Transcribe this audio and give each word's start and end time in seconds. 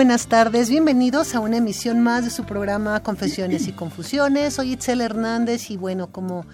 Buenas 0.00 0.28
tardes. 0.28 0.70
Bienvenidos 0.70 1.34
a 1.34 1.40
una 1.40 1.58
emisión 1.58 2.00
más 2.00 2.24
de 2.24 2.30
su 2.30 2.44
programa 2.44 3.02
Confesiones 3.02 3.68
y 3.68 3.72
Confusiones. 3.72 4.54
Soy 4.54 4.72
Itzel 4.72 5.02
Hernández 5.02 5.70
y 5.70 5.76
bueno, 5.76 6.10
como 6.10 6.46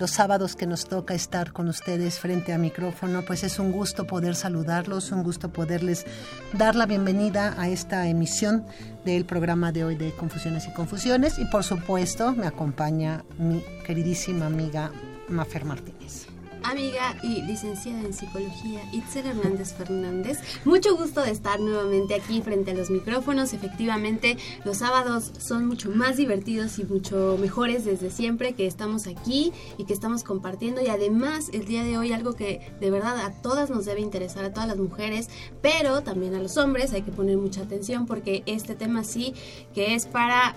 los 0.00 0.10
sábados 0.10 0.56
que 0.56 0.66
nos 0.66 0.88
toca 0.88 1.14
estar 1.14 1.52
con 1.52 1.68
ustedes 1.68 2.18
frente 2.18 2.52
a 2.52 2.58
micrófono, 2.58 3.22
pues 3.24 3.44
es 3.44 3.60
un 3.60 3.70
gusto 3.70 4.08
poder 4.08 4.34
saludarlos, 4.34 5.12
un 5.12 5.22
gusto 5.22 5.52
poderles 5.52 6.04
dar 6.52 6.74
la 6.74 6.86
bienvenida 6.86 7.54
a 7.58 7.68
esta 7.68 8.08
emisión 8.08 8.66
del 9.04 9.24
programa 9.24 9.70
de 9.70 9.84
hoy 9.84 9.94
de 9.94 10.10
Confusiones 10.10 10.66
y 10.66 10.72
Confusiones 10.72 11.38
y 11.38 11.44
por 11.44 11.62
supuesto 11.62 12.32
me 12.32 12.48
acompaña 12.48 13.24
mi 13.38 13.62
queridísima 13.86 14.46
amiga 14.46 14.90
Mafer 15.28 15.64
Martínez 15.64 16.26
amiga 16.64 17.16
y 17.22 17.42
licenciada 17.42 18.00
en 18.00 18.12
psicología 18.12 18.82
Itzel 18.92 19.26
Hernández 19.26 19.74
Fernández. 19.74 20.38
Mucho 20.64 20.96
gusto 20.96 21.22
de 21.22 21.30
estar 21.30 21.60
nuevamente 21.60 22.14
aquí 22.14 22.42
frente 22.42 22.70
a 22.70 22.74
los 22.74 22.90
micrófonos. 22.90 23.52
Efectivamente, 23.52 24.36
los 24.64 24.78
sábados 24.78 25.32
son 25.38 25.66
mucho 25.66 25.90
más 25.90 26.16
divertidos 26.16 26.78
y 26.78 26.84
mucho 26.84 27.36
mejores 27.40 27.84
desde 27.84 28.10
siempre 28.10 28.54
que 28.54 28.66
estamos 28.66 29.06
aquí 29.06 29.52
y 29.78 29.84
que 29.84 29.92
estamos 29.92 30.24
compartiendo. 30.24 30.80
Y 30.80 30.88
además, 30.88 31.50
el 31.52 31.64
día 31.64 31.84
de 31.84 31.98
hoy, 31.98 32.12
algo 32.12 32.34
que 32.34 32.72
de 32.80 32.90
verdad 32.90 33.18
a 33.18 33.32
todas 33.42 33.70
nos 33.70 33.84
debe 33.84 34.00
interesar, 34.00 34.44
a 34.44 34.52
todas 34.52 34.68
las 34.68 34.78
mujeres, 34.78 35.28
pero 35.62 36.02
también 36.02 36.34
a 36.34 36.40
los 36.40 36.56
hombres, 36.56 36.92
hay 36.92 37.02
que 37.02 37.12
poner 37.12 37.36
mucha 37.36 37.62
atención 37.62 38.06
porque 38.06 38.42
este 38.46 38.74
tema 38.74 39.04
sí 39.04 39.34
que 39.74 39.94
es 39.94 40.06
para 40.06 40.54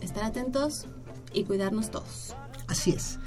estar 0.00 0.24
atentos 0.24 0.86
y 1.32 1.44
cuidarnos 1.44 1.90
todos. 1.90 2.34
Así 2.68 2.90
es. 2.92 3.18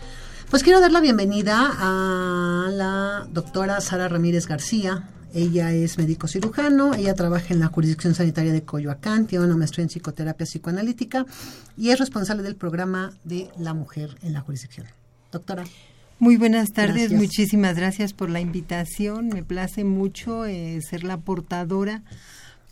Pues 0.50 0.64
quiero 0.64 0.80
dar 0.80 0.94
la 0.94 1.02
bienvenida 1.02 1.73
a 1.78 2.70
la 2.72 3.28
doctora 3.30 3.81
Sara 3.81 4.08
Ramírez 4.08 4.48
García. 4.48 5.09
Ella 5.34 5.73
es 5.73 5.98
médico 5.98 6.30
cirujano, 6.30 6.94
ella 6.94 7.14
trabaja 7.16 7.53
en 7.53 7.59
la 7.59 7.67
jurisdicción 7.67 8.16
sanitaria 8.16 8.53
de 8.53 8.64
Coyoacán, 8.64 9.28
tiene 9.28 9.44
una 9.44 9.58
maestría 9.58 9.84
en 9.84 9.90
psicoterapia 9.90 10.45
psicoanalítica 10.45 11.25
y 11.75 11.90
es 11.90 12.00
responsable 12.00 12.44
del 12.44 12.56
programa 12.56 13.12
de 13.25 13.50
la 13.59 13.73
mujer 13.73 14.16
en 14.22 14.31
la 14.31 14.40
jurisdicción. 14.40 14.88
Doctora. 15.34 15.66
Muy 16.18 16.38
buenas 16.38 16.72
tardes, 16.72 17.09
gracias. 17.09 17.22
muchísimas 17.22 17.75
gracias 17.75 18.14
por 18.14 18.30
la 18.30 18.40
invitación. 18.40 19.28
Me 19.28 19.44
place 19.44 19.84
mucho 19.84 20.45
eh, 20.45 20.80
ser 20.81 21.03
la 21.03 21.18
portadora 21.18 22.03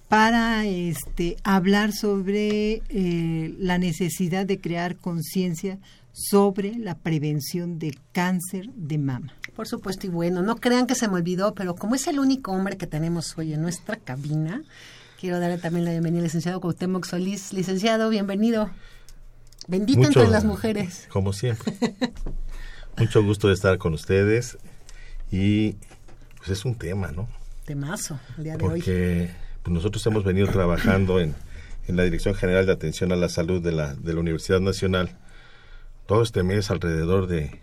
para 0.07 0.65
este, 0.65 1.35
hablar 1.43 1.91
sobre 1.91 2.81
eh, 2.87 3.53
la 3.59 3.77
necesidad 3.77 4.45
de 4.45 4.61
crear 4.61 4.95
conciencia 4.95 5.77
sobre 6.15 6.75
la 6.75 6.97
prevención 6.97 7.77
del 7.77 7.99
cáncer 8.13 8.69
de 8.73 8.97
mama. 8.97 9.33
Por 9.53 9.67
supuesto, 9.67 10.07
y 10.07 10.09
bueno, 10.09 10.41
no 10.41 10.55
crean 10.55 10.87
que 10.87 10.95
se 10.95 11.09
me 11.09 11.15
olvidó, 11.15 11.53
pero 11.53 11.75
como 11.75 11.95
es 11.95 12.07
el 12.07 12.19
único 12.19 12.53
hombre 12.53 12.77
que 12.77 12.87
tenemos 12.87 13.37
hoy 13.37 13.53
en 13.53 13.61
nuestra 13.61 13.97
cabina, 13.97 14.63
quiero 15.19 15.41
darle 15.41 15.57
también 15.57 15.83
la 15.83 15.91
bienvenida 15.91 16.19
al 16.19 16.25
licenciado 16.25 16.61
Cuauhtémoc 16.61 17.05
Solís. 17.05 17.51
Licenciado, 17.51 18.09
bienvenido. 18.09 18.69
Bendito 19.67 19.99
Mucho, 19.99 20.21
entre 20.21 20.31
las 20.31 20.45
mujeres. 20.45 21.07
Como 21.09 21.33
siempre. 21.33 21.73
Mucho 22.97 23.21
gusto 23.21 23.49
de 23.49 23.53
estar 23.53 23.77
con 23.77 23.93
ustedes 23.93 24.57
y 25.31 25.75
pues 26.37 26.49
es 26.49 26.63
un 26.63 26.75
tema, 26.75 27.11
¿no? 27.11 27.27
Temazo, 27.65 28.19
el 28.37 28.43
día 28.45 28.53
de 28.53 28.59
Porque, 28.59 28.73
hoy. 28.73 28.79
Porque 28.79 29.31
pues, 29.63 29.73
nosotros 29.73 30.05
hemos 30.05 30.23
venido 30.23 30.47
trabajando 30.47 31.19
en, 31.19 31.35
en 31.89 31.97
la 31.97 32.03
Dirección 32.03 32.35
General 32.35 32.65
de 32.65 32.71
Atención 32.71 33.11
a 33.11 33.17
la 33.17 33.27
Salud 33.27 33.61
de 33.61 33.73
la, 33.73 33.95
de 33.95 34.13
la 34.13 34.21
Universidad 34.21 34.61
Nacional 34.61 35.17
todo 36.05 36.21
este 36.21 36.43
mes 36.43 36.69
alrededor 36.71 37.27
de, 37.27 37.61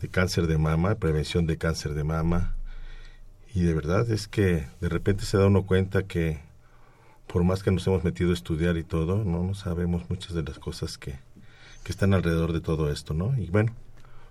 de, 0.00 0.08
cáncer 0.08 0.46
de 0.46 0.58
mama, 0.58 0.96
prevención 0.96 1.46
de 1.46 1.58
cáncer 1.58 1.94
de 1.94 2.04
mama. 2.04 2.54
Y 3.54 3.62
de 3.62 3.74
verdad 3.74 4.10
es 4.10 4.28
que 4.28 4.66
de 4.80 4.88
repente 4.88 5.24
se 5.24 5.38
da 5.38 5.46
uno 5.46 5.64
cuenta 5.64 6.04
que 6.04 6.40
por 7.26 7.44
más 7.44 7.62
que 7.62 7.70
nos 7.70 7.86
hemos 7.86 8.04
metido 8.04 8.30
a 8.30 8.34
estudiar 8.34 8.76
y 8.76 8.84
todo, 8.84 9.24
no, 9.24 9.44
no 9.44 9.54
sabemos 9.54 10.08
muchas 10.08 10.34
de 10.34 10.42
las 10.42 10.58
cosas 10.58 10.98
que, 10.98 11.18
que 11.84 11.92
están 11.92 12.14
alrededor 12.14 12.52
de 12.52 12.60
todo 12.60 12.90
esto, 12.90 13.14
¿no? 13.14 13.36
Y 13.36 13.50
bueno, 13.50 13.74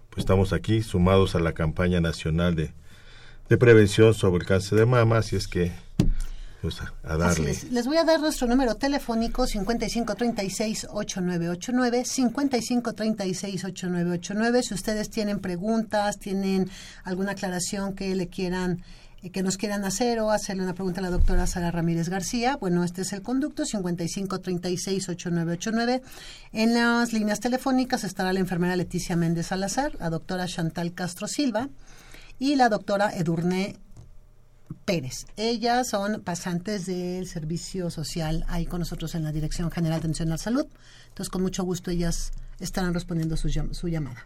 pues 0.09 0.19
estamos 0.19 0.51
aquí 0.51 0.81
sumados 0.81 1.35
a 1.35 1.39
la 1.39 1.53
campaña 1.53 2.01
nacional 2.01 2.55
de, 2.55 2.73
de 3.49 3.57
prevención 3.57 4.13
sobre 4.13 4.41
el 4.41 4.47
cáncer 4.47 4.79
de 4.79 4.85
mama, 4.85 5.19
así 5.19 5.35
es 5.35 5.47
que 5.47 5.71
pues 6.61 6.81
a. 6.81 6.93
Es. 7.45 7.71
Les 7.71 7.85
voy 7.85 7.97
a 7.97 8.03
dar 8.03 8.19
nuestro 8.19 8.47
número 8.47 8.73
telefónico 8.75 9.45
5536-8989, 9.45 12.03
5536-8989. 13.73 14.63
Si 14.63 14.73
ustedes 14.73 15.09
tienen 15.09 15.39
preguntas, 15.39 16.17
tienen 16.17 16.69
alguna 17.03 17.33
aclaración 17.33 17.93
que 17.93 18.15
le 18.15 18.27
quieran 18.27 18.81
eh, 19.23 19.31
que 19.31 19.41
nos 19.43 19.57
quieran 19.57 19.83
hacer 19.83 20.19
o 20.19 20.31
hacerle 20.31 20.63
una 20.63 20.73
pregunta 20.73 20.99
a 20.99 21.03
la 21.03 21.09
doctora 21.09 21.47
Sara 21.47 21.71
Ramírez 21.71 22.07
García, 22.09 22.55
bueno, 22.57 22.83
este 22.83 23.01
es 23.01 23.13
el 23.13 23.23
conducto 23.23 23.63
5536-8989. 23.63 26.01
En 26.53 26.75
las 26.75 27.13
líneas 27.13 27.39
telefónicas 27.39 28.03
estará 28.03 28.31
la 28.33 28.39
enfermera 28.39 28.75
Leticia 28.75 29.15
Méndez 29.15 29.47
Salazar, 29.47 29.95
la 29.99 30.11
doctora 30.11 30.45
Chantal 30.45 30.93
Castro 30.93 31.27
Silva 31.27 31.69
y 32.37 32.55
la 32.55 32.69
doctora 32.69 33.09
Edurne 33.15 33.77
Pérez. 34.87 35.25
Ellas 35.35 35.89
son 35.89 36.21
pasantes 36.21 36.85
del 36.85 37.27
servicio 37.27 37.91
social 37.91 38.45
ahí 38.47 38.65
con 38.65 38.79
nosotros 38.79 39.15
en 39.15 39.23
la 39.25 39.33
Dirección 39.33 39.69
General 39.69 39.99
de 39.99 40.05
Atención 40.05 40.29
a 40.29 40.31
la 40.31 40.37
Salud. 40.37 40.65
Entonces, 41.09 41.29
con 41.29 41.41
mucho 41.41 41.65
gusto 41.65 41.91
ellas 41.91 42.31
estarán 42.61 42.93
respondiendo 42.93 43.35
su, 43.35 43.49
su 43.49 43.87
llamada. 43.89 44.25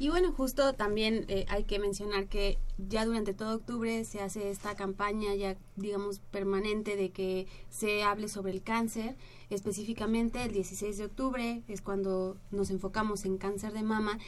Y 0.00 0.08
bueno, 0.08 0.32
justo 0.32 0.72
también 0.72 1.24
eh, 1.28 1.46
hay 1.48 1.62
que 1.62 1.78
mencionar 1.78 2.26
que 2.26 2.58
ya 2.76 3.04
durante 3.04 3.34
todo 3.34 3.54
octubre 3.54 4.04
se 4.04 4.20
hace 4.20 4.50
esta 4.50 4.74
campaña 4.74 5.32
ya, 5.36 5.56
digamos, 5.76 6.18
permanente 6.18 6.96
de 6.96 7.10
que 7.10 7.46
se 7.70 8.02
hable 8.02 8.26
sobre 8.26 8.50
el 8.50 8.64
cáncer. 8.64 9.14
Específicamente 9.48 10.42
el 10.42 10.50
16 10.52 10.98
de 10.98 11.04
octubre 11.04 11.62
es 11.68 11.82
cuando 11.82 12.36
nos 12.50 12.70
enfocamos 12.70 13.24
en 13.24 13.38
cáncer 13.38 13.72
de 13.72 13.84
mama, 13.84 14.18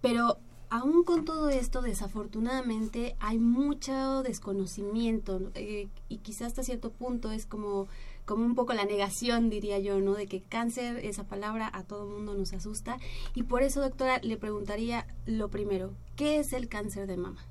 pero 0.00 0.38
aún 0.70 1.04
con 1.04 1.24
todo 1.24 1.48
esto, 1.48 1.82
desafortunadamente, 1.82 3.16
hay 3.20 3.38
mucho 3.38 4.22
desconocimiento 4.22 5.50
eh, 5.54 5.88
y 6.08 6.18
quizás 6.18 6.48
hasta 6.48 6.62
cierto 6.62 6.90
punto 6.90 7.30
es 7.30 7.46
como, 7.46 7.88
como 8.24 8.44
un 8.44 8.54
poco 8.54 8.74
la 8.74 8.84
negación, 8.84 9.50
diría 9.50 9.78
yo, 9.78 10.00
¿no? 10.00 10.14
De 10.14 10.26
que 10.26 10.42
cáncer, 10.42 11.04
esa 11.04 11.24
palabra, 11.24 11.70
a 11.72 11.82
todo 11.82 12.06
mundo 12.06 12.34
nos 12.34 12.52
asusta. 12.52 12.98
Y 13.34 13.44
por 13.44 13.62
eso, 13.62 13.80
doctora, 13.80 14.20
le 14.22 14.36
preguntaría 14.36 15.06
lo 15.26 15.48
primero, 15.48 15.92
¿qué 16.16 16.38
es 16.38 16.52
el 16.52 16.68
cáncer 16.68 17.06
de 17.06 17.16
mama? 17.16 17.44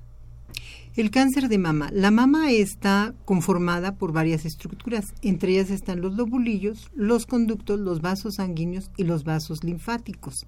El 0.96 1.10
cáncer 1.10 1.48
de 1.48 1.58
mama. 1.58 1.90
La 1.92 2.10
mama 2.10 2.50
está 2.52 3.14
conformada 3.26 3.96
por 3.96 4.12
varias 4.12 4.46
estructuras. 4.46 5.12
Entre 5.20 5.52
ellas 5.52 5.70
están 5.70 6.00
los 6.00 6.14
lobulillos, 6.14 6.90
los 6.94 7.26
conductos, 7.26 7.78
los 7.80 8.00
vasos 8.00 8.36
sanguíneos 8.36 8.90
y 8.96 9.04
los 9.04 9.24
vasos 9.24 9.62
linfáticos. 9.62 10.46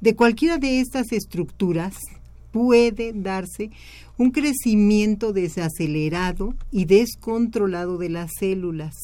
De 0.00 0.14
cualquiera 0.14 0.58
de 0.58 0.80
estas 0.80 1.12
estructuras 1.12 1.94
puede 2.52 3.12
darse 3.12 3.70
un 4.16 4.30
crecimiento 4.30 5.32
desacelerado 5.32 6.54
y 6.70 6.84
descontrolado 6.84 7.98
de 7.98 8.08
las 8.08 8.30
células. 8.38 8.94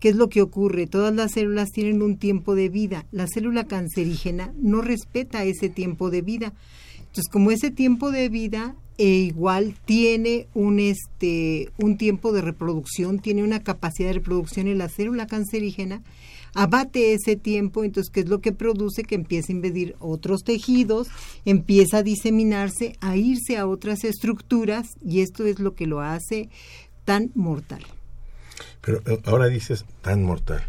¿Qué 0.00 0.08
es 0.08 0.16
lo 0.16 0.28
que 0.28 0.40
ocurre? 0.40 0.86
Todas 0.86 1.14
las 1.14 1.32
células 1.32 1.70
tienen 1.70 2.00
un 2.00 2.16
tiempo 2.16 2.54
de 2.54 2.68
vida. 2.68 3.06
La 3.12 3.26
célula 3.26 3.64
cancerígena 3.64 4.52
no 4.56 4.80
respeta 4.80 5.44
ese 5.44 5.68
tiempo 5.68 6.10
de 6.10 6.22
vida. 6.22 6.54
Entonces, 6.98 7.28
como 7.30 7.50
ese 7.50 7.70
tiempo 7.70 8.10
de 8.10 8.28
vida 8.28 8.76
e 8.96 9.06
igual 9.06 9.74
tiene 9.84 10.46
un 10.54 10.78
este 10.78 11.70
un 11.78 11.96
tiempo 11.96 12.32
de 12.32 12.40
reproducción, 12.40 13.18
tiene 13.18 13.42
una 13.42 13.62
capacidad 13.62 14.08
de 14.08 14.14
reproducción 14.14 14.68
en 14.68 14.78
la 14.78 14.88
célula 14.88 15.26
cancerígena, 15.26 16.02
abate 16.54 17.14
ese 17.14 17.36
tiempo, 17.36 17.84
entonces, 17.84 18.10
¿qué 18.10 18.20
es 18.20 18.28
lo 18.28 18.40
que 18.40 18.52
produce? 18.52 19.02
Que 19.02 19.14
empieza 19.14 19.52
a 19.52 19.56
invadir 19.56 19.96
otros 19.98 20.42
tejidos, 20.44 21.08
empieza 21.44 21.98
a 21.98 22.02
diseminarse, 22.02 22.96
a 23.00 23.16
irse 23.16 23.56
a 23.58 23.66
otras 23.66 24.04
estructuras 24.04 24.88
y 25.04 25.20
esto 25.20 25.46
es 25.46 25.58
lo 25.58 25.74
que 25.74 25.86
lo 25.86 26.00
hace 26.00 26.48
tan 27.04 27.30
mortal. 27.34 27.84
Pero 28.80 29.02
eh, 29.06 29.20
ahora 29.24 29.46
dices 29.46 29.84
tan 30.02 30.22
mortal 30.22 30.62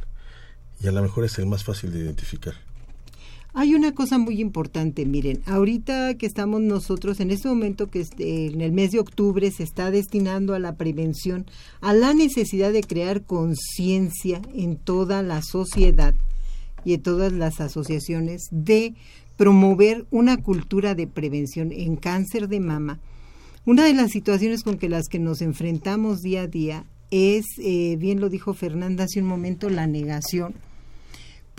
y 0.81 0.87
a 0.87 0.91
lo 0.91 1.01
mejor 1.01 1.25
es 1.25 1.37
el 1.39 1.45
más 1.45 1.63
fácil 1.63 1.91
de 1.91 1.99
identificar. 1.99 2.55
Hay 3.53 3.75
una 3.75 3.91
cosa 3.93 4.17
muy 4.17 4.39
importante, 4.39 5.05
miren, 5.05 5.41
ahorita 5.45 6.15
que 6.15 6.25
estamos 6.25 6.61
nosotros 6.61 7.19
en 7.19 7.31
este 7.31 7.49
momento 7.49 7.87
que 7.87 7.99
este, 7.99 8.45
en 8.45 8.61
el 8.61 8.71
mes 8.71 8.91
de 8.91 8.99
octubre 8.99 9.51
se 9.51 9.63
está 9.63 9.91
destinando 9.91 10.53
a 10.53 10.59
la 10.59 10.75
prevención, 10.75 11.45
a 11.81 11.93
la 11.93 12.13
necesidad 12.13 12.71
de 12.71 12.81
crear 12.81 13.23
conciencia 13.23 14.41
en 14.55 14.77
toda 14.77 15.21
la 15.21 15.41
sociedad 15.41 16.15
y 16.85 16.93
en 16.93 17.01
todas 17.01 17.33
las 17.33 17.59
asociaciones 17.59 18.47
de 18.51 18.95
promover 19.35 20.05
una 20.11 20.37
cultura 20.37 20.95
de 20.95 21.07
prevención 21.07 21.73
en 21.73 21.97
cáncer 21.97 22.47
de 22.47 22.61
mama. 22.61 22.99
Una 23.65 23.83
de 23.83 23.93
las 23.93 24.11
situaciones 24.11 24.63
con 24.63 24.77
que 24.77 24.87
las 24.87 25.09
que 25.09 25.19
nos 25.19 25.41
enfrentamos 25.41 26.21
día 26.21 26.43
a 26.43 26.47
día 26.47 26.85
es, 27.11 27.45
eh, 27.57 27.97
bien 27.99 28.21
lo 28.21 28.29
dijo 28.29 28.53
Fernanda 28.53 29.03
hace 29.03 29.19
un 29.19 29.27
momento, 29.27 29.69
la 29.69 29.87
negación 29.87 30.53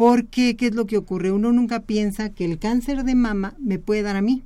porque, 0.05 0.57
¿qué 0.57 0.67
es 0.67 0.75
lo 0.75 0.85
que 0.85 0.97
ocurre? 0.97 1.31
Uno 1.31 1.53
nunca 1.53 1.79
piensa 1.79 2.31
que 2.31 2.45
el 2.45 2.59
cáncer 2.59 3.05
de 3.05 3.15
mama 3.15 3.55
me 3.61 3.79
puede 3.79 4.03
dar 4.03 4.17
a 4.17 4.21
mí, 4.21 4.43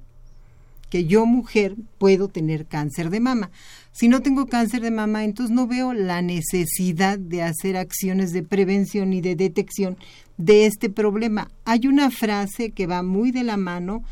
que 0.91 1.07
yo 1.07 1.25
mujer 1.25 1.77
puedo 1.97 2.29
tener 2.29 2.67
cáncer 2.67 3.09
de 3.09 3.21
mama. 3.21 3.51
Si 3.91 4.07
no 4.09 4.21
tengo 4.21 4.49
cáncer 4.49 4.83
de 4.83 4.91
mama, 4.91 5.25
entonces 5.25 5.57
no 5.57 5.67
veo 5.67 5.95
la 5.95 6.21
necesidad 6.21 7.19
de 7.19 7.41
hacer 7.41 7.79
acciones 7.79 8.35
de 8.35 8.43
prevención 8.43 9.15
y 9.15 9.23
de 9.23 9.35
detección 9.35 9.97
de 10.37 10.67
este 10.67 10.91
problema. 10.91 11.51
Hay 11.65 11.87
una 11.87 12.11
frase 12.11 12.73
que 12.73 12.87
va 12.87 13.03
muy 13.03 13.31
de 13.31 13.43
la 13.43 13.57
mano 13.57 14.05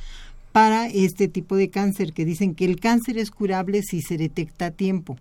para 0.52 0.88
este 0.88 1.29
tipo 1.29 1.56
de 1.56 1.69
cáncer, 1.69 2.14
que 2.14 2.25
dicen 2.25 2.55
que 2.55 2.64
el 2.64 2.81
cáncer 2.81 3.19
es 3.19 3.31
curable 3.31 3.82
si 3.82 4.00
se 4.00 4.17
detecta 4.17 4.69
a 4.69 4.70
tiempo. 4.70 5.19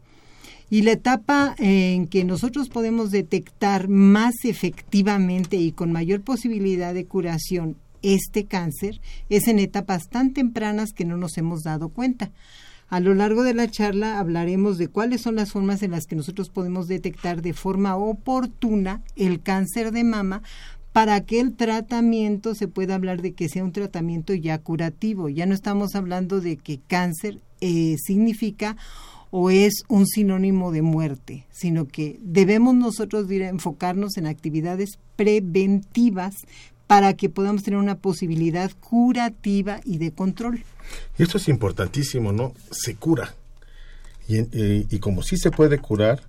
Y 0.74 0.82
la 0.82 0.94
etapa 0.94 1.54
en 1.60 2.08
que 2.08 2.24
nosotros 2.24 2.68
podemos 2.68 3.12
detectar 3.12 3.90
más 3.90 4.34
efectivamente 4.44 5.56
y 5.56 5.72
con 5.72 5.92
mayor 5.92 6.22
posibilidad 6.22 6.96
de 6.96 7.06
curación 7.06 7.78
este 8.02 8.46
cáncer 8.46 9.00
es 9.30 9.48
en 9.48 9.60
etapas 9.60 10.10
tan 10.10 10.34
tempranas 10.34 10.90
que 10.92 11.06
no 11.06 11.16
nos 11.16 11.38
hemos 11.38 11.62
dado 11.62 11.90
cuenta. 11.90 12.32
A 12.90 13.00
lo 13.00 13.14
largo 13.14 13.44
de 13.44 13.54
la 13.54 13.70
charla 13.70 14.18
hablaremos 14.18 14.80
de 14.80 14.88
cuáles 14.88 15.22
son 15.22 15.36
las 15.36 15.52
formas 15.52 15.84
en 15.84 15.92
las 15.92 16.08
que 16.08 16.16
nosotros 16.16 16.50
podemos 16.50 16.88
detectar 16.88 17.44
de 17.44 17.54
forma 17.54 17.96
oportuna 17.96 19.04
el 19.16 19.44
cáncer 19.44 19.92
de 19.92 20.04
mama 20.04 20.42
para 20.92 21.24
que 21.24 21.40
el 21.40 21.54
tratamiento 21.54 22.56
se 22.56 22.68
pueda 22.68 22.96
hablar 22.96 23.22
de 23.22 23.34
que 23.34 23.48
sea 23.48 23.64
un 23.64 23.74
tratamiento 23.74 24.34
ya 24.34 24.58
curativo. 24.58 25.30
Ya 25.30 25.46
no 25.46 25.54
estamos 25.54 25.94
hablando 25.94 26.42
de 26.42 26.58
que 26.58 26.80
cáncer 26.80 27.42
eh, 27.62 27.96
significa 28.04 28.76
o 29.36 29.50
es 29.50 29.82
un 29.88 30.06
sinónimo 30.06 30.72
de 30.72 30.84
muerte, 30.84 31.48
sino 31.50 31.88
que 31.88 32.20
debemos 32.22 32.76
nosotros 32.76 33.26
enfocarnos 33.32 34.18
en 34.18 34.28
actividades 34.28 35.00
preventivas 35.16 36.36
para 36.86 37.16
que 37.16 37.30
podamos 37.30 37.64
tener 37.64 37.80
una 37.80 37.98
posibilidad 37.98 38.72
curativa 38.80 39.82
y 39.86 39.98
de 39.98 40.12
control. 40.12 40.64
Esto 41.18 41.40
es 41.40 41.48
importantísimo, 41.48 42.32
¿no? 42.32 42.54
Se 42.70 42.94
cura. 42.94 43.34
Y, 44.28 44.38
y 44.96 45.00
como 45.00 45.24
sí 45.24 45.38
se 45.38 45.50
puede 45.50 45.80
curar, 45.80 46.22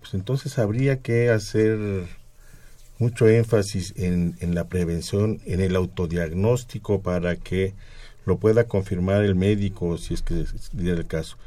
pues 0.00 0.12
entonces 0.12 0.58
habría 0.58 1.00
que 1.00 1.30
hacer 1.30 2.06
mucho 2.98 3.28
énfasis 3.28 3.94
en, 3.96 4.36
en, 4.40 4.54
la 4.54 4.68
prevención, 4.68 5.40
en 5.46 5.62
el 5.62 5.74
autodiagnóstico 5.74 7.00
para 7.00 7.36
que 7.36 7.72
lo 8.26 8.36
pueda 8.36 8.64
confirmar 8.64 9.24
el 9.24 9.36
médico 9.36 9.96
si 9.96 10.12
es 10.12 10.20
que 10.20 10.44
diera 10.74 10.98
el 10.98 11.06
caso. 11.06 11.38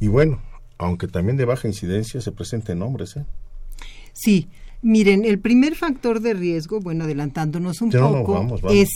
Y 0.00 0.08
bueno, 0.08 0.40
aunque 0.78 1.06
también 1.06 1.36
de 1.36 1.44
baja 1.44 1.68
incidencia 1.68 2.20
se 2.20 2.32
presenten 2.32 2.82
hombres. 2.82 3.16
¿eh? 3.16 3.24
Sí, 4.14 4.48
miren, 4.82 5.24
el 5.24 5.38
primer 5.38 5.76
factor 5.76 6.20
de 6.20 6.32
riesgo, 6.32 6.80
bueno, 6.80 7.04
adelantándonos 7.04 7.82
un 7.82 7.90
poco, 7.90 8.58
es 8.70 8.88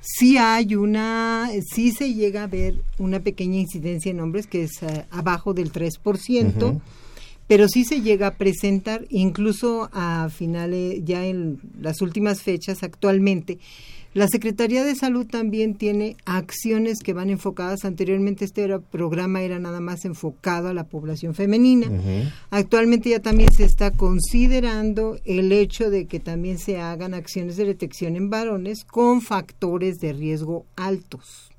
si 0.00 0.36
hay 0.36 0.74
una, 0.74 1.48
si 1.72 1.92
se 1.92 2.12
llega 2.12 2.42
a 2.42 2.48
ver 2.48 2.74
una 2.98 3.20
pequeña 3.20 3.58
incidencia 3.58 4.10
en 4.10 4.20
hombres 4.20 4.48
que 4.48 4.64
es 4.64 4.82
eh, 4.82 5.06
abajo 5.10 5.54
del 5.54 5.72
3%. 5.72 6.80
Pero 7.52 7.68
sí 7.68 7.84
se 7.84 8.00
llega 8.00 8.28
a 8.28 8.34
presentar 8.36 9.04
incluso 9.10 9.90
a 9.92 10.30
finales, 10.30 11.02
ya 11.04 11.26
en 11.26 11.60
las 11.78 12.00
últimas 12.00 12.40
fechas 12.40 12.82
actualmente, 12.82 13.58
la 14.14 14.26
Secretaría 14.26 14.84
de 14.84 14.94
Salud 14.94 15.26
también 15.26 15.74
tiene 15.74 16.16
acciones 16.24 17.00
que 17.00 17.12
van 17.12 17.28
enfocadas. 17.28 17.84
Anteriormente 17.84 18.46
este 18.46 18.66
programa 18.90 19.42
era 19.42 19.58
nada 19.58 19.80
más 19.80 20.06
enfocado 20.06 20.68
a 20.68 20.72
la 20.72 20.84
población 20.84 21.34
femenina. 21.34 21.90
Actualmente 22.48 23.10
ya 23.10 23.20
también 23.20 23.52
se 23.52 23.64
está 23.64 23.90
considerando 23.90 25.18
el 25.26 25.52
hecho 25.52 25.90
de 25.90 26.06
que 26.06 26.20
también 26.20 26.58
se 26.58 26.78
hagan 26.78 27.12
acciones 27.12 27.58
de 27.58 27.66
detección 27.66 28.16
en 28.16 28.30
varones 28.30 28.82
con 28.86 29.20
factores 29.20 29.98
de 29.98 30.14
riesgo 30.14 30.64
altos, 30.74 31.50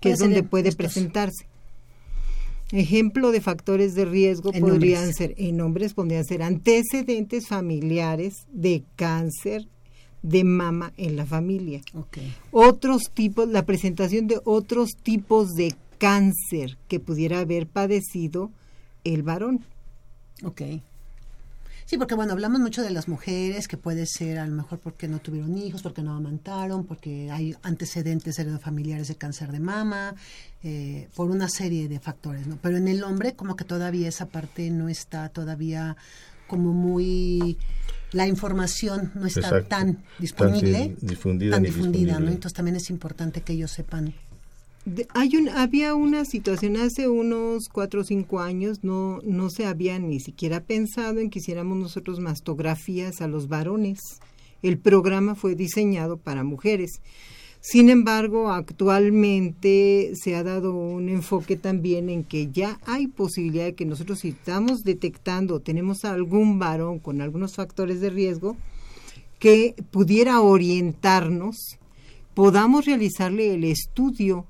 que 0.00 0.10
es 0.10 0.18
donde 0.18 0.42
puede 0.42 0.72
presentarse. 0.72 1.46
Ejemplo 2.72 3.30
de 3.30 3.40
factores 3.40 3.94
de 3.94 4.04
riesgo 4.04 4.52
podrían 4.52 5.12
ser, 5.12 5.34
en 5.38 5.60
hombres 5.60 5.94
podrían 5.94 6.24
ser 6.24 6.42
antecedentes 6.42 7.46
familiares 7.46 8.46
de 8.52 8.82
cáncer 8.96 9.68
de 10.22 10.42
mama 10.42 10.92
en 10.96 11.14
la 11.14 11.26
familia. 11.26 11.80
Otros 12.50 13.10
tipos, 13.14 13.48
la 13.48 13.64
presentación 13.64 14.26
de 14.26 14.40
otros 14.44 14.96
tipos 15.00 15.54
de 15.54 15.74
cáncer 15.98 16.76
que 16.88 16.98
pudiera 16.98 17.40
haber 17.40 17.66
padecido 17.68 18.50
el 19.04 19.22
varón. 19.22 19.64
Ok. 20.42 20.62
Sí, 21.86 21.98
porque 21.98 22.16
bueno, 22.16 22.32
hablamos 22.32 22.60
mucho 22.60 22.82
de 22.82 22.90
las 22.90 23.06
mujeres, 23.06 23.68
que 23.68 23.76
puede 23.76 24.06
ser 24.06 24.38
a 24.38 24.46
lo 24.46 24.52
mejor 24.52 24.80
porque 24.80 25.06
no 25.06 25.20
tuvieron 25.20 25.56
hijos, 25.56 25.82
porque 25.82 26.02
no 26.02 26.16
amantaron, 26.16 26.84
porque 26.84 27.30
hay 27.30 27.54
antecedentes 27.62 28.36
familiares 28.60 29.06
de 29.06 29.14
cáncer 29.14 29.52
de 29.52 29.60
mama, 29.60 30.16
eh, 30.64 31.08
por 31.14 31.30
una 31.30 31.48
serie 31.48 31.86
de 31.86 32.00
factores, 32.00 32.48
¿no? 32.48 32.58
Pero 32.60 32.76
en 32.76 32.88
el 32.88 33.04
hombre 33.04 33.34
como 33.34 33.54
que 33.54 33.64
todavía 33.64 34.08
esa 34.08 34.26
parte 34.26 34.68
no 34.68 34.88
está 34.88 35.28
todavía 35.28 35.96
como 36.48 36.72
muy 36.72 37.56
la 38.12 38.26
información 38.26 39.12
no 39.14 39.26
está 39.26 39.62
tan 39.62 40.02
disponible, 40.18 40.96
tan 40.98 41.06
difundida, 41.06 41.58
difundida 41.60 42.18
¿no? 42.18 42.28
Entonces 42.28 42.52
también 42.52 42.76
es 42.76 42.90
importante 42.90 43.42
que 43.42 43.52
ellos 43.52 43.70
sepan. 43.70 44.12
Hay 45.14 45.36
un, 45.36 45.48
había 45.48 45.94
una 45.94 46.24
situación 46.24 46.76
hace 46.76 47.08
unos 47.08 47.68
cuatro 47.68 48.02
o 48.02 48.04
cinco 48.04 48.40
años, 48.40 48.84
no, 48.84 49.20
no 49.24 49.50
se 49.50 49.66
había 49.66 49.98
ni 49.98 50.20
siquiera 50.20 50.60
pensado 50.62 51.18
en 51.18 51.28
que 51.28 51.40
hiciéramos 51.40 51.76
nosotros 51.76 52.20
mastografías 52.20 53.20
a 53.20 53.26
los 53.26 53.48
varones. 53.48 54.20
El 54.62 54.78
programa 54.78 55.34
fue 55.34 55.56
diseñado 55.56 56.18
para 56.18 56.44
mujeres. 56.44 57.00
Sin 57.60 57.90
embargo, 57.90 58.52
actualmente 58.52 60.12
se 60.14 60.36
ha 60.36 60.44
dado 60.44 60.72
un 60.72 61.08
enfoque 61.08 61.56
también 61.56 62.08
en 62.08 62.22
que 62.22 62.52
ya 62.52 62.78
hay 62.86 63.08
posibilidad 63.08 63.64
de 63.64 63.74
que 63.74 63.86
nosotros 63.86 64.20
si 64.20 64.28
estamos 64.28 64.84
detectando, 64.84 65.58
tenemos 65.58 66.04
algún 66.04 66.60
varón 66.60 67.00
con 67.00 67.20
algunos 67.20 67.56
factores 67.56 68.00
de 68.00 68.10
riesgo 68.10 68.56
que 69.40 69.74
pudiera 69.90 70.40
orientarnos, 70.40 71.78
podamos 72.34 72.86
realizarle 72.86 73.52
el 73.54 73.64
estudio 73.64 74.46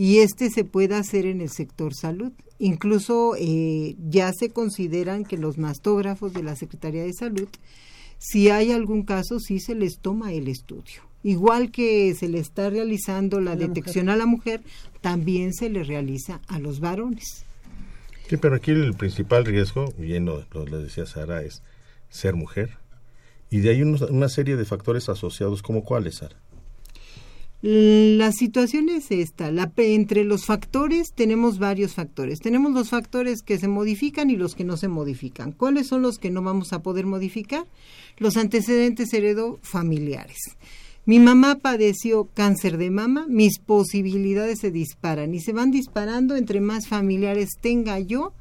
y 0.00 0.20
este 0.20 0.48
se 0.48 0.64
pueda 0.64 0.96
hacer 0.96 1.26
en 1.26 1.42
el 1.42 1.50
sector 1.50 1.92
salud. 1.92 2.32
Incluso 2.58 3.34
eh, 3.38 3.96
ya 4.08 4.32
se 4.32 4.48
consideran 4.48 5.26
que 5.26 5.36
los 5.36 5.58
mastógrafos 5.58 6.32
de 6.32 6.42
la 6.42 6.56
Secretaría 6.56 7.02
de 7.02 7.12
Salud, 7.12 7.48
si 8.16 8.48
hay 8.48 8.72
algún 8.72 9.02
caso, 9.02 9.38
sí 9.40 9.60
se 9.60 9.74
les 9.74 9.98
toma 9.98 10.32
el 10.32 10.48
estudio. 10.48 11.02
Igual 11.22 11.70
que 11.70 12.14
se 12.14 12.30
le 12.30 12.38
está 12.38 12.70
realizando 12.70 13.42
la, 13.42 13.56
detección 13.56 14.08
a 14.08 14.16
la 14.16 14.24
mujer, 14.24 14.62
también 15.02 15.52
se 15.52 15.68
le 15.68 15.84
realiza 15.84 16.40
a 16.48 16.58
los 16.58 16.80
varones. 16.80 17.44
Sí, 18.26 18.38
pero 18.38 18.54
aquí 18.54 18.70
el 18.70 18.94
principal 18.94 19.44
riesgo, 19.44 19.92
bien 19.98 20.24
lo, 20.24 20.46
decía 20.80 21.04
Sara, 21.04 21.42
es 21.42 21.62
ser 22.08 22.36
mujer. 22.36 22.78
Y 23.50 23.58
de 23.58 23.68
ahí 23.68 23.82
una 23.82 24.30
serie 24.30 24.56
de 24.56 24.64
factores 24.64 25.10
asociados, 25.10 25.60
como 25.60 25.84
cuáles, 25.84 26.14
Sara? 26.14 26.36
La 27.62 28.32
situación 28.32 28.88
es 28.88 29.10
esta. 29.10 29.50
La, 29.50 29.70
entre 29.76 30.24
los 30.24 30.46
factores 30.46 31.12
tenemos 31.14 31.58
varios 31.58 31.94
factores. 31.94 32.40
Tenemos 32.40 32.72
los 32.72 32.88
factores 32.88 33.42
que 33.42 33.58
se 33.58 33.68
modifican 33.68 34.30
y 34.30 34.36
los 34.36 34.54
que 34.54 34.64
no 34.64 34.78
se 34.78 34.88
modifican. 34.88 35.52
¿Cuáles 35.52 35.86
son 35.86 36.00
los 36.00 36.18
que 36.18 36.30
no 36.30 36.40
vamos 36.42 36.72
a 36.72 36.82
poder 36.82 37.04
modificar? 37.04 37.66
Los 38.16 38.38
antecedentes 38.38 39.12
heredo 39.12 39.58
familiares. 39.62 40.38
Mi 41.04 41.18
mamá 41.18 41.56
padeció 41.56 42.28
cáncer 42.32 42.78
de 42.78 42.90
mama, 42.90 43.26
mis 43.28 43.58
posibilidades 43.58 44.60
se 44.60 44.70
disparan 44.70 45.34
y 45.34 45.40
se 45.40 45.52
van 45.52 45.70
disparando 45.70 46.36
entre 46.36 46.60
más 46.60 46.88
familiares 46.88 47.50
tenga 47.60 47.98
yo 47.98 48.32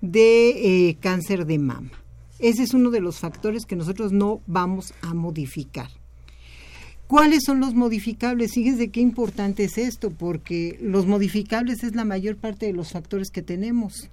de 0.00 0.88
eh, 0.88 0.96
cáncer 1.00 1.46
de 1.46 1.58
mama. 1.58 1.92
Ese 2.38 2.62
es 2.62 2.74
uno 2.74 2.90
de 2.90 3.00
los 3.00 3.18
factores 3.18 3.64
que 3.64 3.76
nosotros 3.76 4.12
no 4.12 4.42
vamos 4.46 4.92
a 5.02 5.14
modificar. 5.14 5.99
¿Cuáles 7.10 7.42
son 7.44 7.58
los 7.58 7.74
modificables? 7.74 8.52
Fíjense 8.52 8.92
qué 8.92 9.00
importante 9.00 9.64
es 9.64 9.78
esto, 9.78 10.10
porque 10.10 10.78
los 10.80 11.06
modificables 11.06 11.82
es 11.82 11.96
la 11.96 12.04
mayor 12.04 12.36
parte 12.36 12.66
de 12.66 12.72
los 12.72 12.92
factores 12.92 13.32
que 13.32 13.42
tenemos. 13.42 14.08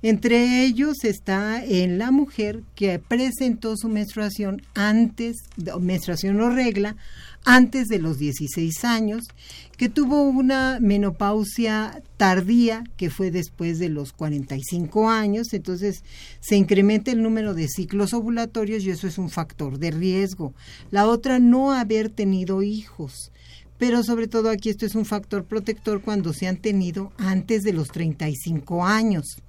Entre 0.00 0.64
ellos 0.64 1.04
está 1.04 1.62
en 1.62 1.98
la 1.98 2.10
mujer 2.10 2.62
que 2.74 2.98
presentó 2.98 3.76
su 3.76 3.90
menstruación 3.90 4.62
antes, 4.74 5.42
menstruación 5.78 6.40
o 6.40 6.48
regla, 6.48 6.96
antes 7.44 7.88
de 7.88 7.98
los 7.98 8.18
16 8.18 8.84
años, 8.84 9.28
que 9.76 9.88
tuvo 9.88 10.22
una 10.22 10.78
menopausia 10.80 12.02
tardía, 12.16 12.84
que 12.96 13.10
fue 13.10 13.30
después 13.30 13.78
de 13.78 13.88
los 13.88 14.12
45 14.12 15.10
años, 15.10 15.52
entonces 15.52 16.04
se 16.40 16.56
incrementa 16.56 17.10
el 17.10 17.22
número 17.22 17.54
de 17.54 17.68
ciclos 17.68 18.12
ovulatorios 18.14 18.84
y 18.84 18.90
eso 18.90 19.06
es 19.06 19.18
un 19.18 19.30
factor 19.30 19.78
de 19.78 19.90
riesgo. 19.90 20.54
La 20.90 21.06
otra, 21.06 21.38
no 21.38 21.72
haber 21.72 22.10
tenido 22.10 22.62
hijos. 22.62 23.32
Pero 23.78 24.04
sobre 24.04 24.28
todo 24.28 24.48
aquí 24.48 24.70
esto 24.70 24.86
es 24.86 24.94
un 24.94 25.04
factor 25.04 25.44
protector 25.44 26.02
cuando 26.02 26.32
se 26.32 26.46
han 26.46 26.58
tenido 26.58 27.12
antes 27.18 27.64
de 27.64 27.72
los 27.72 27.88
35 27.88 28.84
años. 28.84 29.42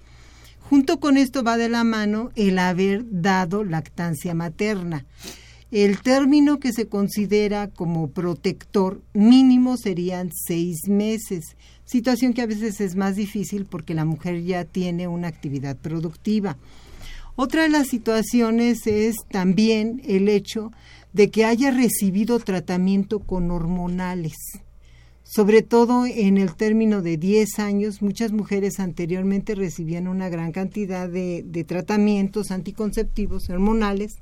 Junto 0.61 0.99
con 0.99 1.17
esto 1.17 1.43
va 1.43 1.57
de 1.57 1.69
la 1.69 1.83
mano 1.83 2.31
el 2.35 2.57
haber 2.57 3.03
dado 3.07 3.63
lactancia 3.63 4.33
materna. 4.33 5.05
El 5.75 6.03
término 6.03 6.59
que 6.59 6.71
se 6.71 6.87
considera 6.87 7.67
como 7.67 8.11
protector 8.11 9.01
mínimo 9.15 9.75
serían 9.75 10.29
seis 10.31 10.87
meses, 10.87 11.57
situación 11.83 12.33
que 12.33 12.43
a 12.43 12.45
veces 12.45 12.79
es 12.79 12.95
más 12.95 13.15
difícil 13.15 13.65
porque 13.65 13.95
la 13.95 14.05
mujer 14.05 14.43
ya 14.43 14.65
tiene 14.65 15.07
una 15.07 15.29
actividad 15.29 15.75
productiva. 15.75 16.57
Otra 17.35 17.63
de 17.63 17.69
las 17.69 17.87
situaciones 17.87 18.85
es 18.85 19.15
también 19.31 19.99
el 20.05 20.29
hecho 20.29 20.71
de 21.11 21.31
que 21.31 21.43
haya 21.43 21.71
recibido 21.71 22.37
tratamiento 22.37 23.17
con 23.17 23.49
hormonales 23.49 24.35
sobre 25.23 25.63
todo 25.63 26.05
en 26.05 26.37
el 26.37 26.53
término 26.55 27.01
de 27.01 27.17
10 27.17 27.57
años, 27.57 28.01
muchas 28.03 28.31
mujeres 28.31 28.79
anteriormente 28.79 29.55
recibían 29.55 30.07
una 30.07 30.29
gran 30.29 30.51
cantidad 30.51 31.09
de, 31.09 31.65
tratamientos 31.67 32.51
anticonceptivos 32.51 33.49
hormonales. 33.49 34.17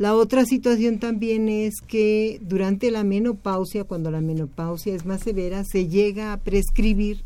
La 0.00 0.14
otra 0.14 0.46
situación 0.46 0.98
también 0.98 1.50
es 1.50 1.82
que 1.86 2.40
durante 2.40 2.90
la 2.90 3.04
menopausia, 3.04 3.84
cuando 3.84 4.10
la 4.10 4.22
menopausia 4.22 4.94
es 4.94 5.04
más 5.04 5.20
severa, 5.20 5.62
se 5.62 5.88
llega 5.88 6.32
a 6.32 6.38
prescribir 6.38 7.22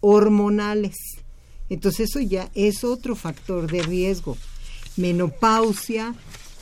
hormonales. 0.00 0.94
Entonces 1.70 2.10
eso 2.10 2.20
ya 2.20 2.50
es 2.54 2.84
otro 2.84 3.16
factor 3.16 3.72
de 3.72 3.80
riesgo. 3.80 4.36
Menopausia, 4.98 6.14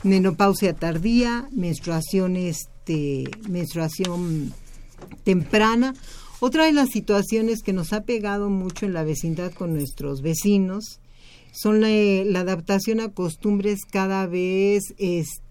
menopausia 0.03 0.73
tardía, 0.73 1.49
menstruación, 1.51 2.37
este, 2.37 3.25
menstruación 3.49 4.53
temprana. 5.25 5.95
Otra 6.39 6.63
de 6.63 6.71
las 6.71 6.91
situaciones 6.91 7.61
que 7.61 7.73
nos 7.73 7.91
ha 7.91 8.05
pegado 8.05 8.49
mucho 8.49 8.85
en 8.85 8.93
la 8.93 9.03
vecindad 9.03 9.51
con 9.51 9.73
nuestros 9.73 10.21
vecinos 10.21 11.01
son 11.51 11.81
la, 11.81 12.39
adaptación 12.39 13.01
a 13.01 13.09
costumbres 13.09 13.81
cada 13.83 14.27
vez 14.27 14.93
este, 14.97 15.46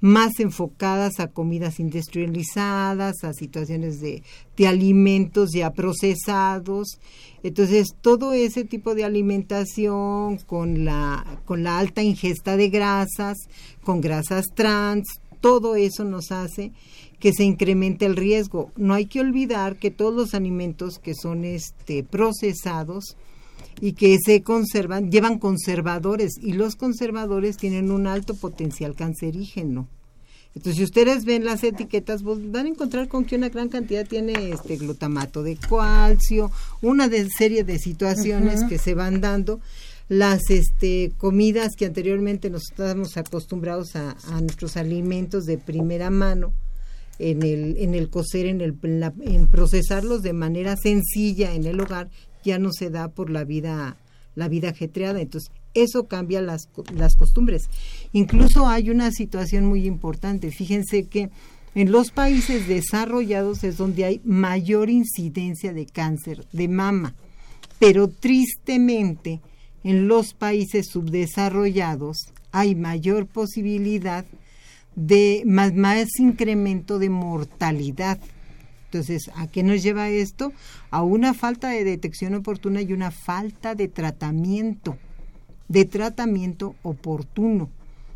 más 0.00 0.38
enfocadas 0.38 1.18
a 1.18 1.28
comidas 1.28 1.80
industrializadas, 1.80 3.24
a 3.24 3.32
situaciones 3.32 4.00
de, 4.00 4.22
de, 4.56 4.66
alimentos 4.66 5.50
ya 5.54 5.72
procesados. 5.72 6.98
Entonces, 7.42 7.88
todo 8.02 8.34
ese 8.34 8.64
tipo 8.64 8.94
de 8.94 9.04
alimentación 9.04 10.36
con 10.38 10.84
la, 10.84 11.40
con 11.46 11.62
la 11.62 11.78
alta 11.78 12.02
ingesta 12.02 12.58
de 12.58 12.68
grasas, 12.68 13.38
con 13.82 14.02
grasas 14.02 14.44
trans, 14.54 15.06
todo 15.40 15.74
eso 15.74 16.04
nos 16.04 16.32
hace 16.32 16.72
que 17.18 17.32
se 17.32 17.44
incremente 17.44 18.04
el 18.04 18.16
riesgo. 18.16 18.70
No 18.76 18.92
hay 18.92 19.06
que 19.06 19.20
olvidar 19.20 19.76
que 19.76 19.90
todos 19.90 20.12
los 20.12 20.34
alimentos 20.34 20.98
que 20.98 21.14
son 21.14 21.44
este 21.44 22.02
procesados 22.02 23.16
y 23.80 23.92
que 23.92 24.18
se 24.24 24.42
conservan 24.42 25.10
llevan 25.10 25.38
conservadores 25.38 26.32
y 26.40 26.52
los 26.52 26.76
conservadores 26.76 27.56
tienen 27.56 27.90
un 27.90 28.06
alto 28.06 28.34
potencial 28.34 28.94
cancerígeno. 28.94 29.88
Entonces, 30.54 30.76
si 30.76 30.84
ustedes 30.84 31.24
ven 31.24 31.44
las 31.44 31.64
etiquetas, 31.64 32.22
pues, 32.22 32.50
van 32.52 32.66
a 32.66 32.68
encontrar 32.68 33.08
con 33.08 33.24
que 33.24 33.34
una 33.34 33.48
gran 33.48 33.68
cantidad 33.68 34.06
tiene 34.06 34.50
este 34.50 34.76
glutamato 34.76 35.42
de 35.42 35.56
calcio, 35.56 36.52
una 36.80 37.08
de, 37.08 37.28
serie 37.28 37.64
de 37.64 37.78
situaciones 37.78 38.62
que 38.64 38.78
se 38.78 38.94
van 38.94 39.20
dando. 39.20 39.60
Las 40.08 40.50
este, 40.50 41.12
comidas 41.16 41.70
que 41.76 41.86
anteriormente 41.86 42.50
nos 42.50 42.70
estábamos 42.70 43.16
acostumbrados 43.16 43.96
a, 43.96 44.16
a 44.28 44.40
nuestros 44.42 44.76
alimentos 44.76 45.44
de 45.44 45.58
primera 45.58 46.10
mano, 46.10 46.52
en 47.18 47.42
el, 47.42 47.76
en 47.78 47.94
el 47.94 48.10
coser, 48.10 48.46
en, 48.46 48.60
el, 48.60 48.76
en, 49.22 49.46
procesarlos 49.46 50.22
de 50.22 50.32
manera 50.32 50.76
sencilla 50.76 51.54
en 51.54 51.64
el 51.64 51.80
hogar, 51.80 52.08
ya 52.44 52.58
no 52.58 52.70
se 52.72 52.90
da 52.90 53.08
por 53.08 53.30
la 53.30 53.44
vida, 53.44 53.96
la 54.34 54.48
vida 54.48 54.70
ajetreada. 54.70 55.20
Entonces, 55.20 55.50
eso 55.74 56.06
cambia 56.06 56.40
las, 56.40 56.68
las 56.94 57.16
costumbres. 57.16 57.68
Incluso 58.12 58.68
hay 58.68 58.90
una 58.90 59.10
situación 59.10 59.66
muy 59.66 59.86
importante. 59.86 60.50
Fíjense 60.50 61.08
que 61.08 61.30
en 61.74 61.90
los 61.90 62.12
países 62.12 62.68
desarrollados 62.68 63.64
es 63.64 63.76
donde 63.76 64.04
hay 64.04 64.20
mayor 64.24 64.90
incidencia 64.90 65.72
de 65.72 65.86
cáncer 65.86 66.46
de 66.52 66.68
mama, 66.68 67.14
pero 67.80 68.08
tristemente 68.08 69.40
en 69.82 70.06
los 70.06 70.34
países 70.34 70.86
subdesarrollados 70.86 72.28
hay 72.52 72.76
mayor 72.76 73.26
posibilidad 73.26 74.24
de 74.94 75.42
más, 75.44 75.74
más 75.74 76.08
incremento 76.20 77.00
de 77.00 77.10
mortalidad. 77.10 78.20
Entonces, 78.94 79.28
¿a 79.34 79.48
qué 79.48 79.64
nos 79.64 79.82
lleva 79.82 80.08
esto? 80.08 80.52
A 80.92 81.02
una 81.02 81.34
falta 81.34 81.70
de 81.70 81.82
detección 81.82 82.32
oportuna 82.36 82.80
y 82.80 82.92
una 82.92 83.10
falta 83.10 83.74
de 83.74 83.88
tratamiento, 83.88 84.96
de 85.66 85.84
tratamiento 85.84 86.76
oportuno. 86.84 87.70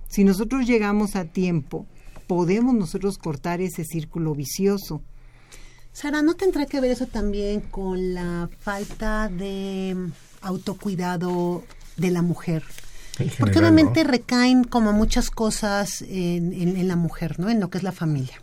Si 0.07 0.23
nosotros 0.23 0.69
llegamos 0.69 1.17
a 1.17 1.25
tiempo, 1.25 1.85
podemos 2.29 2.77
nosotros 2.77 3.19
cortar 3.19 3.61
ese 3.61 3.83
círculo 3.85 4.37
vicioso. 4.37 5.03
Sara, 5.93 6.23
¿no 6.23 6.35
tendrá 6.35 6.65
que 6.67 6.81
ver 6.81 6.93
eso 6.93 7.07
también 7.07 7.61
con 7.61 8.15
la 8.15 8.49
falta 8.61 9.29
de 9.29 9.97
autocuidado 10.43 11.65
de 11.97 12.13
la 12.13 12.23
mujer? 12.23 12.63
Porque 13.41 13.59
obviamente 13.59 14.05
recaen 14.05 14.63
como 14.63 14.93
muchas 14.93 15.33
cosas 15.33 16.03
en, 16.03 16.53
en, 16.53 16.87
la 16.87 16.95
mujer, 16.95 17.41
¿no? 17.41 17.51
En 17.51 17.59
lo 17.59 17.69
que 17.69 17.79
es 17.79 17.83
la 17.83 17.91
familia. 17.91 18.41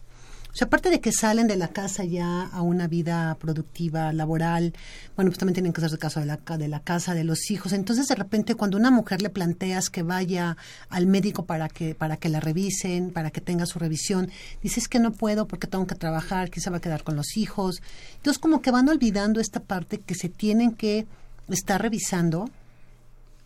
O 0.56 0.58
sea, 0.58 0.68
aparte 0.68 0.90
de 0.90 1.02
que 1.02 1.12
salen 1.12 1.48
de 1.48 1.58
la 1.58 1.68
casa 1.68 2.06
ya 2.06 2.44
a 2.44 2.62
una 2.62 2.88
vida 2.88 3.36
productiva, 3.42 4.14
laboral, 4.14 4.74
bueno, 5.18 5.30
pues 5.30 5.38
también 5.38 5.56
tienen 5.56 5.74
que 5.74 5.82
hacerse 5.82 5.98
caso 5.98 6.22
de 6.22 6.28
la, 6.28 6.38
de 6.38 6.70
la 6.70 6.80
casa, 6.80 7.14
de 7.14 7.26
los 7.26 7.52
hijos. 7.52 7.74
Entonces, 7.74 8.08
de 8.08 8.16
repente, 8.16 8.56
cuando 8.56 8.78
una 8.78 8.90
mujer 8.90 9.22
le 9.22 9.30
planteas 9.30 9.90
que 9.90 10.02
vaya 10.02 10.56
al 10.88 11.08
médico 11.08 11.44
para 11.44 11.68
que, 11.68 11.94
para 11.94 12.16
que 12.16 12.30
la 12.30 12.40
revisen, 12.40 13.12
para 13.12 13.32
que 13.32 13.42
tenga 13.42 13.66
su 13.66 13.80
revisión, 13.80 14.32
dices 14.64 14.88
que 14.88 14.98
no 14.98 15.12
puedo 15.12 15.46
porque 15.46 15.68
tengo 15.68 15.88
que 15.88 15.96
trabajar, 15.96 16.50
se 16.56 16.70
va 16.70 16.78
a 16.78 16.82
quedar 16.82 17.04
con 17.04 17.18
los 17.18 17.36
hijos. 17.36 17.82
Entonces, 18.16 18.40
como 18.40 18.62
que 18.62 18.72
van 18.72 18.88
olvidando 18.88 19.42
esta 19.42 19.60
parte 19.60 19.98
que 19.98 20.16
se 20.16 20.30
tienen 20.30 20.72
que 20.72 21.06
estar 21.50 21.82
revisando 21.82 22.50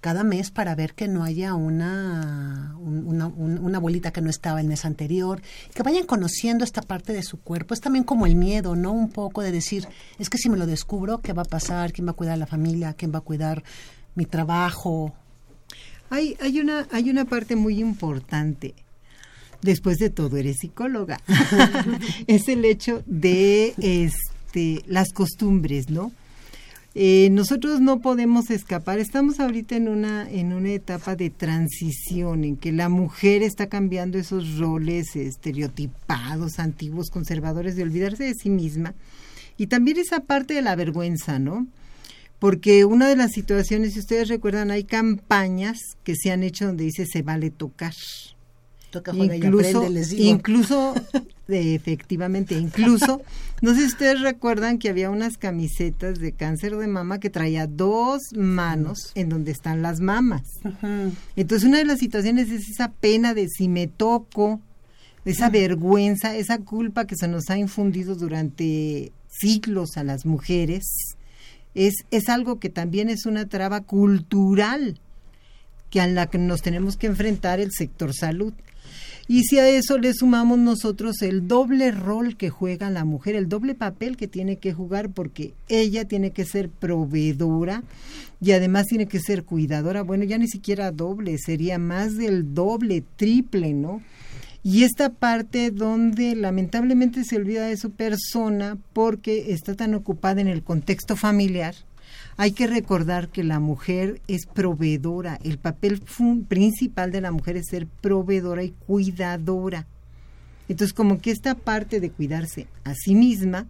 cada 0.02 0.24
mes 0.24 0.52
para 0.52 0.76
ver 0.76 0.94
que 0.94 1.08
no 1.08 1.24
haya 1.24 1.56
una, 1.56 2.76
una, 2.80 3.28
una, 3.28 3.80
bolita 3.80 4.12
que 4.12 4.22
no 4.22 4.30
estaba 4.30 4.62
el 4.62 4.68
mes 4.68 4.86
anterior, 4.86 5.42
que 5.74 5.84
vayan 5.84 6.06
conociendo 6.06 6.64
esta 6.64 6.82
parte 6.82 7.12
de 7.12 7.24
su 7.24 7.40
cuerpo. 7.40 7.74
Es 7.74 7.82
también 7.82 8.06
como 8.06 8.26
el 8.26 8.36
miedo, 8.36 8.76
¿no? 8.76 8.94
Un 8.94 9.10
poco 9.10 9.42
de 9.42 9.52
decir, 9.52 9.88
es 10.18 10.30
que 10.30 10.38
si 10.38 10.50
me 10.50 10.58
lo 10.58 10.66
descubro, 10.66 11.20
¿qué 11.20 11.34
va 11.34 11.42
a 11.42 11.46
pasar? 11.46 11.92
¿Quién 11.92 12.08
va 12.08 12.12
a 12.12 12.16
cuidar 12.16 12.36
a 12.36 12.38
la 12.38 12.48
familia? 12.48 12.94
¿Quién 12.94 13.14
va 13.14 13.20
a 13.20 13.22
cuidar 13.22 13.64
mi 14.16 14.26
trabajo? 14.26 15.14
Hay, 16.10 16.38
hay, 16.40 16.60
una, 16.60 16.88
hay 16.92 17.10
una 17.10 17.26
parte 17.26 17.56
muy 17.56 17.80
importante. 17.80 18.74
Después 19.62 19.98
de 19.98 20.10
todo, 20.10 20.38
eres 20.38 20.58
psicóloga. 20.62 21.20
es 22.28 22.48
el 22.48 22.64
hecho 22.64 23.04
de 23.06 23.74
este, 23.78 24.82
las 24.88 25.12
costumbres, 25.12 25.90
¿no? 25.90 26.14
Eh, 27.02 27.30
nosotros 27.30 27.80
no 27.80 28.02
podemos 28.02 28.50
escapar. 28.50 29.00
Estamos 29.00 29.40
ahorita 29.40 29.78
en 29.78 29.88
una 29.88 30.30
en 30.30 30.52
una 30.52 30.72
etapa 30.72 31.16
de 31.16 31.30
transición 31.30 32.44
en 32.44 32.58
que 32.58 32.74
la 32.74 32.90
mujer 32.90 33.42
está 33.42 33.68
cambiando 33.68 34.18
esos 34.18 34.58
roles 34.58 35.16
estereotipados, 35.16 36.60
antiguos, 36.60 37.10
conservadores 37.10 37.78
de 37.78 37.84
olvidarse 37.84 38.26
de 38.26 38.34
sí 38.34 38.50
misma 38.50 38.96
y 39.56 39.68
también 39.68 39.98
esa 39.98 40.26
parte 40.26 40.56
de 40.56 40.62
la 40.62 40.76
vergüenza, 40.76 41.40
¿no? 41.40 41.68
Porque 42.38 42.84
una 42.84 43.08
de 43.08 43.16
las 43.16 43.32
situaciones, 43.32 43.94
si 43.94 44.00
ustedes 44.00 44.28
recuerdan, 44.28 44.70
hay 44.70 44.84
campañas 44.84 45.78
que 46.04 46.18
se 46.18 46.32
han 46.32 46.44
hecho 46.44 46.66
donde 46.66 46.84
dice 46.84 47.06
se 47.06 47.22
vale 47.22 47.50
tocar. 47.50 47.94
Toca 48.92 49.14
juega 49.14 49.36
y 49.36 49.38
incluso, 49.38 49.68
aprende, 49.70 49.90
les 49.92 50.10
digo. 50.10 50.24
incluso 50.24 50.96
de- 51.48 51.76
efectivamente, 51.76 52.56
incluso, 52.56 53.22
no 53.62 53.74
sé 53.74 53.82
si 53.82 53.86
ustedes 53.88 54.22
recuerdan 54.22 54.80
que 54.80 54.90
había 54.90 55.10
unas 55.12 55.38
camisetas 55.38 56.18
de 56.20 56.32
cáncer 56.32 56.76
de 56.76 56.88
mama 56.88 57.20
que 57.20 57.30
traía 57.30 57.68
dos 57.68 58.22
manos 58.36 59.12
en 59.16 59.30
donde 59.30 59.52
están 59.52 59.82
las 59.82 60.00
mamas. 60.00 60.44
Entonces 61.36 61.68
una 61.68 61.78
de 61.78 61.86
las 61.86 62.00
situaciones 62.00 62.50
es 62.50 62.68
esa 62.70 62.92
pena 62.92 63.34
de 63.34 63.48
si 63.48 63.68
me 63.68 63.88
toco, 63.88 64.60
esa 65.26 65.50
vergüenza, 65.50 66.36
esa 66.36 66.58
culpa 66.58 67.06
que 67.06 67.16
se 67.16 67.28
nos 67.28 67.50
ha 67.50 67.58
infundido 67.58 68.16
durante 68.16 69.12
siglos 69.28 69.98
a 69.98 70.04
las 70.04 70.26
mujeres, 70.26 70.84
es, 71.76 71.94
es 72.10 72.30
algo 72.30 72.60
que 72.60 72.70
también 72.70 73.10
es 73.10 73.28
una 73.28 73.48
traba 73.48 73.82
cultural 73.82 75.00
que 75.92 76.02
a 76.02 76.08
la 76.08 76.28
que 76.28 76.38
nos 76.40 76.62
tenemos 76.62 76.98
que 76.98 77.08
enfrentar 77.08 77.60
el 77.60 77.70
sector 77.72 78.14
salud. 78.16 78.54
Y 79.32 79.44
si 79.44 79.60
a 79.60 79.70
eso 79.70 80.00
le 80.00 80.12
sumamos 80.16 80.58
nosotros 80.58 81.22
el 81.22 81.48
doble 81.48 81.92
rol 81.92 82.36
que 82.36 82.50
juega 82.50 82.90
la 82.90 83.06
mujer, 83.06 83.36
el 83.36 83.48
doble 83.48 83.76
papel 83.76 84.18
que 84.18 84.28
tiene 84.28 84.58
que 84.58 84.74
jugar, 84.74 85.12
porque 85.12 85.54
ella 85.68 86.06
tiene 86.06 86.32
que 86.32 86.46
ser 86.46 86.68
proveedora 86.68 87.84
y 88.42 88.54
además 88.54 88.88
tiene 88.88 89.06
que 89.06 89.20
ser 89.20 89.44
cuidadora, 89.44 90.02
bueno, 90.02 90.24
ya 90.24 90.40
ni 90.40 90.48
siquiera 90.48 90.90
doble, 90.92 91.38
sería 91.38 91.78
más 91.78 92.18
del 92.18 92.56
doble, 92.56 93.04
triple, 93.18 93.76
¿no? 93.76 94.02
Y 94.64 94.84
esta 94.84 95.10
parte 95.10 95.70
donde 95.70 96.36
lamentablemente 96.36 97.24
se 97.24 97.36
olvida 97.36 97.68
de 97.68 97.78
su 97.78 97.92
persona 97.92 98.80
porque 98.94 99.54
está 99.54 99.76
tan 99.76 99.94
ocupada 99.94 100.42
en 100.42 100.48
el 100.48 100.64
contexto 100.64 101.16
familiar, 101.16 101.76
hay 102.42 102.54
que 102.54 102.68
recordar 102.68 103.28
que 103.28 103.44
la 103.44 103.60
mujer 103.60 104.22
es 104.30 104.46
proveedora. 104.46 105.38
El 105.44 105.58
papel 105.58 106.02
principal 106.48 107.12
de 107.12 107.20
la 107.20 107.34
mujer 107.34 107.58
es 107.58 107.68
ser 107.68 107.86
proveedora 107.86 108.64
y 108.64 108.72
cuidadora. 108.72 109.88
Entonces, 110.70 110.94
como 110.94 111.20
que 111.20 111.32
esta 111.32 111.56
parte 111.56 112.00
de 112.00 112.12
cuidarse 112.12 112.68
a 112.86 112.94
sí 112.96 113.14
misma 113.14 113.68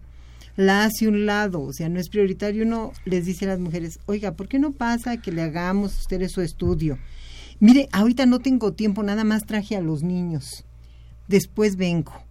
la 0.55 0.83
hace 0.83 1.07
un 1.07 1.25
lado, 1.25 1.61
o 1.61 1.73
sea, 1.73 1.89
no 1.89 1.99
es 1.99 2.09
prioritario. 2.09 2.63
Uno 2.63 2.91
les 3.05 3.25
dice 3.25 3.45
a 3.45 3.47
las 3.47 3.59
mujeres, 3.59 3.97
oiga, 4.05 4.33
¿por 4.33 4.47
qué 4.47 4.59
no 4.59 4.71
pasa 4.71 5.17
que 5.17 5.31
le 5.31 5.41
hagamos 5.41 5.95
a 5.95 5.99
ustedes 6.01 6.31
su 6.31 6.41
estudio? 6.41 6.99
Mire, 7.59 7.89
ahorita 7.91 8.27
no 8.27 8.37
tengo 8.37 8.73
tiempo, 8.73 9.01
nada 9.01 9.23
más 9.23 9.47
traje 9.47 9.77
a 9.77 9.81
los 9.81 10.03
niños. 10.03 10.63
Después 11.27 11.75
vengo. 11.75 12.28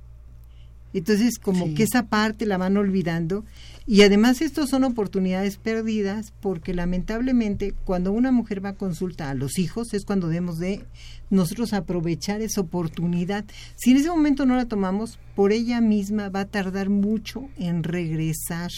Entonces, 0.99 1.39
como 1.39 1.67
Sí. 1.67 1.75
que 1.75 1.83
esa 1.85 2.07
parte 2.07 2.47
la 2.47 2.59
van 2.59 2.77
olvidando. 2.77 3.45
Y 3.87 4.03
además, 4.03 4.43
estos 4.43 4.69
son 4.69 4.85
oportunidades 4.85 5.57
perdidas 5.57 6.33
porque 6.41 6.75
lamentablemente 6.75 7.75
cuando 7.85 8.13
una 8.13 8.31
mujer 8.33 8.63
va 8.65 8.71
a 8.71 8.75
consulta 8.75 9.31
a 9.31 9.35
los 9.35 9.59
hijos 9.59 9.95
es 9.95 10.05
cuando 10.05 10.29
debemos 10.29 10.59
de 10.59 10.85
nosotros 11.31 11.73
aprovechar 11.73 12.43
esa 12.43 12.61
oportunidad. 12.61 13.45
Si 13.77 13.93
en 13.93 13.97
ese 13.99 14.11
momento 14.11 14.45
no 14.45 14.57
la 14.57 14.67
tomamos, 14.67 15.19
por 15.35 15.53
ella 15.53 15.81
misma 15.81 16.29
va 16.29 16.41
a 16.41 16.45
tardar 16.49 16.91
mucho 16.91 17.49
en 17.57 17.83
regresar. 17.83 18.71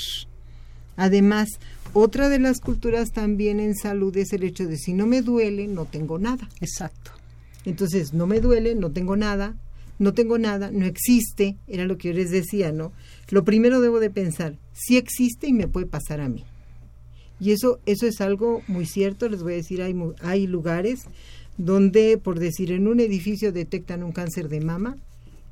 Además, 0.96 1.48
otra 1.92 2.28
de 2.28 2.38
las 2.38 2.60
culturas 2.60 3.10
también 3.10 3.58
en 3.58 3.74
salud 3.74 4.16
es 4.16 4.32
el 4.32 4.44
hecho 4.44 4.66
de 4.66 4.76
si 4.76 4.92
no 4.92 5.06
me 5.06 5.22
duele, 5.22 5.66
no 5.66 5.86
tengo 5.86 6.18
nada. 6.18 6.48
Exacto. 6.60 7.10
Entonces, 7.64 8.14
no 8.14 8.26
me 8.26 8.40
duele, 8.40 8.74
no 8.74 8.90
tengo 8.90 9.16
nada, 9.16 9.56
no 10.00 10.14
tengo 10.14 10.38
nada, 10.38 10.70
no 10.72 10.86
existe, 10.86 11.58
era 11.68 11.84
lo 11.84 11.98
que 11.98 12.08
yo 12.08 12.14
les 12.14 12.30
decía, 12.30 12.72
¿no? 12.72 12.90
Lo 13.28 13.44
primero 13.44 13.82
debo 13.82 14.00
de 14.00 14.08
pensar, 14.08 14.56
si 14.72 14.96
existe 14.96 15.46
y 15.46 15.52
me 15.52 15.68
puede 15.68 15.84
pasar 15.84 16.22
a 16.22 16.28
mí. 16.30 16.42
Y 17.38 17.52
eso, 17.52 17.80
eso 17.84 18.06
es 18.06 18.22
algo 18.22 18.62
muy 18.66 18.86
cierto, 18.86 19.28
les 19.28 19.42
voy 19.42 19.52
a 19.52 19.56
decir, 19.56 19.82
hay, 19.82 19.94
hay 20.22 20.46
lugares 20.46 21.02
donde, 21.58 22.16
por 22.16 22.38
decir, 22.38 22.72
en 22.72 22.88
un 22.88 22.98
edificio 22.98 23.52
detectan 23.52 24.02
un 24.02 24.12
cáncer 24.12 24.48
de 24.48 24.62
mama 24.62 24.96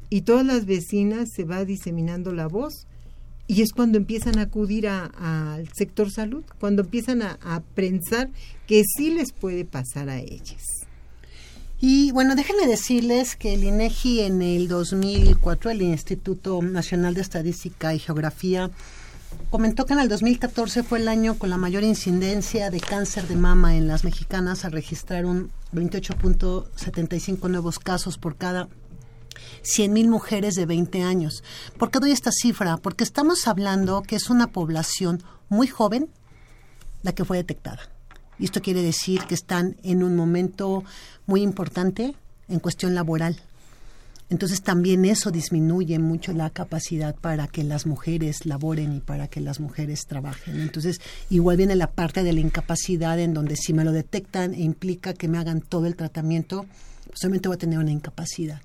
y 0.08 0.22
todas 0.22 0.46
las 0.46 0.64
vecinas 0.64 1.28
se 1.30 1.44
va 1.44 1.66
diseminando 1.66 2.32
la 2.32 2.48
voz 2.48 2.86
y 3.48 3.60
es 3.60 3.72
cuando 3.72 3.98
empiezan 3.98 4.38
a 4.38 4.42
acudir 4.42 4.88
al 4.88 5.68
sector 5.74 6.10
salud, 6.10 6.44
cuando 6.58 6.82
empiezan 6.82 7.20
a, 7.20 7.38
a 7.42 7.60
pensar 7.60 8.30
que 8.66 8.82
sí 8.96 9.10
les 9.10 9.32
puede 9.32 9.66
pasar 9.66 10.08
a 10.08 10.18
ellas. 10.20 10.77
Y 11.80 12.10
bueno, 12.10 12.34
déjenme 12.34 12.66
decirles 12.66 13.36
que 13.36 13.54
el 13.54 13.62
INEGI 13.62 14.22
en 14.22 14.42
el 14.42 14.66
2004, 14.66 15.70
el 15.70 15.82
Instituto 15.82 16.60
Nacional 16.60 17.14
de 17.14 17.20
Estadística 17.20 17.94
y 17.94 18.00
Geografía, 18.00 18.68
comentó 19.50 19.86
que 19.86 19.92
en 19.92 20.00
el 20.00 20.08
2014 20.08 20.82
fue 20.82 20.98
el 20.98 21.06
año 21.06 21.38
con 21.38 21.50
la 21.50 21.56
mayor 21.56 21.84
incidencia 21.84 22.70
de 22.70 22.80
cáncer 22.80 23.28
de 23.28 23.36
mama 23.36 23.76
en 23.76 23.86
las 23.86 24.02
mexicanas 24.02 24.64
al 24.64 24.72
registrar 24.72 25.24
un 25.24 25.52
28.75 25.72 27.48
nuevos 27.48 27.78
casos 27.78 28.18
por 28.18 28.34
cada 28.34 28.68
100.000 29.62 30.08
mujeres 30.08 30.56
de 30.56 30.66
20 30.66 31.02
años. 31.02 31.44
¿Por 31.78 31.92
qué 31.92 32.00
doy 32.00 32.10
esta 32.10 32.32
cifra? 32.32 32.78
Porque 32.78 33.04
estamos 33.04 33.46
hablando 33.46 34.02
que 34.02 34.16
es 34.16 34.30
una 34.30 34.48
población 34.48 35.22
muy 35.48 35.68
joven 35.68 36.10
la 37.02 37.12
que 37.12 37.24
fue 37.24 37.36
detectada. 37.36 37.97
Y 38.38 38.44
esto 38.44 38.62
quiere 38.62 38.82
decir 38.82 39.22
que 39.22 39.34
están 39.34 39.76
en 39.82 40.02
un 40.02 40.16
momento 40.16 40.84
muy 41.26 41.42
importante 41.42 42.14
en 42.48 42.60
cuestión 42.60 42.94
laboral. 42.94 43.36
Entonces 44.30 44.60
también 44.62 45.06
eso 45.06 45.30
disminuye 45.30 45.98
mucho 45.98 46.34
la 46.34 46.50
capacidad 46.50 47.14
para 47.14 47.46
que 47.46 47.64
las 47.64 47.86
mujeres 47.86 48.44
laboren 48.44 48.94
y 48.94 49.00
para 49.00 49.28
que 49.28 49.40
las 49.40 49.58
mujeres 49.58 50.06
trabajen. 50.06 50.60
Entonces 50.60 51.00
igual 51.30 51.56
viene 51.56 51.76
la 51.76 51.90
parte 51.90 52.22
de 52.22 52.34
la 52.34 52.40
incapacidad 52.40 53.18
en 53.18 53.32
donde 53.32 53.56
si 53.56 53.72
me 53.72 53.84
lo 53.84 53.92
detectan 53.92 54.52
e 54.52 54.60
implica 54.60 55.14
que 55.14 55.28
me 55.28 55.38
hagan 55.38 55.62
todo 55.62 55.86
el 55.86 55.96
tratamiento, 55.96 56.66
pues 57.06 57.24
obviamente 57.24 57.48
voy 57.48 57.54
a 57.54 57.58
tener 57.58 57.78
una 57.78 57.90
incapacidad. 57.90 58.60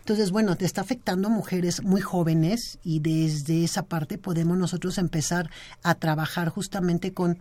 Entonces, 0.00 0.30
bueno, 0.30 0.54
te 0.54 0.64
está 0.64 0.82
afectando 0.82 1.26
a 1.26 1.32
mujeres 1.32 1.82
muy 1.82 2.00
jóvenes 2.00 2.78
y 2.84 3.00
desde 3.00 3.64
esa 3.64 3.82
parte 3.82 4.18
podemos 4.18 4.56
nosotros 4.56 4.98
empezar 4.98 5.50
a 5.82 5.96
trabajar 5.96 6.48
justamente 6.48 7.12
con 7.12 7.38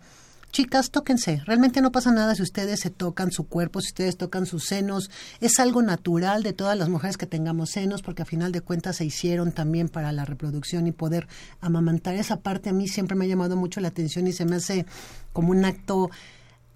chicas, 0.56 0.90
tóquense. 0.90 1.42
Realmente 1.46 1.82
no 1.82 1.92
pasa 1.92 2.14
nada 2.14 2.34
si 2.34 2.42
ustedes 2.42 2.80
se 2.80 2.90
tocan 2.90 3.30
su 3.30 3.46
cuerpo, 3.46 3.82
si 3.82 3.90
ustedes 3.90 4.16
tocan 4.16 4.46
sus 4.46 4.64
senos. 4.64 5.12
Es 5.42 5.60
algo 5.60 5.82
natural 5.82 6.44
de 6.44 6.54
todas 6.54 6.78
las 6.78 6.88
mujeres 6.88 7.18
que 7.18 7.26
tengamos 7.26 7.72
senos, 7.72 8.02
porque 8.02 8.22
a 8.22 8.26
final 8.26 8.54
de 8.54 8.62
cuentas 8.62 8.96
se 8.96 9.04
hicieron 9.04 9.52
también 9.52 9.90
para 9.90 10.14
la 10.14 10.24
reproducción 10.24 10.88
y 10.88 10.94
poder 10.94 11.28
amamantar. 11.60 12.16
Esa 12.16 12.38
parte 12.38 12.70
a 12.70 12.74
mí 12.74 12.88
siempre 12.88 13.18
me 13.18 13.26
ha 13.26 13.28
llamado 13.28 13.58
mucho 13.58 13.82
la 13.82 13.90
atención 13.90 14.28
y 14.28 14.32
se 14.32 14.46
me 14.46 14.56
hace 14.56 14.86
como 15.34 15.50
un 15.50 15.66
acto 15.66 16.10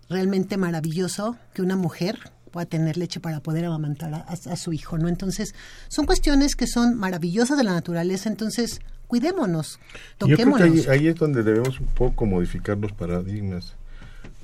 realmente 0.10 0.58
maravilloso 0.58 1.38
que 1.54 1.62
una 1.62 1.78
mujer 1.78 2.20
pueda 2.50 2.66
tener 2.66 2.98
leche 2.98 3.20
para 3.20 3.40
poder 3.40 3.66
amamantar 3.66 4.14
a, 4.14 4.18
a, 4.28 4.34
a 4.34 4.56
su 4.58 4.74
hijo, 4.74 4.98
¿no? 4.98 5.08
Entonces, 5.08 5.54
son 5.88 6.06
cuestiones 6.06 6.56
que 6.56 6.68
son 6.68 6.96
maravillosas 6.98 7.58
de 7.58 7.64
la 7.64 7.72
naturaleza, 7.74 8.28
entonces 8.30 8.82
cuidémonos, 9.08 9.80
Yo 10.20 10.26
creo 10.26 10.28
que 10.28 10.44
toquémonos. 10.44 10.88
ahí, 10.88 11.00
ahí 11.00 11.08
es 11.08 11.16
donde 11.16 11.44
debemos 11.44 11.80
un 11.80 11.88
poco 11.88 12.26
modificar 12.26 12.78
los 12.78 12.92
paradigmas. 12.92 13.74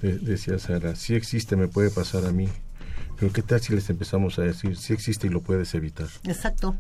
De- 0.02 0.18
decía 0.18 0.58
Sara, 0.60 0.96
si 0.96 1.16
existe, 1.16 1.56
me 1.56 1.68
puede 1.68 1.90
pasar 1.92 2.26
a 2.26 2.32
mí. 2.32 2.48
Pero 3.20 3.32
¿qué 3.32 3.42
tal 3.42 3.62
si 3.62 3.74
les 3.74 3.90
empezamos 3.90 4.40
a 4.40 4.42
decir, 4.42 4.76
si 4.76 4.92
existe 4.94 5.28
y 5.28 5.30
lo 5.30 5.42
puedes 5.42 5.74
evitar? 5.76 6.08
Exacto. 6.26 6.76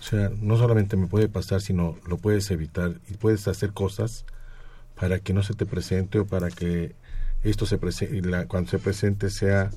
O 0.00 0.02
sea, 0.02 0.30
no 0.40 0.56
solamente 0.56 0.96
me 0.96 1.06
puede 1.06 1.28
pasar, 1.28 1.60
sino 1.60 1.96
lo 2.06 2.18
puedes 2.18 2.50
evitar 2.50 2.94
y 3.08 3.14
puedes 3.14 3.48
hacer 3.48 3.72
cosas 3.72 4.24
para 4.98 5.18
que 5.18 5.32
no 5.32 5.42
se 5.42 5.54
te 5.54 5.66
presente 5.66 6.18
o 6.18 6.26
para 6.26 6.50
que 6.50 6.94
esto 7.50 7.66
se 7.66 7.78
presente, 7.78 8.46
cuando 8.46 8.70
se 8.70 8.78
presente 8.78 9.30
sea 9.30 9.70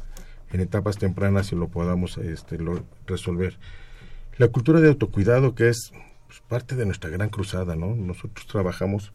en 0.52 0.62
etapas 0.62 0.98
tempranas 0.98 1.52
y 1.52 1.56
lo 1.56 1.68
podamos 1.68 2.18
este, 2.18 2.58
resolver. 3.06 3.58
La 4.38 4.48
cultura 4.48 4.80
de 4.80 4.90
autocuidado 4.90 5.56
que 5.56 5.70
es 5.70 5.92
pues, 6.28 6.42
parte 6.48 6.76
de 6.76 6.86
nuestra 6.86 7.10
gran 7.10 7.30
cruzada, 7.30 7.76
¿no? 7.76 7.96
Nosotros 7.96 8.48
trabajamos 8.48 9.12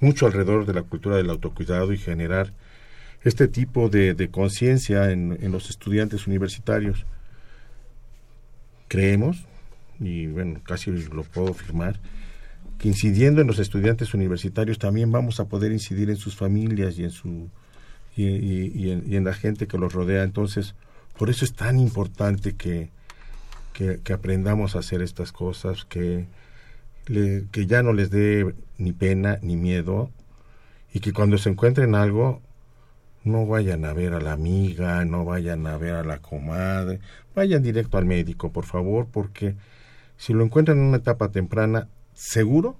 mucho 0.00 0.26
alrededor 0.26 0.66
de 0.66 0.74
la 0.74 0.82
cultura 0.82 1.16
del 1.16 1.30
autocuidado 1.30 1.92
y 1.92 1.98
generar 1.98 2.52
este 3.22 3.48
tipo 3.48 3.88
de, 3.88 4.14
de 4.14 4.30
conciencia 4.30 5.10
en, 5.10 5.38
en 5.40 5.52
los 5.52 5.70
estudiantes 5.70 6.26
universitarios. 6.26 7.06
Creemos, 8.88 9.46
y 9.98 10.26
bueno, 10.26 10.60
casi 10.62 10.90
lo 10.90 11.22
puedo 11.22 11.50
afirmar, 11.50 11.98
que 12.78 12.88
incidiendo 12.88 13.40
en 13.40 13.46
los 13.46 13.58
estudiantes 13.58 14.12
universitarios 14.12 14.78
también 14.78 15.10
vamos 15.10 15.40
a 15.40 15.46
poder 15.46 15.72
incidir 15.72 16.10
en 16.10 16.16
sus 16.16 16.36
familias 16.36 16.98
y 16.98 17.04
en 17.04 17.10
su 17.10 17.48
y, 18.16 18.90
en 19.16 19.24
la 19.24 19.34
gente 19.34 19.66
que 19.66 19.78
los 19.78 19.92
rodea. 19.92 20.22
Entonces, 20.22 20.74
por 21.18 21.30
eso 21.30 21.44
es 21.44 21.54
tan 21.54 21.78
importante 21.78 22.54
que, 22.54 22.90
que, 23.72 24.00
que 24.02 24.12
aprendamos 24.12 24.74
a 24.76 24.80
hacer 24.80 25.02
estas 25.02 25.32
cosas, 25.32 25.84
que, 25.84 26.26
le- 27.06 27.44
que 27.52 27.66
ya 27.66 27.82
no 27.82 27.92
les 27.92 28.10
dé 28.10 28.54
ni 28.78 28.92
pena 28.92 29.38
ni 29.42 29.56
miedo 29.56 30.10
y 30.92 31.00
que 31.00 31.12
cuando 31.12 31.38
se 31.38 31.50
encuentren 31.50 31.94
algo 31.94 32.40
no 33.24 33.44
vayan 33.46 33.84
a 33.84 33.92
ver 33.92 34.14
a 34.14 34.20
la 34.20 34.32
amiga, 34.32 35.04
no 35.04 35.24
vayan 35.24 35.66
a 35.66 35.76
ver 35.76 35.94
a 35.94 36.04
la 36.04 36.18
comadre, 36.18 37.00
vayan 37.34 37.62
directo 37.62 37.98
al 37.98 38.04
médico, 38.04 38.52
por 38.52 38.64
favor, 38.64 39.08
porque 39.10 39.56
si 40.16 40.32
lo 40.32 40.44
encuentran 40.44 40.78
en 40.78 40.84
una 40.84 40.98
etapa 40.98 41.30
temprana, 41.30 41.88
seguro 42.14 42.78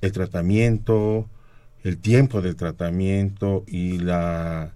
el 0.00 0.12
tratamiento, 0.12 1.28
el 1.86 1.98
tiempo 1.98 2.42
del 2.42 2.56
tratamiento 2.56 3.64
y 3.66 3.98
la 3.98 4.72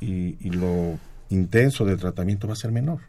y, 0.00 0.36
y 0.40 0.50
lo 0.50 0.98
intenso 1.30 1.84
del 1.84 1.98
tratamiento 1.98 2.48
va 2.48 2.54
a 2.54 2.56
ser 2.56 2.72
menor. 2.72 3.00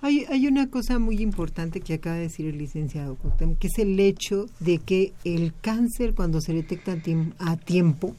Hay, 0.00 0.24
hay 0.28 0.46
una 0.46 0.68
cosa 0.68 0.98
muy 0.98 1.20
importante 1.20 1.80
que 1.80 1.94
acaba 1.94 2.16
de 2.16 2.22
decir 2.22 2.46
el 2.46 2.58
licenciado 2.58 3.16
que 3.58 3.66
es 3.68 3.78
el 3.78 3.98
hecho 4.00 4.46
de 4.60 4.78
que 4.78 5.12
el 5.24 5.52
cáncer 5.60 6.14
cuando 6.14 6.40
se 6.40 6.52
detecta 6.52 6.96
a 7.38 7.56
tiempo 7.56 8.14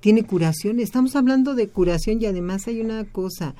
tiene 0.00 0.24
curación. 0.24 0.78
Estamos 0.78 1.16
hablando 1.16 1.54
de 1.54 1.68
curación 1.68 2.20
y 2.20 2.26
además 2.26 2.68
hay 2.68 2.80
una 2.80 3.04
cosa, 3.04 3.54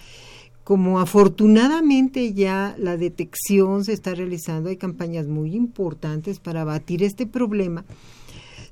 como 0.62 1.01
afortunadamente 1.01 2.35
ya 2.35 2.77
la 2.79 2.96
detección 2.96 3.85
se 3.85 3.92
está 3.92 4.14
realizando, 4.14 4.68
hay 4.68 4.77
campañas 4.77 5.27
muy 5.27 5.55
importantes 5.55 6.38
para 6.38 6.62
abatir 6.62 7.03
este 7.03 7.27
problema. 7.27 7.85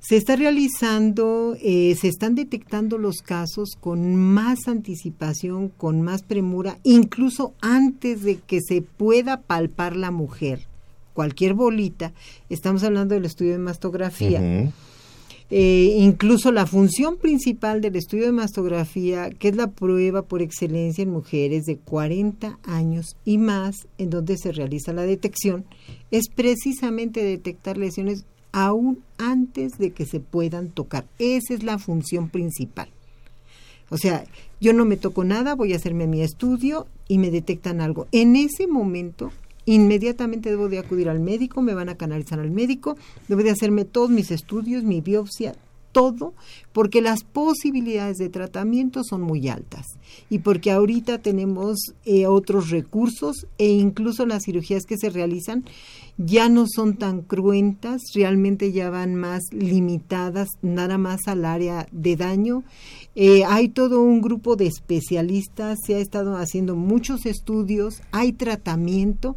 Se 0.06 0.18
está 0.18 0.36
realizando, 0.36 1.56
eh, 1.62 1.96
se 1.98 2.08
están 2.08 2.34
detectando 2.34 2.98
los 2.98 3.22
casos 3.22 3.70
con 3.80 4.16
más 4.16 4.68
anticipación, 4.68 5.70
con 5.70 6.02
más 6.02 6.22
premura, 6.22 6.78
incluso 6.82 7.54
antes 7.62 8.22
de 8.22 8.36
que 8.36 8.60
se 8.60 8.82
pueda 8.82 9.40
palpar 9.40 9.96
la 9.96 10.10
mujer. 10.10 10.66
Cualquier 11.14 11.54
bolita, 11.54 12.12
estamos 12.50 12.84
hablando 12.84 13.14
del 13.14 13.24
estudio 13.24 13.52
de 13.52 13.58
mastografía. 13.58 14.70
Eh, 15.50 15.96
incluso 15.98 16.52
la 16.52 16.66
función 16.66 17.16
principal 17.16 17.80
del 17.80 17.96
estudio 17.96 18.26
de 18.26 18.32
mastografía, 18.32 19.30
que 19.30 19.48
es 19.48 19.56
la 19.56 19.70
prueba 19.70 20.20
por 20.20 20.42
excelencia 20.42 21.00
en 21.00 21.10
mujeres 21.10 21.64
de 21.64 21.78
40 21.78 22.58
años 22.64 23.16
y 23.24 23.38
más, 23.38 23.86
en 23.96 24.10
donde 24.10 24.36
se 24.36 24.52
realiza 24.52 24.92
la 24.92 25.02
detección, 25.02 25.64
es 26.10 26.28
precisamente 26.28 27.24
detectar 27.24 27.78
lesiones 27.78 28.26
aún 28.54 29.02
antes 29.18 29.78
de 29.78 29.90
que 29.90 30.06
se 30.06 30.20
puedan 30.20 30.70
tocar. 30.70 31.04
Esa 31.18 31.54
es 31.54 31.64
la 31.64 31.76
función 31.76 32.28
principal. 32.28 32.88
O 33.90 33.98
sea, 33.98 34.24
yo 34.60 34.72
no 34.72 34.84
me 34.84 34.96
toco 34.96 35.24
nada, 35.24 35.56
voy 35.56 35.72
a 35.72 35.76
hacerme 35.76 36.06
mi 36.06 36.22
estudio 36.22 36.86
y 37.08 37.18
me 37.18 37.32
detectan 37.32 37.80
algo. 37.80 38.06
En 38.12 38.36
ese 38.36 38.68
momento 38.68 39.32
inmediatamente 39.66 40.50
debo 40.50 40.68
de 40.68 40.78
acudir 40.78 41.08
al 41.08 41.18
médico, 41.18 41.62
me 41.62 41.74
van 41.74 41.88
a 41.88 41.96
canalizar 41.96 42.38
al 42.38 42.52
médico, 42.52 42.96
debo 43.28 43.42
de 43.42 43.50
hacerme 43.50 43.84
todos 43.84 44.10
mis 44.10 44.30
estudios, 44.30 44.84
mi 44.84 45.00
biopsia, 45.00 45.56
todo, 45.94 46.34
porque 46.72 47.00
las 47.00 47.22
posibilidades 47.22 48.18
de 48.18 48.28
tratamiento 48.28 49.04
son 49.04 49.22
muy 49.22 49.48
altas 49.48 49.86
y 50.28 50.40
porque 50.40 50.72
ahorita 50.72 51.18
tenemos 51.18 51.76
eh, 52.04 52.26
otros 52.26 52.70
recursos 52.70 53.46
e 53.58 53.68
incluso 53.68 54.26
las 54.26 54.42
cirugías 54.44 54.84
que 54.84 54.98
se 54.98 55.08
realizan 55.08 55.64
ya 56.16 56.48
no 56.48 56.66
son 56.68 56.96
tan 56.96 57.22
cruentas, 57.22 58.02
realmente 58.14 58.72
ya 58.72 58.90
van 58.90 59.14
más 59.14 59.44
limitadas, 59.52 60.48
nada 60.62 60.98
más 60.98 61.26
al 61.26 61.44
área 61.44 61.86
de 61.90 62.16
daño. 62.16 62.64
Eh, 63.14 63.44
hay 63.44 63.68
todo 63.68 64.00
un 64.02 64.20
grupo 64.20 64.56
de 64.56 64.66
especialistas, 64.66 65.78
se 65.84 65.94
ha 65.94 65.98
estado 65.98 66.36
haciendo 66.36 66.74
muchos 66.76 67.24
estudios, 67.26 68.02
hay 68.10 68.32
tratamiento 68.32 69.36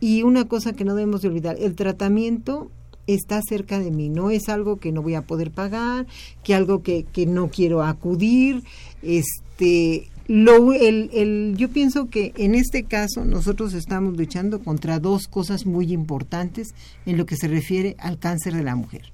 y 0.00 0.22
una 0.22 0.46
cosa 0.46 0.74
que 0.74 0.84
no 0.84 0.94
debemos 0.94 1.22
de 1.22 1.28
olvidar, 1.28 1.56
el 1.58 1.74
tratamiento 1.74 2.70
está 3.06 3.40
cerca 3.42 3.78
de 3.78 3.90
mí, 3.90 4.08
no 4.08 4.30
es 4.30 4.48
algo 4.48 4.76
que 4.76 4.92
no 4.92 5.02
voy 5.02 5.14
a 5.14 5.22
poder 5.22 5.50
pagar, 5.50 6.06
que 6.42 6.54
algo 6.54 6.82
que, 6.82 7.04
que 7.04 7.26
no 7.26 7.50
quiero 7.50 7.82
acudir, 7.82 8.62
este, 9.02 10.08
lo, 10.26 10.72
el, 10.72 11.10
el, 11.12 11.54
yo 11.56 11.68
pienso 11.68 12.08
que 12.08 12.32
en 12.36 12.54
este 12.54 12.84
caso 12.84 13.24
nosotros 13.24 13.74
estamos 13.74 14.16
luchando 14.16 14.60
contra 14.62 14.98
dos 14.98 15.28
cosas 15.28 15.66
muy 15.66 15.92
importantes 15.92 16.74
en 17.04 17.18
lo 17.18 17.26
que 17.26 17.36
se 17.36 17.48
refiere 17.48 17.94
al 17.98 18.18
cáncer 18.18 18.54
de 18.54 18.62
la 18.62 18.74
mujer. 18.74 19.12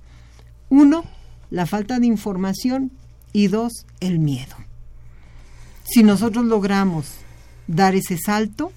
Uno, 0.69 1.05
la 1.51 1.67
falta 1.67 1.99
de 1.99 2.07
información 2.07 2.93
y 3.33 3.49
dos, 3.49 3.87
el 3.99 4.21
miedo. 4.21 4.55
Si 5.83 6.05
nosotros 6.05 6.45
logramos 6.45 7.07
dar 7.67 7.97
ese 7.97 8.17
salto, 8.17 8.73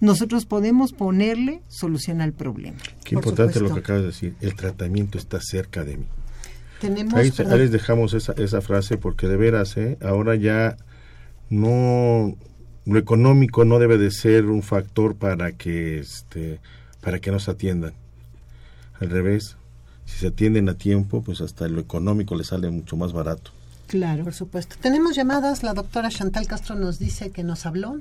nosotros 0.00 0.46
podemos 0.46 0.92
ponerle 0.92 1.62
solución 1.68 2.20
al 2.20 2.32
problema. 2.32 2.78
Qué 3.04 3.14
importante 3.14 3.60
lo 3.60 3.72
que 3.72 3.80
acabas 3.80 4.02
de 4.02 4.08
decir, 4.08 4.34
el 4.40 4.54
tratamiento 4.54 5.18
está 5.18 5.40
cerca 5.40 5.84
de 5.84 5.98
mí. 5.98 6.06
Tenemos 6.80 7.14
ahí, 7.14 7.30
les 7.58 7.70
dejamos 7.70 8.14
esa, 8.14 8.32
esa 8.32 8.62
frase 8.62 8.96
porque 8.96 9.28
de 9.28 9.36
veras, 9.36 9.76
¿eh? 9.76 9.98
ahora 10.00 10.34
ya 10.34 10.76
no 11.50 12.36
lo 12.86 12.98
económico 12.98 13.64
no 13.64 13.78
debe 13.78 13.98
de 13.98 14.10
ser 14.10 14.46
un 14.46 14.62
factor 14.62 15.14
para 15.14 15.52
que 15.52 15.98
este 15.98 16.60
para 17.02 17.18
que 17.18 17.30
nos 17.30 17.48
atiendan. 17.48 17.92
Al 18.98 19.10
revés, 19.10 19.56
si 20.04 20.18
se 20.18 20.26
atienden 20.28 20.68
a 20.68 20.74
tiempo, 20.74 21.22
pues 21.22 21.40
hasta 21.40 21.68
lo 21.68 21.80
económico 21.80 22.34
le 22.34 22.44
sale 22.44 22.70
mucho 22.70 22.96
más 22.96 23.12
barato. 23.12 23.52
Claro, 23.86 24.24
por 24.24 24.34
supuesto. 24.34 24.76
Tenemos 24.80 25.16
llamadas, 25.16 25.62
la 25.62 25.74
doctora 25.74 26.10
Chantal 26.10 26.46
Castro 26.46 26.76
nos 26.76 26.98
dice 26.98 27.30
que 27.30 27.42
nos 27.42 27.66
habló. 27.66 28.00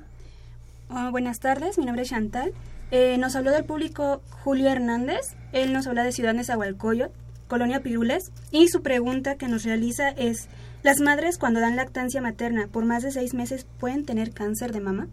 Ah, 0.91 1.11
buenas 1.11 1.39
tardes, 1.39 1.77
mi 1.77 1.85
nombre 1.85 2.01
es 2.01 2.09
Chantal. 2.09 2.51
Eh, 2.89 3.19
nos 3.19 3.35
habló 3.35 3.51
del 3.51 3.63
público 3.63 4.23
Julio 4.43 4.69
Hernández. 4.69 5.35
Él 5.51 5.71
nos 5.71 5.85
habla 5.85 6.03
de 6.03 6.11
Ciudad 6.11 6.33
Nezahualcóyotl, 6.33 7.13
Colonia 7.47 7.83
Pirules, 7.83 8.31
y 8.49 8.69
su 8.69 8.81
pregunta 8.81 9.35
que 9.35 9.47
nos 9.47 9.63
realiza 9.65 10.09
es, 10.09 10.49
¿las 10.81 10.99
madres 10.99 11.37
cuando 11.37 11.59
dan 11.59 11.75
lactancia 11.75 12.21
materna 12.21 12.69
por 12.71 12.85
más 12.85 13.03
de 13.03 13.11
seis 13.11 13.35
meses 13.35 13.67
pueden 13.79 14.03
tener 14.03 14.31
cáncer 14.31 14.71
de 14.71 14.79
mama? 14.79 15.07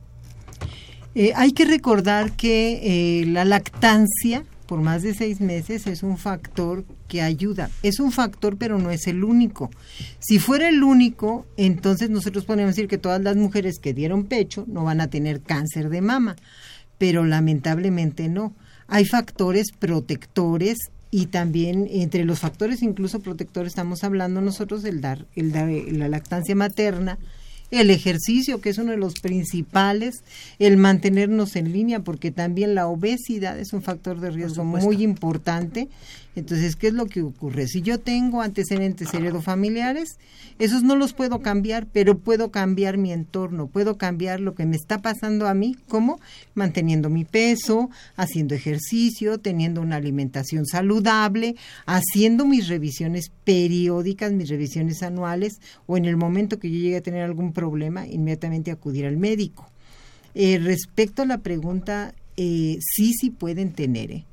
Eh, 1.15 1.33
hay 1.37 1.53
que 1.53 1.67
recordar 1.67 2.33
que 2.33 3.21
eh, 3.21 3.27
la 3.27 3.45
lactancia 3.45 4.45
por 4.67 4.81
más 4.81 5.03
de 5.03 5.15
seis 5.15 5.41
meses 5.41 5.87
es 5.87 6.03
un 6.03 6.19
factor 6.19 6.85
que 7.09 7.23
ayuda. 7.23 7.71
Es 7.83 8.01
un 8.01 8.13
factor, 8.13 8.57
pero 8.57 8.79
no 8.79 8.91
es 8.91 9.07
el 9.07 9.25
único. 9.25 9.71
Si 10.19 10.39
fuera 10.39 10.69
el 10.69 10.83
único, 10.83 11.47
entonces 11.57 12.11
nosotros 12.11 12.45
podemos 12.45 12.75
decir 12.75 12.89
que 12.89 12.99
todas 12.99 13.23
las 13.23 13.37
mujeres 13.37 13.79
que 13.79 13.95
dieron 13.95 14.25
pecho 14.25 14.65
no 14.67 14.85
van 14.85 15.01
a 15.01 15.09
tener 15.09 15.41
cáncer 15.41 15.89
de 15.89 16.01
mama, 16.01 16.37
pero 16.99 17.25
lamentablemente 17.25 18.29
no. 18.29 18.55
Hay 18.89 19.05
factores 19.05 19.67
protectores 19.79 20.79
y 21.11 21.27
también 21.27 21.89
entre 21.91 22.25
los 22.25 22.41
factores 22.41 22.83
incluso 22.83 23.21
protectores 23.21 23.73
estamos 23.73 24.05
hablando 24.05 24.41
nosotros 24.41 24.85
el 24.85 25.01
dar, 25.01 25.27
el 25.35 25.53
dar 25.53 25.69
la 25.69 26.09
lactancia 26.09 26.55
materna, 26.55 27.19
el 27.71 27.91
ejercicio, 27.91 28.61
que 28.61 28.71
es 28.71 28.79
uno 28.79 28.93
de 28.93 28.97
los 28.97 29.15
principales, 29.15 30.23
el 30.59 30.77
mantenernos 30.77 31.57
en 31.57 31.73
línea, 31.73 32.01
porque 32.01 32.31
también 32.31 32.75
la 32.75 32.87
obesidad 32.87 33.59
es 33.59 33.73
un 33.73 33.83
factor 33.83 34.21
de 34.21 34.31
riesgo 34.31 34.65
muy 34.65 35.03
importante 35.03 35.89
entonces, 36.37 36.77
¿qué 36.77 36.89
es 36.89 36.93
lo 36.93 37.07
que 37.07 37.23
ocurre? 37.23 37.67
Si 37.67 37.81
yo 37.81 37.99
tengo 37.99 38.43
antecedentes 38.43 39.15
heredofamiliares, 39.15 40.19
esos 40.59 40.83
no 40.83 40.95
los 40.95 41.15
puedo 41.15 41.41
cambiar, 41.41 41.87
pero 41.87 42.19
puedo 42.19 42.51
cambiar 42.51 42.99
mi 42.99 43.11
entorno, 43.11 43.69
puedo 43.69 43.97
cambiar 43.97 44.41
lo 44.41 44.55
que 44.55 44.67
me 44.67 44.77
está 44.77 45.01
pasando 45.01 45.49
a 45.49 45.55
mí, 45.55 45.79
como 45.89 46.21
manteniendo 46.55 47.09
mi 47.09 47.25
peso, 47.25 47.89
haciendo 48.17 48.55
ejercicio, 48.55 49.39
teniendo 49.39 49.81
una 49.81 49.97
alimentación 49.97 50.67
saludable, 50.67 51.57
haciendo 51.87 52.45
mis 52.45 52.69
revisiones 52.69 53.33
periódicas, 53.45 54.33
mis 54.33 54.51
revisiones 54.51 55.03
anuales, 55.03 55.59
o 55.87 55.97
en 55.97 56.05
el 56.05 56.19
momento 56.19 56.59
que 56.59 56.71
yo 56.71 56.79
llegue 56.79 56.99
a 56.99 57.03
tener 57.03 57.23
algún 57.23 57.55
problema, 57.55 58.07
inmediatamente 58.07 58.71
acudir 58.71 59.07
al 59.07 59.17
médico. 59.17 59.71
Eh, 60.35 60.59
respecto 60.59 61.23
a 61.23 61.27
la 61.27 61.39
pregunta, 61.39 62.15
eh, 62.37 62.77
sí, 62.81 63.15
sí 63.19 63.31
pueden 63.31 63.73
tener. 63.73 64.11
¿eh? 64.11 64.25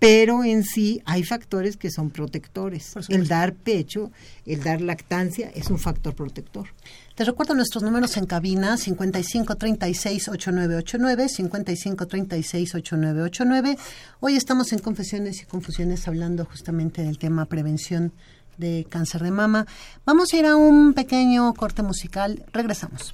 Pero 0.00 0.42
en 0.42 0.64
sí 0.64 1.00
hay 1.04 1.22
factores 1.22 1.76
que 1.76 1.90
son 1.90 2.10
protectores. 2.10 2.94
El 3.08 3.28
dar 3.28 3.54
pecho, 3.54 4.10
el 4.46 4.64
dar 4.64 4.80
lactancia 4.80 5.52
es 5.54 5.70
un 5.70 5.78
factor 5.78 6.16
protector. 6.16 6.66
Te 7.14 7.24
recuerdo 7.24 7.54
nuestros 7.54 7.84
números 7.84 8.16
en 8.16 8.24
cabina 8.24 8.76
5536-8989, 8.76 11.28
5536-8989. 11.28 13.78
Hoy 14.20 14.36
estamos 14.36 14.72
en 14.72 14.78
Confesiones 14.78 15.42
y 15.42 15.44
Confusiones 15.44 16.08
hablando 16.08 16.46
justamente 16.46 17.02
del 17.02 17.18
tema 17.18 17.44
prevención 17.44 18.14
de 18.56 18.86
cáncer 18.88 19.22
de 19.22 19.32
mama. 19.32 19.66
Vamos 20.06 20.32
a 20.32 20.36
ir 20.38 20.46
a 20.46 20.56
un 20.56 20.94
pequeño 20.94 21.52
corte 21.52 21.82
musical. 21.82 22.46
Regresamos. 22.54 23.12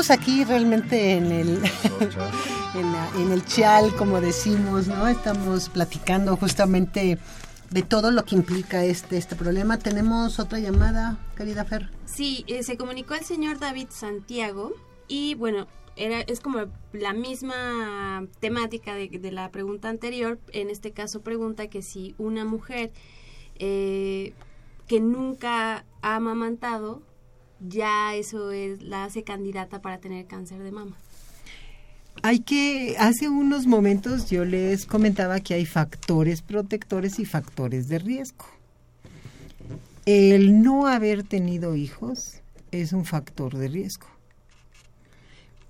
Estamos 0.00 0.10
aquí 0.10 0.44
realmente 0.44 1.12
en 1.16 1.32
el, 1.32 1.48
en, 2.74 2.92
la- 2.92 3.10
en 3.18 3.32
el 3.32 3.44
chal, 3.44 3.94
como 3.96 4.20
decimos, 4.20 4.86
¿no? 4.86 5.08
Estamos 5.08 5.68
platicando 5.70 6.36
justamente 6.36 7.18
de 7.70 7.82
todo 7.82 8.12
lo 8.12 8.24
que 8.24 8.36
implica 8.36 8.84
este, 8.84 9.16
este 9.16 9.34
problema. 9.34 9.76
Tenemos 9.78 10.38
otra 10.38 10.60
llamada, 10.60 11.18
querida 11.36 11.64
Fer. 11.64 11.90
Sí, 12.06 12.44
eh, 12.46 12.62
se 12.62 12.76
comunicó 12.76 13.14
el 13.14 13.24
señor 13.24 13.58
David 13.58 13.88
Santiago 13.90 14.72
y 15.08 15.34
bueno, 15.34 15.66
era, 15.96 16.20
es 16.20 16.38
como 16.38 16.66
la 16.92 17.12
misma 17.12 18.24
temática 18.38 18.94
de, 18.94 19.08
de 19.08 19.32
la 19.32 19.50
pregunta 19.50 19.88
anterior. 19.88 20.38
En 20.52 20.70
este 20.70 20.92
caso 20.92 21.22
pregunta 21.22 21.66
que 21.66 21.82
si 21.82 22.14
una 22.18 22.44
mujer 22.44 22.92
eh, 23.56 24.32
que 24.86 25.00
nunca 25.00 25.84
ha 26.02 26.14
amamantado, 26.16 27.02
ya 27.60 28.14
eso 28.14 28.52
es, 28.52 28.82
la 28.82 29.04
hace 29.04 29.22
candidata 29.22 29.80
para 29.80 29.98
tener 29.98 30.26
cáncer 30.26 30.62
de 30.62 30.72
mama. 30.72 30.96
Hay 32.22 32.40
que, 32.40 32.96
hace 32.98 33.28
unos 33.28 33.66
momentos 33.66 34.28
yo 34.28 34.44
les 34.44 34.86
comentaba 34.86 35.40
que 35.40 35.54
hay 35.54 35.66
factores 35.66 36.42
protectores 36.42 37.18
y 37.18 37.24
factores 37.24 37.88
de 37.88 37.98
riesgo. 37.98 38.46
El 40.04 40.62
no 40.62 40.86
haber 40.86 41.22
tenido 41.22 41.76
hijos 41.76 42.40
es 42.72 42.92
un 42.92 43.04
factor 43.04 43.56
de 43.56 43.68
riesgo. 43.68 44.06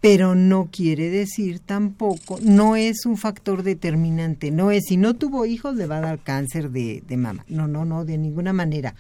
Pero 0.01 0.37
no 0.37 0.68
quiere 0.70 1.11
decir 1.11 1.59
tampoco, 1.59 2.38
no 2.40 2.77
es 2.77 3.05
un 3.05 3.16
factor 3.16 3.64
determinante, 3.64 4.53
no 4.53 4.70
es 4.70 4.85
si 4.87 4.96
no 4.96 5.16
tuvo 5.16 5.44
hijos 5.44 5.74
le 5.74 5.87
va 5.87 5.98
a 5.98 6.03
dar 6.03 6.18
cáncer 6.20 6.70
de, 6.70 7.03
de 7.07 7.16
mama. 7.16 7.44
No, 7.48 7.66
no, 7.66 7.85
no, 7.85 8.05
de 8.05 8.16
ninguna 8.16 8.53
manera. 8.53 8.94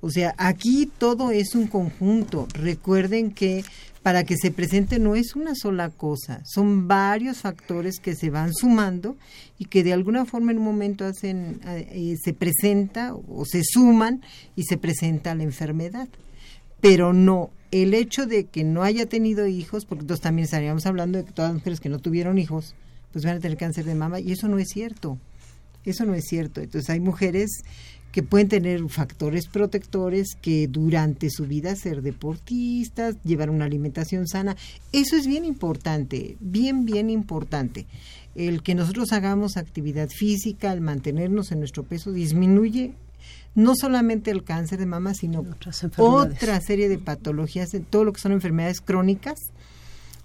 O 0.00 0.10
sea, 0.10 0.34
aquí 0.38 0.90
todo 0.98 1.30
es 1.30 1.54
un 1.54 1.66
conjunto. 1.66 2.46
Recuerden 2.54 3.30
que 3.30 3.64
para 4.06 4.22
que 4.22 4.36
se 4.36 4.52
presente 4.52 5.00
no 5.00 5.16
es 5.16 5.34
una 5.34 5.56
sola 5.56 5.90
cosa, 5.90 6.40
son 6.44 6.86
varios 6.86 7.38
factores 7.38 7.98
que 7.98 8.14
se 8.14 8.30
van 8.30 8.54
sumando 8.54 9.16
y 9.58 9.64
que 9.64 9.82
de 9.82 9.92
alguna 9.92 10.24
forma 10.26 10.52
en 10.52 10.58
un 10.58 10.64
momento 10.64 11.04
hacen, 11.04 11.58
eh, 11.66 12.14
se 12.22 12.32
presenta 12.32 13.14
o 13.14 13.44
se 13.44 13.62
suman 13.64 14.22
y 14.54 14.62
se 14.62 14.76
presenta 14.76 15.34
la 15.34 15.42
enfermedad. 15.42 16.06
Pero 16.80 17.12
no, 17.12 17.50
el 17.72 17.94
hecho 17.94 18.26
de 18.26 18.44
que 18.44 18.62
no 18.62 18.84
haya 18.84 19.06
tenido 19.06 19.48
hijos, 19.48 19.86
porque 19.86 20.02
entonces 20.02 20.22
también 20.22 20.44
estaríamos 20.44 20.86
hablando 20.86 21.18
de 21.18 21.24
que 21.24 21.32
todas 21.32 21.50
las 21.50 21.60
mujeres 21.60 21.80
que 21.80 21.88
no 21.88 21.98
tuvieron 21.98 22.38
hijos, 22.38 22.76
pues 23.12 23.24
van 23.24 23.38
a 23.38 23.40
tener 23.40 23.58
cáncer 23.58 23.86
de 23.86 23.96
mama, 23.96 24.20
y 24.20 24.30
eso 24.30 24.46
no 24.46 24.60
es 24.60 24.68
cierto. 24.68 25.18
Eso 25.84 26.04
no 26.04 26.14
es 26.14 26.26
cierto. 26.28 26.60
Entonces 26.60 26.90
hay 26.90 27.00
mujeres 27.00 27.50
que 28.16 28.22
pueden 28.22 28.48
tener 28.48 28.88
factores 28.88 29.46
protectores 29.46 30.38
que 30.40 30.68
durante 30.68 31.28
su 31.28 31.44
vida 31.44 31.76
ser 31.76 32.00
deportistas, 32.00 33.22
llevar 33.24 33.50
una 33.50 33.66
alimentación 33.66 34.26
sana. 34.26 34.56
Eso 34.90 35.16
es 35.16 35.26
bien 35.26 35.44
importante, 35.44 36.38
bien, 36.40 36.86
bien 36.86 37.10
importante. 37.10 37.84
El 38.34 38.62
que 38.62 38.74
nosotros 38.74 39.12
hagamos 39.12 39.58
actividad 39.58 40.08
física, 40.08 40.72
el 40.72 40.80
mantenernos 40.80 41.52
en 41.52 41.58
nuestro 41.58 41.82
peso, 41.82 42.10
disminuye 42.10 42.94
no 43.54 43.74
solamente 43.78 44.30
el 44.30 44.44
cáncer 44.44 44.78
de 44.78 44.86
mama, 44.86 45.12
sino 45.12 45.44
otra 45.98 46.60
serie 46.62 46.88
de 46.88 46.96
patologías, 46.96 47.68
todo 47.90 48.04
lo 48.04 48.14
que 48.14 48.20
son 48.22 48.32
enfermedades 48.32 48.80
crónicas, 48.80 49.38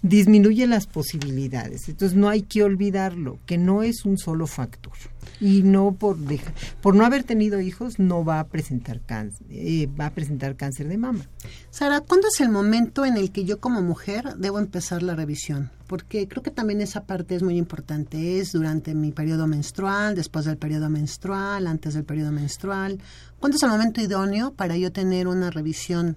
disminuye 0.02 0.66
las 0.66 0.86
posibilidades. 0.86 1.88
Entonces 1.88 2.16
no 2.18 2.28
hay 2.28 2.42
que 2.42 2.64
olvidarlo, 2.64 3.38
que 3.46 3.56
no 3.58 3.82
es 3.82 4.04
un 4.04 4.18
solo 4.18 4.46
factor. 4.46 4.92
Y 5.40 5.62
no 5.62 5.92
por 5.94 6.18
deja- 6.18 6.52
por 6.80 6.94
no 6.94 7.04
haber 7.04 7.22
tenido 7.24 7.60
hijos 7.60 7.98
no 7.98 8.24
va 8.24 8.40
a 8.40 8.46
presentar 8.48 9.00
cáncer, 9.00 9.46
eh, 9.50 9.88
va 10.00 10.06
a 10.06 10.10
presentar 10.10 10.56
cáncer 10.56 10.88
de 10.88 10.98
mama. 10.98 11.26
Sara, 11.70 12.00
¿cuándo 12.00 12.28
es 12.28 12.40
el 12.40 12.48
momento 12.48 13.04
en 13.04 13.16
el 13.16 13.30
que 13.32 13.44
yo 13.44 13.58
como 13.60 13.80
mujer 13.82 14.36
debo 14.38 14.58
empezar 14.58 15.02
la 15.02 15.14
revisión? 15.16 15.70
Porque 15.86 16.26
creo 16.26 16.42
que 16.42 16.50
también 16.50 16.80
esa 16.80 17.04
parte 17.04 17.34
es 17.34 17.42
muy 17.42 17.56
importante. 17.56 18.38
Es 18.40 18.52
durante 18.52 18.94
mi 18.94 19.12
periodo 19.12 19.46
menstrual, 19.46 20.14
después 20.14 20.44
del 20.44 20.56
periodo 20.58 20.88
menstrual, 20.90 21.66
antes 21.66 21.94
del 21.94 22.04
periodo 22.04 22.32
menstrual. 22.32 22.98
¿Cuándo 23.38 23.56
es 23.56 23.62
el 23.62 23.70
momento 23.70 24.00
idóneo 24.00 24.52
para 24.52 24.76
yo 24.76 24.90
tener 24.92 25.26
una 25.28 25.50
revisión 25.50 26.16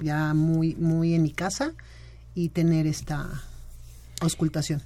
ya 0.00 0.32
muy, 0.34 0.74
muy 0.76 1.14
en 1.14 1.22
mi 1.22 1.30
casa 1.32 1.72
y 2.34 2.50
tener 2.50 2.86
esta 2.86 3.42
auscultación? 4.20 4.82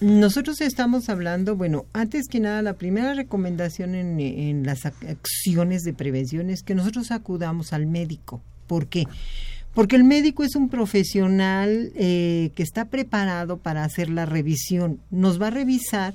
Nosotros 0.00 0.62
estamos 0.62 1.10
hablando, 1.10 1.56
bueno, 1.56 1.84
antes 1.92 2.26
que 2.26 2.40
nada, 2.40 2.62
la 2.62 2.72
primera 2.72 3.12
recomendación 3.12 3.94
en, 3.94 4.18
en 4.18 4.64
las 4.64 4.84
ac- 4.84 5.08
acciones 5.08 5.82
de 5.82 5.92
prevención 5.92 6.48
es 6.48 6.62
que 6.62 6.74
nosotros 6.74 7.10
acudamos 7.10 7.74
al 7.74 7.86
médico. 7.86 8.40
¿Por 8.66 8.86
qué? 8.86 9.04
Porque 9.74 9.96
el 9.96 10.04
médico 10.04 10.42
es 10.42 10.56
un 10.56 10.68
profesional 10.68 11.92
eh, 11.94 12.50
que 12.54 12.62
está 12.62 12.86
preparado 12.86 13.58
para 13.58 13.84
hacer 13.84 14.08
la 14.08 14.24
revisión. 14.26 15.00
Nos 15.10 15.40
va 15.40 15.48
a 15.48 15.50
revisar 15.50 16.14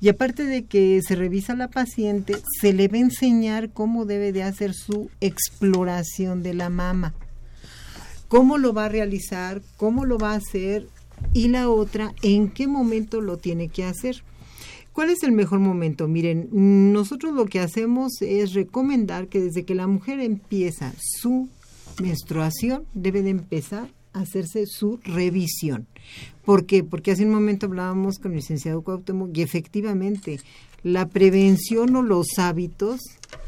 y 0.00 0.08
aparte 0.08 0.44
de 0.44 0.64
que 0.64 1.00
se 1.06 1.16
revisa 1.16 1.54
la 1.56 1.68
paciente, 1.68 2.36
se 2.60 2.72
le 2.72 2.88
va 2.88 2.98
a 2.98 3.00
enseñar 3.00 3.70
cómo 3.70 4.04
debe 4.04 4.32
de 4.32 4.42
hacer 4.44 4.74
su 4.74 5.10
exploración 5.20 6.42
de 6.42 6.54
la 6.54 6.70
mama 6.70 7.14
cómo 8.34 8.58
lo 8.58 8.72
va 8.72 8.86
a 8.86 8.88
realizar, 8.88 9.62
cómo 9.76 10.04
lo 10.04 10.18
va 10.18 10.32
a 10.32 10.38
hacer 10.38 10.88
y 11.32 11.46
la 11.46 11.70
otra, 11.70 12.16
en 12.20 12.50
qué 12.50 12.66
momento 12.66 13.20
lo 13.20 13.36
tiene 13.36 13.68
que 13.68 13.84
hacer. 13.84 14.24
¿Cuál 14.92 15.10
es 15.10 15.22
el 15.22 15.30
mejor 15.30 15.60
momento? 15.60 16.08
Miren, 16.08 16.48
nosotros 16.50 17.32
lo 17.32 17.46
que 17.46 17.60
hacemos 17.60 18.20
es 18.22 18.52
recomendar 18.52 19.28
que 19.28 19.40
desde 19.40 19.64
que 19.64 19.76
la 19.76 19.86
mujer 19.86 20.18
empieza 20.18 20.92
su 20.98 21.48
menstruación, 22.02 22.82
debe 22.92 23.22
de 23.22 23.30
empezar 23.30 23.86
hacerse 24.14 24.66
su 24.66 24.98
revisión. 25.04 25.86
¿Por 26.44 26.66
qué? 26.66 26.82
Porque 26.82 27.12
hace 27.12 27.24
un 27.24 27.32
momento 27.32 27.66
hablábamos 27.66 28.18
con 28.18 28.32
el 28.32 28.38
licenciado 28.38 28.82
Cuauhtémoc 28.82 29.36
y 29.36 29.42
efectivamente 29.42 30.40
la 30.82 31.08
prevención 31.08 31.96
o 31.96 32.02
los 32.02 32.38
hábitos 32.38 33.00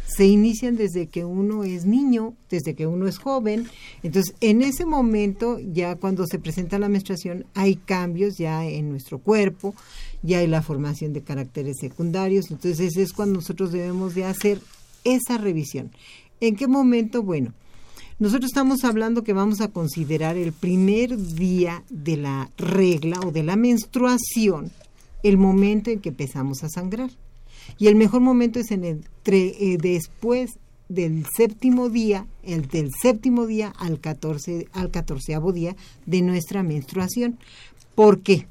se 0.07 0.27
inician 0.27 0.77
desde 0.77 1.09
que 1.09 1.25
uno 1.25 1.65
es 1.65 1.85
niño, 1.85 2.35
desde 2.49 2.75
que 2.75 2.87
uno 2.87 3.07
es 3.07 3.19
joven. 3.19 3.67
Entonces, 4.03 4.35
en 4.41 4.63
ese 4.63 4.87
momento, 4.87 5.59
ya 5.59 5.97
cuando 5.97 6.27
se 6.27 6.39
presenta 6.39 6.79
la 6.79 6.89
menstruación, 6.89 7.45
hay 7.55 7.77
cambios 7.77 8.39
ya 8.39 8.65
en 8.65 8.89
nuestro 8.89 9.19
cuerpo, 9.19 9.75
ya 10.23 10.39
hay 10.39 10.47
la 10.47 10.63
formación 10.63 11.13
de 11.13 11.23
caracteres 11.23 11.77
secundarios. 11.81 12.51
Entonces, 12.51 12.97
es 12.97 13.13
cuando 13.13 13.37
nosotros 13.37 13.73
debemos 13.73 14.15
de 14.15 14.25
hacer 14.25 14.61
esa 15.05 15.39
revisión. 15.39 15.91
¿En 16.41 16.57
qué 16.57 16.69
momento? 16.69 17.23
Bueno, 17.23 17.53
nosotros 18.19 18.51
estamos 18.51 18.85
hablando 18.85 19.25
que 19.25 19.35
vamos 19.35 19.61
a 19.61 19.69
considerar 19.69 20.39
el 20.39 20.53
primer 20.53 21.19
día 21.35 21.85
de 21.91 22.17
la 22.17 22.51
regla 22.57 23.21
o 23.21 23.31
de 23.31 23.43
la 23.43 23.57
menstruación, 23.57 24.73
el 25.23 25.37
momento 25.37 25.91
en 25.91 26.01
que 26.01 26.09
empezamos 26.09 26.65
a 26.65 26.71
sangrar. 26.71 27.11
Y 27.79 27.89
el 27.89 27.97
mejor 27.97 28.23
momento 28.23 28.59
es 28.59 28.71
en 28.71 29.05
eh, 29.27 29.79
después 29.79 30.59
del 30.89 31.27
séptimo 31.37 31.91
día, 31.91 32.27
el 32.43 32.69
del 32.69 32.91
séptimo 33.03 33.47
día 33.47 33.75
al 33.77 34.01
14 34.01 34.69
al 34.73 34.91
catorceavo 34.91 35.53
día 35.53 35.77
de 36.07 36.23
nuestra 36.23 36.63
menstruación. 36.63 37.39
¿Por 37.95 38.21
qué? 38.21 38.47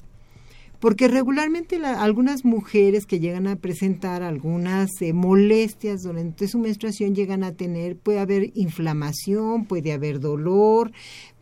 Porque 0.80 1.08
regularmente 1.08 1.80
la- 1.80 2.02
algunas 2.02 2.46
mujeres 2.46 3.06
que 3.06 3.20
llegan 3.20 3.48
a 3.48 3.56
presentar 3.56 4.22
algunas 4.24 4.90
eh, 5.02 5.14
molestias 5.14 6.02
durante 6.04 6.48
su 6.48 6.60
menstruación 6.60 7.16
llegan 7.16 7.44
a 7.44 7.54
tener, 7.54 7.96
puede 7.96 8.20
haber 8.20 8.52
inflamación, 8.56 9.66
puede 9.66 9.94
haber 9.94 10.20
dolor, 10.20 10.92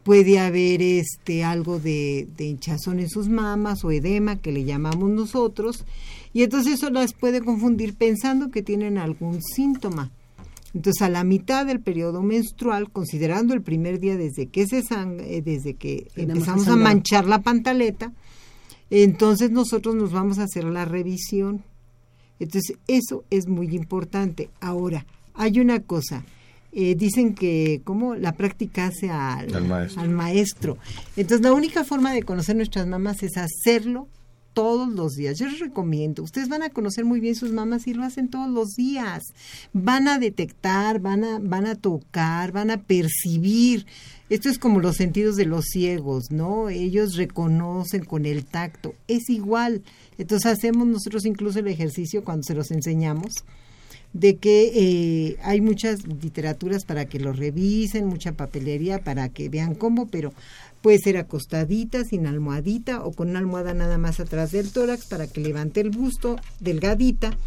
puede 0.04 0.40
haber 0.40 0.82
este 0.82 1.44
algo 1.44 1.80
de, 1.80 2.28
de 2.38 2.46
hinchazón 2.46 3.00
en 3.00 3.10
sus 3.10 3.30
mamas 3.30 3.84
o 3.84 3.92
edema 3.92 4.36
que 4.38 4.52
le 4.52 4.64
llamamos 4.66 5.10
nosotros, 5.10 5.86
y 6.34 6.44
entonces 6.44 6.74
eso 6.76 6.90
las 6.90 7.14
puede 7.14 7.42
confundir 7.42 7.96
pensando 7.96 8.50
que 8.52 8.62
tienen 8.64 8.98
algún 8.98 9.42
síntoma. 9.42 10.12
Entonces, 10.74 11.04
a 11.04 11.10
la 11.10 11.24
mitad 11.24 11.68
del 11.68 11.80
periodo 11.80 12.24
menstrual, 12.24 12.90
considerando 12.92 13.54
el 13.54 13.62
primer 13.62 14.00
día 14.00 14.18
desde 14.18 14.48
que 14.48 14.66
se 14.68 14.82
sang- 14.84 15.22
eh, 15.22 15.42
desde 15.44 15.76
que 15.76 16.08
empezamos 16.16 16.68
a 16.68 16.76
manchar 16.84 17.26
la 17.28 17.42
pantaleta, 17.44 18.12
entonces 18.90 19.52
nosotros 19.52 19.96
nos 19.96 20.12
vamos 20.12 20.40
a 20.40 20.44
hacer 20.44 20.64
la 20.66 20.86
revisión. 20.86 21.64
Entonces, 22.40 22.78
eso 22.88 23.24
es 23.30 23.48
muy 23.48 23.76
importante. 23.76 24.50
Ahora, 24.60 25.06
hay 25.34 25.60
una 25.60 25.80
cosa. 25.82 26.24
eh, 26.76 26.96
dicen 26.96 27.36
que 27.36 27.82
como 27.84 28.16
la 28.16 28.34
práctica 28.34 28.88
hace 28.88 29.10
al, 29.12 29.54
Al 29.56 29.68
maestro. 29.68 30.02
al 30.02 30.10
maestro. 30.10 30.78
Entonces, 31.16 31.42
la 31.46 31.54
única 31.54 31.84
forma 31.84 32.12
de 32.12 32.24
conocer 32.24 32.56
nuestras 32.56 32.88
mamás 32.88 33.22
es 33.22 33.38
hacerlo 33.38 34.08
todos 34.54 34.88
los 34.92 35.14
días. 35.14 35.38
Yo 35.40 35.48
les 35.48 35.60
recomiendo, 35.60 36.24
ustedes 36.24 36.48
van 36.50 36.64
a 36.64 36.70
conocer 36.70 37.06
muy 37.06 37.20
bien 37.20 37.36
sus 37.36 37.52
mamás 37.52 37.86
y 37.88 37.94
lo 37.94 38.04
hacen 38.04 38.28
todos 38.28 38.50
los 38.50 38.70
días. 38.76 39.22
Van 39.72 40.08
a 40.08 40.18
detectar, 40.20 41.00
van 41.00 41.24
a, 41.24 41.40
van 41.40 41.66
a 41.68 41.76
tocar, 41.76 42.52
van 42.52 42.72
a 42.72 42.78
percibir. 42.82 43.86
Esto 44.34 44.50
es 44.50 44.58
como 44.58 44.80
los 44.80 44.96
sentidos 44.96 45.36
de 45.36 45.46
los 45.46 45.66
ciegos, 45.66 46.32
¿no? 46.32 46.70
Ellos 46.70 47.16
reconocen 47.18 48.04
con 48.04 48.26
el 48.26 48.46
tacto. 48.46 48.96
Es 49.08 49.30
igual. 49.30 49.84
Entonces 50.18 50.52
hacemos 50.52 50.88
nosotros 50.88 51.26
incluso 51.26 51.60
el 51.60 51.68
ejercicio 51.68 52.24
cuando 52.24 52.42
se 52.42 52.56
los 52.56 52.72
enseñamos 52.72 53.32
de 54.14 54.38
que 54.38 54.72
eh, 54.74 55.38
hay 55.44 55.62
muchas 55.62 56.08
literaturas 56.08 56.84
para 56.84 57.06
que 57.06 57.20
lo 57.20 57.32
revisen, 57.32 58.08
mucha 58.08 58.32
papelería 58.32 59.04
para 59.04 59.30
que 59.30 59.50
vean 59.50 59.76
cómo, 59.76 60.08
pero 60.08 60.34
Puede 60.84 61.00
ser 61.00 61.16
acostadita, 61.16 62.04
sin 62.04 62.28
almohadita 62.28 63.06
o 63.06 63.14
con 63.14 63.30
una 63.30 63.40
almohada 63.40 63.74
nada 63.74 63.98
más 63.98 64.20
atrás 64.20 64.52
del 64.52 64.74
tórax 64.74 65.06
para 65.06 65.28
que 65.28 65.40
levante 65.40 65.80
el 65.80 65.92
busto, 65.92 66.36
delgadita, 66.60 67.38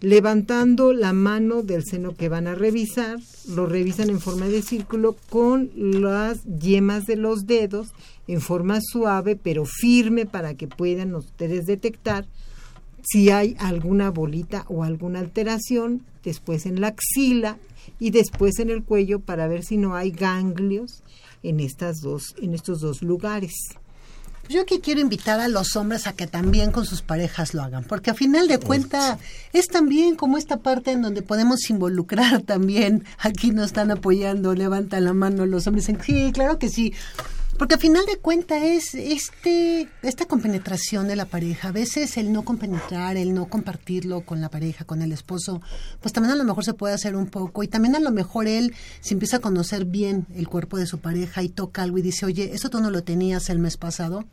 levantando 0.00 0.92
la 0.92 1.12
mano 1.12 1.62
del 1.62 1.84
seno 1.84 2.14
que 2.14 2.28
van 2.28 2.46
a 2.46 2.54
revisar, 2.54 3.18
lo 3.48 3.66
revisan 3.66 4.10
en 4.10 4.20
forma 4.20 4.46
de 4.48 4.62
círculo 4.62 5.16
con 5.28 5.70
las 5.74 6.42
yemas 6.44 7.06
de 7.06 7.16
los 7.16 7.46
dedos 7.46 7.88
en 8.26 8.40
forma 8.40 8.80
suave 8.80 9.36
pero 9.36 9.64
firme 9.64 10.24
para 10.26 10.54
que 10.54 10.68
puedan 10.68 11.14
ustedes 11.14 11.66
detectar 11.66 12.26
si 13.02 13.30
hay 13.30 13.56
alguna 13.58 14.10
bolita 14.10 14.64
o 14.68 14.84
alguna 14.84 15.20
alteración, 15.20 16.02
después 16.22 16.66
en 16.66 16.80
la 16.80 16.88
axila 16.88 17.58
y 17.98 18.10
después 18.10 18.58
en 18.58 18.70
el 18.70 18.84
cuello 18.84 19.20
para 19.20 19.48
ver 19.48 19.64
si 19.64 19.76
no 19.76 19.94
hay 19.94 20.10
ganglios 20.10 21.02
en 21.42 21.60
estas 21.60 22.00
dos 22.00 22.34
en 22.40 22.54
estos 22.54 22.80
dos 22.80 23.02
lugares. 23.02 23.54
Yo 24.50 24.66
que 24.66 24.80
quiero 24.80 25.00
invitar 25.00 25.38
a 25.38 25.46
los 25.46 25.76
hombres 25.76 26.08
a 26.08 26.12
que 26.12 26.26
también 26.26 26.72
con 26.72 26.84
sus 26.84 27.02
parejas 27.02 27.54
lo 27.54 27.62
hagan, 27.62 27.84
porque 27.84 28.10
a 28.10 28.14
final 28.14 28.48
de 28.48 28.58
cuentas 28.58 29.16
es 29.52 29.68
también 29.68 30.16
como 30.16 30.38
esta 30.38 30.56
parte 30.56 30.90
en 30.90 31.02
donde 31.02 31.22
podemos 31.22 31.70
involucrar 31.70 32.42
también. 32.46 33.04
Aquí 33.18 33.52
nos 33.52 33.66
están 33.66 33.92
apoyando, 33.92 34.52
levantan 34.56 35.04
la 35.04 35.12
mano 35.12 35.46
los 35.46 35.68
hombres. 35.68 35.88
En, 35.88 36.02
sí, 36.02 36.32
claro 36.34 36.58
que 36.58 36.68
sí. 36.68 36.92
Porque 37.60 37.74
al 37.74 37.80
final 37.80 38.06
de 38.06 38.16
cuentas 38.16 38.62
es 38.62 38.94
este, 38.94 39.86
esta 40.00 40.24
compenetración 40.24 41.08
de 41.08 41.14
la 41.14 41.26
pareja. 41.26 41.68
A 41.68 41.72
veces 41.72 42.16
el 42.16 42.32
no 42.32 42.42
compenetrar, 42.42 43.18
el 43.18 43.34
no 43.34 43.50
compartirlo 43.50 44.22
con 44.22 44.40
la 44.40 44.48
pareja, 44.48 44.86
con 44.86 45.02
el 45.02 45.12
esposo, 45.12 45.60
pues 46.00 46.14
también 46.14 46.32
a 46.32 46.36
lo 46.36 46.44
mejor 46.44 46.64
se 46.64 46.72
puede 46.72 46.94
hacer 46.94 47.14
un 47.14 47.26
poco. 47.26 47.62
Y 47.62 47.68
también 47.68 47.94
a 47.94 48.00
lo 48.00 48.12
mejor 48.12 48.46
él 48.46 48.74
se 49.02 49.12
empieza 49.12 49.36
a 49.36 49.40
conocer 49.40 49.84
bien 49.84 50.26
el 50.34 50.48
cuerpo 50.48 50.78
de 50.78 50.86
su 50.86 51.00
pareja 51.00 51.42
y 51.42 51.50
toca 51.50 51.82
algo 51.82 51.98
y 51.98 52.02
dice, 52.02 52.24
oye, 52.24 52.50
eso 52.54 52.70
tú 52.70 52.80
no 52.80 52.90
lo 52.90 53.02
tenías 53.02 53.50
el 53.50 53.58
mes 53.58 53.76
pasado 53.76 54.24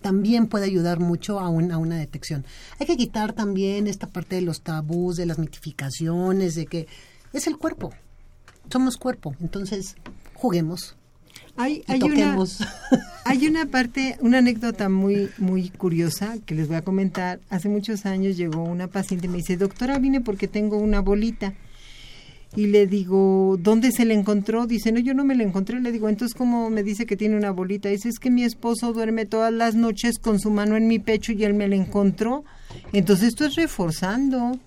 también 0.00 0.46
puede 0.46 0.66
ayudar 0.66 1.00
mucho 1.00 1.40
a, 1.40 1.48
un, 1.48 1.72
a 1.72 1.78
una 1.78 1.96
detección. 1.96 2.44
Hay 2.78 2.86
que 2.86 2.96
quitar 2.96 3.32
también 3.32 3.88
esta 3.88 4.06
parte 4.06 4.36
de 4.36 4.42
los 4.42 4.60
tabús, 4.60 5.16
de 5.16 5.26
las 5.26 5.40
mitificaciones, 5.40 6.54
de 6.54 6.66
que 6.66 6.86
es 7.32 7.48
el 7.48 7.58
cuerpo, 7.58 7.92
somos 8.70 8.96
cuerpo, 8.96 9.34
entonces 9.40 9.96
juguemos. 10.34 10.95
Hay, 11.56 11.82
hay, 11.86 12.02
una, 12.02 12.36
hay 13.24 13.46
una 13.46 13.66
parte, 13.66 14.16
una 14.20 14.38
anécdota 14.38 14.88
muy, 14.88 15.30
muy 15.38 15.70
curiosa 15.70 16.36
que 16.44 16.54
les 16.54 16.68
voy 16.68 16.76
a 16.76 16.82
comentar. 16.82 17.40
Hace 17.48 17.68
muchos 17.68 18.04
años 18.04 18.36
llegó 18.36 18.62
una 18.62 18.88
paciente 18.88 19.26
y 19.26 19.30
me 19.30 19.38
dice, 19.38 19.56
doctora, 19.56 19.98
vine 19.98 20.20
porque 20.20 20.48
tengo 20.48 20.76
una 20.76 21.00
bolita. 21.00 21.54
Y 22.54 22.68
le 22.68 22.86
digo, 22.86 23.58
¿dónde 23.60 23.92
se 23.92 24.04
le 24.04 24.14
encontró? 24.14 24.66
Dice, 24.66 24.92
no, 24.92 24.98
yo 25.00 25.14
no 25.14 25.24
me 25.24 25.34
la 25.34 25.42
encontré. 25.42 25.80
Le 25.80 25.92
digo, 25.92 26.08
entonces, 26.08 26.34
¿cómo 26.34 26.70
me 26.70 26.82
dice 26.82 27.04
que 27.04 27.16
tiene 27.16 27.36
una 27.36 27.50
bolita? 27.50 27.88
Dice, 27.88 28.08
es 28.08 28.18
que 28.18 28.30
mi 28.30 28.44
esposo 28.44 28.92
duerme 28.92 29.26
todas 29.26 29.52
las 29.52 29.74
noches 29.74 30.18
con 30.18 30.38
su 30.38 30.50
mano 30.50 30.76
en 30.76 30.88
mi 30.88 30.98
pecho 30.98 31.32
y 31.32 31.44
él 31.44 31.54
me 31.54 31.68
la 31.68 31.76
encontró. 31.76 32.44
Entonces, 32.92 33.28
esto 33.28 33.46
es 33.46 33.56
reforzando. 33.56 34.58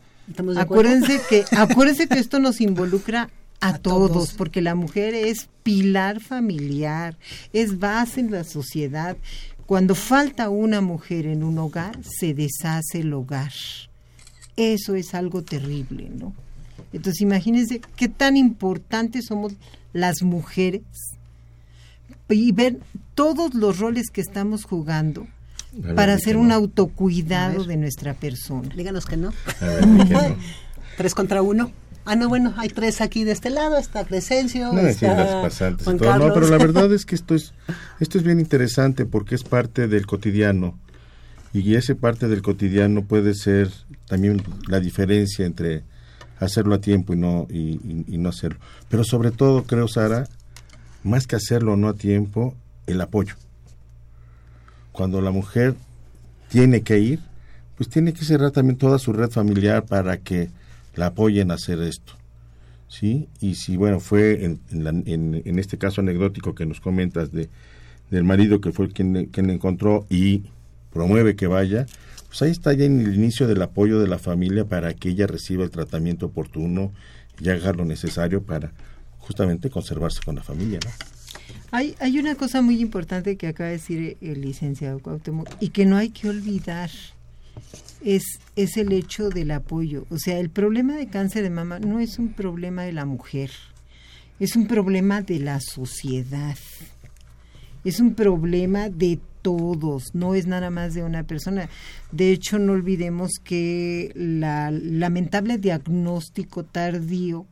Acuérdense 0.58 1.20
que, 1.28 1.46
acuérdense 1.56 2.08
que 2.08 2.20
esto 2.20 2.40
nos 2.40 2.62
involucra 2.62 3.30
a, 3.62 3.78
todos, 3.78 4.34
porque 4.34 4.62
la 4.62 4.76
mujer 4.76 5.14
es 5.14 5.50
pilar 5.64 6.22
familiar, 6.22 7.18
es 7.54 7.80
base 7.80 8.22
en 8.22 8.32
la 8.32 8.44
sociedad. 8.44 9.18
Cuando 9.66 9.96
falta 9.96 10.50
una 10.50 10.82
mujer 10.82 11.26
en 11.26 11.44
un 11.44 11.58
hogar, 11.58 12.00
se 12.04 12.34
deshace 12.34 13.00
el 13.02 13.14
hogar. 13.14 13.52
Eso 14.56 14.96
es 14.96 15.14
algo 15.14 15.44
terrible, 15.44 16.10
¿no? 16.10 16.34
Entonces 16.92 17.22
imagínense 17.22 17.82
qué 17.96 18.08
tan 18.08 18.36
importantes 18.36 19.26
somos 19.26 19.54
las 19.94 20.24
mujeres 20.24 20.82
y 22.30 22.52
ver 22.52 22.80
todos 23.16 23.54
los 23.54 23.80
roles 23.80 24.10
que 24.10 24.22
estamos 24.22 24.64
jugando 24.64 25.28
para 25.96 26.14
hacer 26.14 26.38
un 26.38 26.52
autocuidado 26.52 27.64
de 27.64 27.78
nuestra 27.78 28.14
persona. 28.14 28.70
Díganos 28.76 29.06
que 29.06 29.18
no. 29.18 29.34
Tres 30.98 31.14
contra 31.14 31.42
uno. 31.42 31.72
Ah, 32.10 32.16
no, 32.16 32.28
bueno, 32.28 32.56
hay 32.58 32.70
tres 32.70 33.02
aquí 33.02 33.24
de 33.24 33.34
este 33.34 33.52
lado, 33.52 33.78
está 33.78 34.04
Crescencio, 34.04 34.74
no, 34.74 34.80
está 34.80 35.44
pasantes 35.44 35.86
No, 35.86 36.34
pero 36.34 36.48
la 36.50 36.58
verdad 36.58 36.92
es 36.92 37.06
que 37.06 37.14
esto 37.22 37.36
es, 37.36 37.54
esto 38.00 38.18
es 38.18 38.24
bien 38.24 38.40
interesante 38.40 39.06
porque 39.06 39.36
es 39.36 39.44
parte 39.44 39.88
del 39.88 40.08
cotidiano 40.08 40.76
y 41.54 41.76
ese 41.76 41.94
parte 41.94 42.28
del 42.28 42.42
cotidiano 42.42 43.04
puede 43.04 43.36
ser 43.36 43.70
también 44.08 44.42
la 44.68 44.80
diferencia 44.80 45.46
entre 45.46 45.84
hacerlo 46.40 46.74
a 46.74 46.82
tiempo 46.82 47.14
y 47.14 47.18
no, 47.18 47.46
y, 47.48 48.18
no 48.18 48.30
hacerlo. 48.30 48.58
Pero 48.90 49.04
sobre 49.04 49.30
todo, 49.30 49.66
creo, 49.66 49.88
Sara, 49.88 50.28
más 51.04 51.28
que 51.28 51.36
hacerlo 51.36 51.78
no 51.78 51.90
a 51.90 51.94
tiempo, 51.94 52.56
el 52.88 53.02
apoyo. 53.02 53.36
Cuando 54.94 55.22
la 55.22 55.30
mujer 55.30 55.76
tiene 56.48 56.82
que 56.82 56.98
ir, 56.98 57.20
pues 57.78 57.88
tiene 57.88 58.14
que 58.14 58.26
cerrar 58.26 58.50
también 58.50 58.80
toda 58.80 58.98
su 58.98 59.14
red 59.14 59.30
familiar 59.30 59.86
para 59.86 60.18
que 60.18 60.50
la 61.00 61.08
apoyen 61.08 61.50
a 61.50 61.56
hacer 61.56 61.82
esto. 61.82 62.14
¿Sí? 62.88 63.30
Y 63.40 63.56
si, 63.56 63.78
bueno, 63.78 64.00
fue 64.00 64.44
en, 64.44 64.60
en, 64.72 65.60
este 65.60 65.78
caso 65.78 66.02
anecdótico 66.02 66.56
que 66.56 66.66
nos 66.66 66.82
comentas 66.82 67.32
de, 67.32 67.48
del 68.10 68.24
marido 68.24 68.62
que 68.62 68.72
fue 68.72 68.90
quien, 68.90 69.28
quien 69.28 69.48
le 69.48 69.54
encontró 69.54 70.08
y 70.10 70.44
promueve 70.92 71.36
que 71.36 71.46
vaya, 71.46 71.86
pues 72.28 72.42
ahí 72.42 72.50
está 72.50 72.74
ya 72.74 72.86
en 72.86 73.00
el 73.02 73.14
inicio 73.14 73.48
del 73.48 73.62
apoyo 73.62 74.00
de 74.00 74.08
la 74.08 74.18
familia 74.18 74.66
para 74.66 74.94
que 74.96 75.10
ella 75.10 75.28
reciba 75.28 75.64
el 75.64 75.70
tratamiento 75.70 76.26
oportuno 76.26 76.92
y 77.40 77.50
haga 77.50 77.74
lo 77.74 77.86
necesario 77.86 78.42
para 78.42 78.72
justamente 79.20 79.70
conservarse 79.70 80.22
con 80.26 80.36
la 80.36 80.44
familia. 80.44 80.80
¿no? 80.84 80.92
Hay, 81.70 81.96
hay 82.00 82.18
una 82.18 82.34
cosa 82.34 82.64
muy 82.64 82.82
importante 82.82 83.38
que 83.38 83.48
acaba 83.48 83.68
de 83.68 83.78
decir 83.78 84.18
el 84.22 84.42
licenciado 84.42 84.98
Cuauhtémoc 85.00 85.48
y 85.60 85.70
que 85.70 85.86
no 85.86 85.96
hay 85.96 86.10
que 86.10 86.28
olvidar 86.28 86.90
es, 88.04 88.24
es 88.56 88.78
el 88.78 88.92
hecho 88.92 89.30
del 89.30 89.52
apoyo. 89.52 90.06
O 90.10 90.18
sea, 90.18 90.40
el 90.40 90.50
problema 90.50 90.96
de 90.96 91.08
cáncer 91.08 91.44
de 91.44 91.50
mama 91.50 91.80
no 91.80 92.00
es 92.00 92.20
un 92.20 92.34
problema 92.34 92.84
de 92.84 92.94
la 92.94 93.06
mujer, 93.06 93.52
es 94.40 94.56
un 94.56 94.68
problema 94.68 95.22
de 95.22 95.40
la 95.40 95.60
sociedad. 95.60 96.58
Es 97.86 98.02
un 98.02 98.14
problema 98.14 98.90
de 98.90 99.20
todos, 99.42 100.14
no 100.14 100.36
es 100.36 100.48
nada 100.48 100.70
más 100.70 100.94
de 100.94 101.04
una 101.04 101.24
persona. 101.24 101.70
De 102.12 102.32
hecho, 102.32 102.60
no 102.60 102.74
olvidemos 102.74 103.32
que 103.42 104.12
la 104.16 104.70
lamentable 104.70 105.58
diagnóstico 105.58 106.66
tardío 106.66 107.46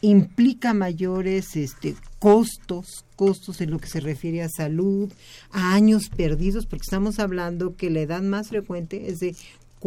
implica 0.00 0.74
mayores 0.74 1.56
este, 1.56 1.94
costos, 2.18 3.04
costos 3.16 3.60
en 3.60 3.70
lo 3.70 3.78
que 3.78 3.88
se 3.88 4.00
refiere 4.00 4.42
a 4.42 4.48
salud, 4.48 5.12
a 5.50 5.74
años 5.74 6.08
perdidos, 6.08 6.66
porque 6.66 6.84
estamos 6.84 7.18
hablando 7.18 7.76
que 7.76 7.90
la 7.90 8.00
edad 8.00 8.22
más 8.22 8.48
frecuente 8.48 9.08
es 9.08 9.18
de 9.18 9.34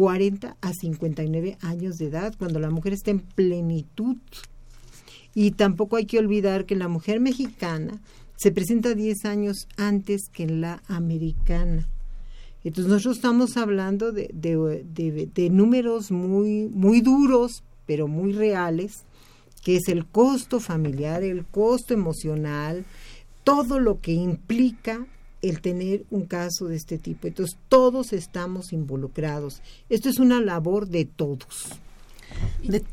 40 0.00 0.56
a 0.62 0.72
59 0.72 1.58
años 1.60 1.98
de 1.98 2.06
edad, 2.06 2.34
cuando 2.38 2.58
la 2.58 2.70
mujer 2.70 2.94
está 2.94 3.10
en 3.10 3.20
plenitud. 3.20 4.16
Y 5.34 5.50
tampoco 5.50 5.96
hay 5.96 6.06
que 6.06 6.18
olvidar 6.18 6.64
que 6.64 6.74
la 6.74 6.88
mujer 6.88 7.20
mexicana 7.20 8.00
se 8.34 8.50
presenta 8.50 8.94
10 8.94 9.26
años 9.26 9.68
antes 9.76 10.30
que 10.32 10.46
la 10.46 10.82
americana. 10.88 11.86
Entonces 12.64 12.90
nosotros 12.90 13.16
estamos 13.16 13.58
hablando 13.58 14.10
de, 14.10 14.30
de, 14.32 15.50
números 15.50 16.10
muy, 16.10 16.70
muy 16.72 17.02
duros, 17.02 17.62
pero 17.84 18.08
muy 18.08 18.32
reales, 18.32 19.04
que 19.62 19.76
es 19.76 19.88
el 19.88 20.06
costo 20.06 20.60
familiar, 20.60 21.22
el 21.22 21.44
costo 21.44 21.92
emocional, 21.92 22.86
todo 23.44 23.78
lo 23.78 24.00
que 24.00 24.12
implica 24.12 25.06
el 25.42 25.60
tener 25.60 26.04
un 26.10 26.26
caso 26.26 26.66
de 26.66 26.76
este 26.76 26.98
tipo. 26.98 27.26
Entonces, 27.26 27.58
todos 27.68 28.12
estamos 28.12 28.72
involucrados. 28.72 29.62
Esto 29.88 30.08
es 30.08 30.18
una 30.18 30.40
labor 30.40 30.88
de 30.88 31.04
todos. 31.04 31.68
De, 32.62 32.84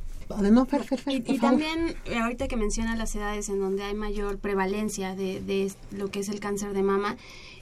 y, 1.07 1.39
también, 1.39 1.95
eh, 2.05 2.17
ahorita 2.17 2.49
que 2.49 2.57
menciona 2.57 2.97
las 2.97 3.15
edades 3.15 3.47
en 3.47 3.59
donde 3.59 3.83
hay 3.83 3.93
mayor 3.93 4.39
prevalencia 4.39 5.15
de, 5.15 5.41
de 5.41 5.71
lo 5.91 6.09
que 6.11 6.19
es 6.19 6.27
el 6.27 6.41
cáncer 6.41 6.73
de 6.73 6.83
mama, 6.83 7.15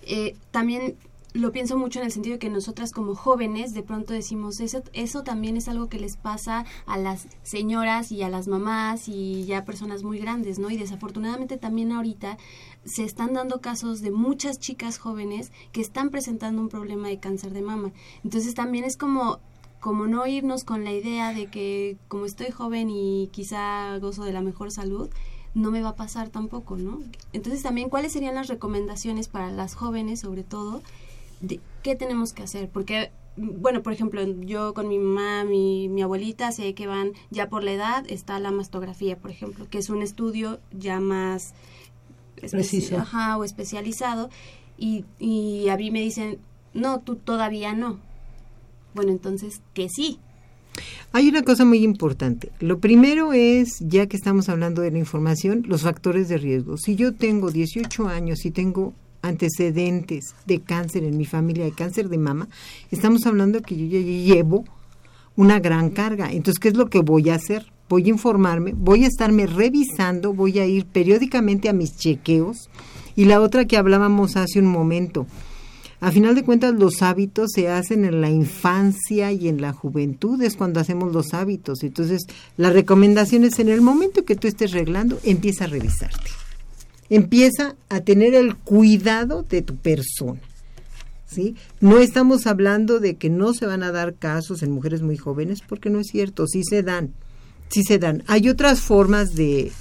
eh, 0.08 0.36
también 0.50 0.96
lo 1.36 1.52
pienso 1.52 1.78
mucho 1.78 2.00
en 2.00 2.06
el 2.06 2.14
sentido 2.14 2.36
de 2.36 2.40
que 2.40 2.50
nosotras 2.50 2.94
como 2.94 3.14
jóvenes 3.14 3.74
de 3.74 3.84
pronto 3.84 4.14
decimos 4.14 4.62
eso 4.62 4.82
eso 4.94 5.24
también 5.24 5.58
es 5.58 5.68
algo 5.68 5.90
que 5.90 6.00
les 6.00 6.16
pasa 6.16 6.66
a 6.86 6.98
las 6.98 7.28
señoras 7.44 8.14
y 8.14 8.24
a 8.24 8.30
las 8.30 8.48
mamás 8.48 9.10
y 9.10 9.44
ya 9.44 9.66
personas 9.66 10.04
muy 10.04 10.18
grandes, 10.18 10.60
¿no? 10.60 10.70
Y 10.70 10.78
desafortunadamente 10.78 11.58
también 11.58 11.92
ahorita 11.92 12.38
se 12.86 13.04
están 13.04 13.34
dando 13.34 13.60
casos 13.60 14.00
de 14.00 14.12
muchas 14.12 14.60
chicas 14.60 14.98
jóvenes 14.98 15.52
que 15.74 15.82
están 15.82 16.10
presentando 16.10 16.62
un 16.62 16.70
problema 16.70 17.10
de 17.10 17.20
cáncer 17.20 17.52
de 17.52 17.62
mama. 17.62 17.92
Entonces 18.24 18.54
también 18.56 18.86
es 18.86 18.96
como 18.96 19.40
como 19.82 20.08
no 20.08 20.26
irnos 20.26 20.64
con 20.64 20.86
la 20.86 20.94
idea 20.94 21.34
de 21.34 21.48
que 21.48 21.98
como 22.08 22.26
estoy 22.26 22.50
joven 22.50 22.90
y 22.90 23.30
quizá 23.34 23.98
gozo 24.00 24.24
de 24.24 24.32
la 24.32 24.42
mejor 24.42 24.72
salud, 24.72 25.10
no 25.54 25.70
me 25.70 25.82
va 25.82 25.90
a 25.90 25.96
pasar 25.96 26.30
tampoco, 26.30 26.78
¿no? 26.78 27.02
Entonces 27.34 27.62
también 27.62 27.90
cuáles 27.90 28.14
serían 28.14 28.36
las 28.36 28.48
recomendaciones 28.48 29.28
para 29.28 29.52
las 29.52 29.76
jóvenes 29.76 30.22
sobre 30.22 30.44
todo 30.44 30.82
de 31.48 31.60
qué 31.84 31.96
tenemos 31.96 32.34
que 32.34 32.44
hacer, 32.44 32.70
porque 32.70 33.12
bueno, 33.38 33.84
por 33.84 33.92
ejemplo, 33.92 34.22
yo 34.42 34.74
con 34.74 34.88
mi 34.88 34.98
mamá, 34.98 35.44
mi, 35.44 35.90
mi 35.90 36.02
abuelita, 36.02 36.52
sé 36.52 36.74
que 36.74 36.88
van 36.88 37.12
ya 37.32 37.50
por 37.50 37.64
la 37.64 37.74
edad, 37.74 38.06
está 38.08 38.40
la 38.40 38.52
mastografía, 38.52 39.18
por 39.18 39.32
ejemplo, 39.32 39.68
que 39.70 39.78
es 39.78 39.90
un 39.90 40.02
estudio 40.02 40.60
ya 40.72 41.00
más 41.00 41.54
preciso 42.52 42.98
ajá, 42.98 43.38
o 43.38 43.44
especializado 43.44 44.30
y, 44.78 45.06
y 45.20 45.70
a 45.70 45.78
mí 45.78 45.92
me 45.92 46.02
dicen, 46.02 46.40
no, 46.74 47.00
tú 47.00 47.16
todavía 47.16 47.74
no. 47.74 48.00
Bueno, 48.94 49.12
entonces, 49.12 49.62
que 49.74 49.90
sí. 49.90 50.20
Hay 51.12 51.30
una 51.30 51.44
cosa 51.44 51.64
muy 51.64 51.84
importante. 51.84 52.52
Lo 52.60 52.80
primero 52.80 53.34
es, 53.34 53.80
ya 53.80 54.08
que 54.08 54.18
estamos 54.18 54.50
hablando 54.50 54.82
de 54.82 54.92
la 54.92 54.98
información, 54.98 55.64
los 55.68 55.84
factores 55.84 56.28
de 56.28 56.38
riesgo. 56.38 56.78
Si 56.78 56.96
yo 56.96 57.14
tengo 57.14 57.52
18 57.52 58.08
años 58.08 58.46
y 58.46 58.52
tengo 58.52 58.94
antecedentes 59.26 60.36
de 60.46 60.62
cáncer 60.62 61.04
en 61.04 61.18
mi 61.18 61.26
familia, 61.26 61.66
de 61.66 61.72
cáncer 61.72 62.10
de 62.10 62.18
mama, 62.18 62.48
estamos 62.92 63.26
hablando 63.26 63.62
que 63.62 63.76
yo 63.76 63.86
ya 63.86 64.00
llevo 64.00 64.66
una 65.36 65.60
gran 65.60 65.90
carga. 65.90 66.32
Entonces, 66.32 66.60
¿qué 66.60 66.70
es 66.70 66.78
lo 66.78 66.90
que 66.90 67.00
voy 67.00 67.30
a 67.30 67.36
hacer? 67.36 67.72
Voy 67.90 68.06
a 68.06 68.10
informarme, 68.10 68.74
voy 68.76 69.04
a 69.04 69.08
estarme 69.08 69.46
revisando, 69.46 70.34
voy 70.34 70.60
a 70.60 70.66
ir 70.66 70.86
periódicamente 70.86 71.70
a 71.70 71.74
mis 71.74 71.98
chequeos. 71.98 72.70
Y 73.16 73.26
la 73.26 73.42
otra 73.42 73.66
que 73.66 73.78
hablábamos 73.78 74.36
hace 74.36 74.60
un 74.60 74.66
momento, 74.66 75.28
a 76.02 76.12
final 76.12 76.36
de 76.36 76.44
cuentas, 76.44 76.74
los 76.74 77.02
hábitos 77.02 77.52
se 77.54 77.70
hacen 77.70 78.06
en 78.06 78.22
la 78.22 78.30
infancia 78.30 79.32
y 79.32 79.48
en 79.48 79.62
la 79.62 79.72
juventud, 79.72 80.42
es 80.42 80.56
cuando 80.56 80.80
hacemos 80.80 81.14
los 81.14 81.34
hábitos. 81.34 81.84
Entonces, 81.84 82.24
la 82.58 82.70
recomendación 82.70 83.44
es 83.44 83.60
en 83.60 83.70
el 83.70 83.82
momento 83.82 84.26
que 84.26 84.36
tú 84.36 84.48
estés 84.48 84.72
reglando, 84.72 85.18
empieza 85.24 85.64
a 85.64 85.68
revisarte. 85.68 86.45
Empieza 87.10 87.76
a 87.90 88.02
tener 88.02 88.34
el 88.34 88.56
cuidado 88.56 89.44
de 89.44 89.62
tu 89.62 89.76
persona. 89.76 90.42
¿Sí? 91.28 91.56
No 91.82 92.00
estamos 92.00 92.48
hablando 92.48 93.00
de 93.00 93.16
que 93.16 93.30
no 93.30 93.54
se 93.54 93.66
van 93.66 93.84
a 93.84 93.92
dar 93.92 94.14
casos 94.16 94.64
en 94.64 94.72
mujeres 94.72 95.02
muy 95.02 95.18
jóvenes, 95.18 95.60
porque 95.68 95.90
no 95.90 96.00
es 96.00 96.08
cierto, 96.08 96.48
sí 96.48 96.62
se 96.64 96.84
dan, 96.84 97.14
sí 97.70 97.82
se 97.84 98.00
dan. 98.00 98.24
Hay 98.28 98.48
otras 98.48 98.80
formas 98.80 99.36
de, 99.36 99.72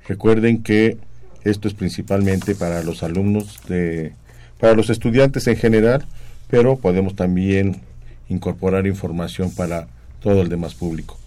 Recuerden 0.07 0.61
que 0.61 0.97
esto 1.43 1.67
es 1.67 1.73
principalmente 1.73 2.53
para 2.53 2.83
los 2.83 3.01
alumnos 3.01 3.61
de, 3.67 4.13
para 4.59 4.73
los 4.73 4.89
estudiantes 4.89 5.47
en 5.47 5.55
general, 5.55 6.05
pero 6.49 6.75
podemos 6.75 7.15
también 7.15 7.81
incorporar 8.29 8.87
información 8.87 9.51
para 9.51 9.87
todo 10.19 10.41
el 10.41 10.49
demás 10.49 10.75
público. 10.75 11.17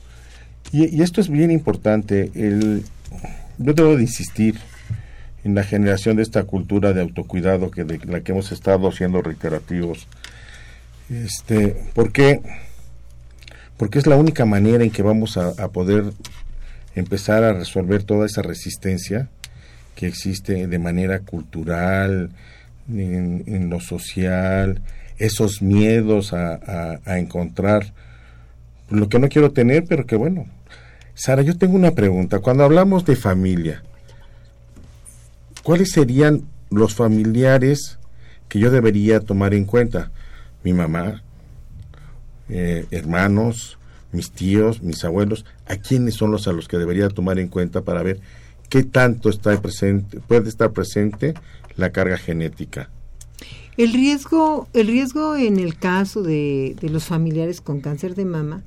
Y, 0.73 1.03
esto 1.03 1.21
es 1.21 1.29
bien 1.29 1.51
importante. 1.51 2.31
El, 2.35 2.85
yo 3.59 3.73
debo 3.73 3.97
de 3.97 4.03
insistir 4.03 4.59
en 5.45 5.55
la 5.55 5.65
generación 5.65 6.17
de 6.17 6.23
esta 6.23 6.45
cultura 6.45 6.93
de 6.93 7.01
autocuidado 7.01 7.71
que 7.71 7.85
de 7.85 7.99
la 8.05 8.21
que 8.21 8.33
hemos 8.33 8.53
estado 8.53 8.91
siendo 8.93 9.23
reiterativos. 9.23 10.07
Este, 11.11 11.77
porque 11.95 12.43
porque 13.79 14.01
es 14.01 14.07
la 14.07 14.17
única 14.17 14.45
manera 14.45 14.85
en 14.85 14.91
que 14.91 15.03
vamos 15.03 15.39
a, 15.39 15.69
poder 15.69 16.13
empezar 16.97 17.45
a 17.45 17.53
resolver 17.53 18.03
toda 18.03 18.27
esa 18.27 18.43
resistencia 18.43 19.29
que 19.95 20.09
existe 20.09 20.67
de 20.67 20.79
manera 20.81 21.21
cultural, 21.21 22.31
en, 22.93 23.71
lo 23.71 23.81
social, 23.81 24.83
esos 25.17 25.63
miedos 25.63 26.33
a, 26.33 27.01
encontrar 27.19 27.93
lo 28.91 29.09
que 29.09 29.21
no 29.21 29.29
quiero 29.29 29.53
tener, 29.53 29.85
pero 29.89 30.07
que 30.07 30.17
bueno. 30.17 30.47
Sara, 31.19 31.43
yo 31.43 31.59
tengo 31.59 31.75
una 31.75 31.97
pregunta. 31.97 32.39
Cuando 32.39 32.63
hablamos 32.63 33.05
de 33.05 33.17
familia, 33.17 33.83
¿cuáles 35.65 35.91
serían 35.91 36.45
los 36.71 36.95
familiares 36.95 37.99
que 38.49 38.61
yo 38.61 38.71
debería 38.71 39.19
tomar 39.19 39.53
en 39.53 39.65
cuenta? 39.65 40.13
Mi 40.63 40.73
mamá, 40.73 41.25
eh, 42.49 42.87
hermanos, 42.93 43.81
mis 44.13 44.31
tíos, 44.31 44.81
mis 44.81 45.05
abuelos, 45.05 45.45
a 45.67 45.75
quiénes 45.75 46.15
son 46.15 46.31
los 46.31 46.47
a 46.47 46.53
los 46.53 46.69
que 46.69 46.79
debería 46.79 47.09
tomar 47.09 47.41
en 47.41 47.49
cuenta 47.49 47.81
para 47.81 48.05
ver 48.05 48.21
qué 48.69 48.85
tanto 48.85 49.29
está 49.29 49.61
presente, 49.61 50.21
puede 50.21 50.49
estar 50.49 50.71
presente 50.71 51.35
la 51.75 51.91
carga 51.91 52.17
genética. 52.17 52.91
El 53.77 53.93
riesgo, 53.93 54.69
el 54.73 54.87
riesgo 54.87 55.35
en 55.35 55.59
el 55.59 55.77
caso 55.77 56.23
de, 56.23 56.77
los 56.81 57.07
familiares 57.07 57.61
con 57.61 57.81
cáncer 57.81 58.15
de 58.15 58.25
mama 58.25 58.63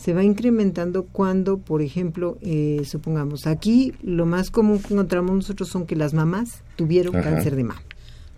se 0.00 0.14
va 0.14 0.24
incrementando 0.24 1.04
cuando, 1.04 1.58
por 1.58 1.82
ejemplo, 1.82 2.38
eh, 2.40 2.82
supongamos, 2.86 3.46
aquí 3.46 3.92
lo 4.02 4.24
más 4.24 4.50
común 4.50 4.80
que 4.80 4.94
encontramos 4.94 5.32
nosotros 5.32 5.68
son 5.68 5.86
que 5.86 5.94
las 5.94 6.14
mamás 6.14 6.62
tuvieron 6.76 7.12
cáncer 7.12 7.54
de 7.54 7.64
mama, 7.64 7.82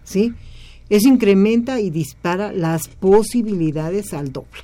¿sí? 0.02 0.34
Eso 0.88 1.08
incrementa 1.08 1.80
y 1.80 1.90
dispara 1.90 2.52
las 2.52 2.88
posibilidades 2.88 4.12
al 4.12 4.32
doble. 4.32 4.62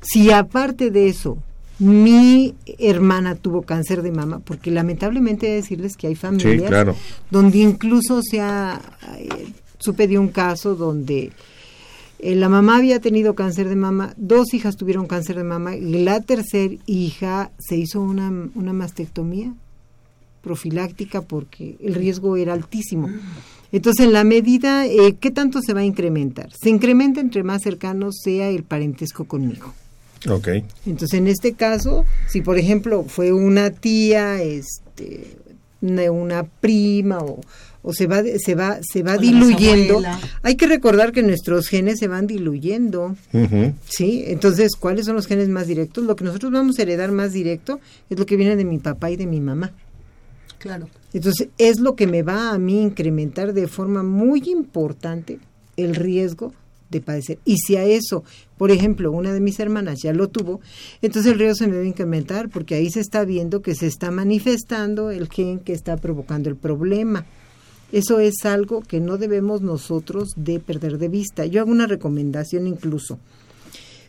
Si 0.00 0.30
aparte 0.30 0.90
de 0.90 1.08
eso 1.08 1.36
mi 1.78 2.54
hermana 2.78 3.34
tuvo 3.34 3.62
cáncer 3.62 4.00
de 4.00 4.12
mama, 4.12 4.38
porque 4.38 4.70
lamentablemente 4.70 5.46
he 5.46 5.50
de 5.50 5.56
decirles 5.56 5.96
que 5.96 6.06
hay 6.06 6.14
familias 6.14 6.96
donde 7.30 7.58
incluso 7.58 8.20
se 8.22 8.40
ha, 8.40 8.80
eh, 9.18 9.28
supe 9.78 10.08
de 10.08 10.18
un 10.18 10.28
caso 10.28 10.74
donde 10.74 11.32
eh, 12.18 12.34
la 12.34 12.48
mamá 12.48 12.76
había 12.76 13.00
tenido 13.00 13.34
cáncer 13.34 13.68
de 13.68 13.76
mama, 13.76 14.14
dos 14.16 14.54
hijas 14.54 14.76
tuvieron 14.76 15.06
cáncer 15.06 15.36
de 15.36 15.44
mama 15.44 15.76
y 15.76 16.04
la 16.04 16.20
tercera 16.20 16.74
hija 16.86 17.50
se 17.58 17.76
hizo 17.76 18.00
una, 18.00 18.30
una 18.54 18.72
mastectomía 18.72 19.52
profiláctica 20.42 21.22
porque 21.22 21.76
el 21.80 21.94
riesgo 21.94 22.36
era 22.36 22.52
altísimo. 22.52 23.08
Entonces, 23.72 24.06
en 24.06 24.12
la 24.12 24.22
medida, 24.22 24.86
eh, 24.86 25.16
¿qué 25.18 25.32
tanto 25.32 25.60
se 25.60 25.74
va 25.74 25.80
a 25.80 25.84
incrementar? 25.84 26.50
Se 26.52 26.70
incrementa 26.70 27.20
entre 27.20 27.42
más 27.42 27.62
cercano 27.62 28.12
sea 28.12 28.48
el 28.48 28.62
parentesco 28.62 29.24
conmigo. 29.24 29.74
Okay. 30.28 30.64
Entonces, 30.86 31.18
en 31.18 31.26
este 31.26 31.54
caso, 31.54 32.04
si 32.28 32.40
por 32.40 32.56
ejemplo 32.56 33.04
fue 33.04 33.32
una 33.32 33.70
tía, 33.70 34.40
este, 34.42 35.36
una, 35.80 36.44
prima 36.44 37.18
o, 37.18 37.40
o, 37.84 37.92
se 37.92 38.06
va 38.06 38.22
se 38.38 38.54
va 38.54 38.78
se 38.82 39.02
va 39.02 39.18
diluyendo, 39.18 40.02
hay 40.42 40.56
que 40.56 40.66
recordar 40.66 41.12
que 41.12 41.22
nuestros 41.22 41.68
genes 41.68 41.98
se 41.98 42.08
van 42.08 42.26
diluyendo. 42.26 43.14
¿Sí? 43.86 44.24
Entonces, 44.26 44.72
¿cuáles 44.74 45.06
son 45.06 45.14
los 45.14 45.26
genes 45.26 45.48
más 45.48 45.66
directos? 45.66 46.04
Lo 46.04 46.16
que 46.16 46.24
nosotros 46.24 46.50
vamos 46.50 46.78
a 46.78 46.82
heredar 46.82 47.12
más 47.12 47.32
directo 47.32 47.80
es 48.10 48.18
lo 48.18 48.26
que 48.26 48.36
viene 48.36 48.56
de 48.56 48.64
mi 48.64 48.78
papá 48.78 49.10
y 49.10 49.16
de 49.16 49.26
mi 49.26 49.40
mamá. 49.40 49.72
Claro. 50.58 50.88
Entonces, 51.12 51.48
es 51.58 51.78
lo 51.78 51.94
que 51.94 52.06
me 52.06 52.22
va 52.22 52.50
a 52.50 52.58
mí 52.58 52.82
incrementar 52.82 53.52
de 53.52 53.68
forma 53.68 54.02
muy 54.02 54.42
importante 54.46 55.38
el 55.76 55.94
riesgo 55.94 56.52
de 56.90 57.00
padecer. 57.00 57.38
Y 57.44 57.56
si 57.58 57.76
a 57.76 57.84
eso, 57.84 58.24
por 58.56 58.70
ejemplo, 58.70 59.12
una 59.12 59.32
de 59.32 59.40
mis 59.40 59.60
hermanas 59.60 60.00
ya 60.02 60.12
lo 60.12 60.28
tuvo, 60.28 60.60
entonces 61.02 61.32
el 61.32 61.38
riesgo 61.38 61.56
se 61.56 61.66
me 61.66 61.74
debe 61.74 61.88
incrementar 61.88 62.48
porque 62.48 62.76
ahí 62.76 62.90
se 62.90 63.00
está 63.00 63.24
viendo 63.24 63.62
que 63.62 63.74
se 63.74 63.86
está 63.86 64.10
manifestando 64.10 65.10
el 65.10 65.28
gen 65.28 65.60
que 65.60 65.72
está 65.72 65.96
provocando 65.96 66.48
el 66.48 66.56
problema. 66.56 67.26
Eso 67.94 68.18
es 68.18 68.44
algo 68.44 68.80
que 68.80 68.98
no 68.98 69.18
debemos 69.18 69.62
nosotros 69.62 70.32
de 70.34 70.58
perder 70.58 70.98
de 70.98 71.06
vista. 71.06 71.46
Yo 71.46 71.60
hago 71.60 71.70
una 71.70 71.86
recomendación 71.86 72.66
incluso. 72.66 73.20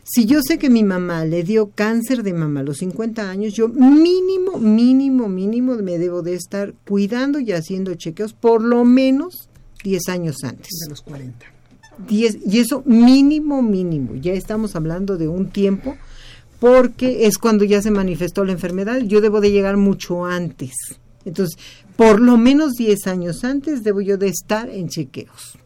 Si 0.02 0.26
yo 0.26 0.40
sé 0.42 0.58
que 0.58 0.70
mi 0.70 0.82
mamá 0.82 1.24
le 1.24 1.44
dio 1.44 1.70
cáncer 1.70 2.24
de 2.24 2.32
mama 2.32 2.60
a 2.60 2.62
los 2.64 2.78
50 2.78 3.30
años, 3.30 3.54
yo 3.54 3.68
mínimo, 3.68 4.58
mínimo, 4.58 5.28
mínimo 5.28 5.76
me 5.76 5.98
debo 5.98 6.22
de 6.22 6.34
estar 6.34 6.74
cuidando 6.84 7.38
y 7.38 7.52
haciendo 7.52 7.94
chequeos 7.94 8.32
por 8.32 8.60
lo 8.60 8.84
menos 8.84 9.48
10 9.84 10.08
años 10.08 10.38
antes. 10.42 10.68
De 10.80 10.90
los 10.90 11.02
40. 11.02 11.46
10, 12.08 12.38
y 12.44 12.58
eso 12.58 12.82
mínimo, 12.86 13.62
mínimo. 13.62 14.16
Ya 14.16 14.32
estamos 14.32 14.74
hablando 14.74 15.16
de 15.16 15.28
un 15.28 15.50
tiempo 15.50 15.96
porque 16.58 17.28
es 17.28 17.38
cuando 17.38 17.64
ya 17.64 17.82
se 17.82 17.92
manifestó 17.92 18.44
la 18.44 18.50
enfermedad. 18.50 18.98
Yo 19.02 19.20
debo 19.20 19.40
de 19.40 19.52
llegar 19.52 19.76
mucho 19.76 20.24
antes. 20.24 20.72
Entonces, 21.24 21.56
por 21.96 22.20
lo 22.20 22.36
menos 22.36 22.74
10 22.74 23.06
años 23.06 23.44
antes 23.44 23.82
debo 23.82 24.00
yo 24.00 24.16
de 24.18 24.28
estar 24.28 24.68
en 24.68 24.88
chequeos. 24.88 25.58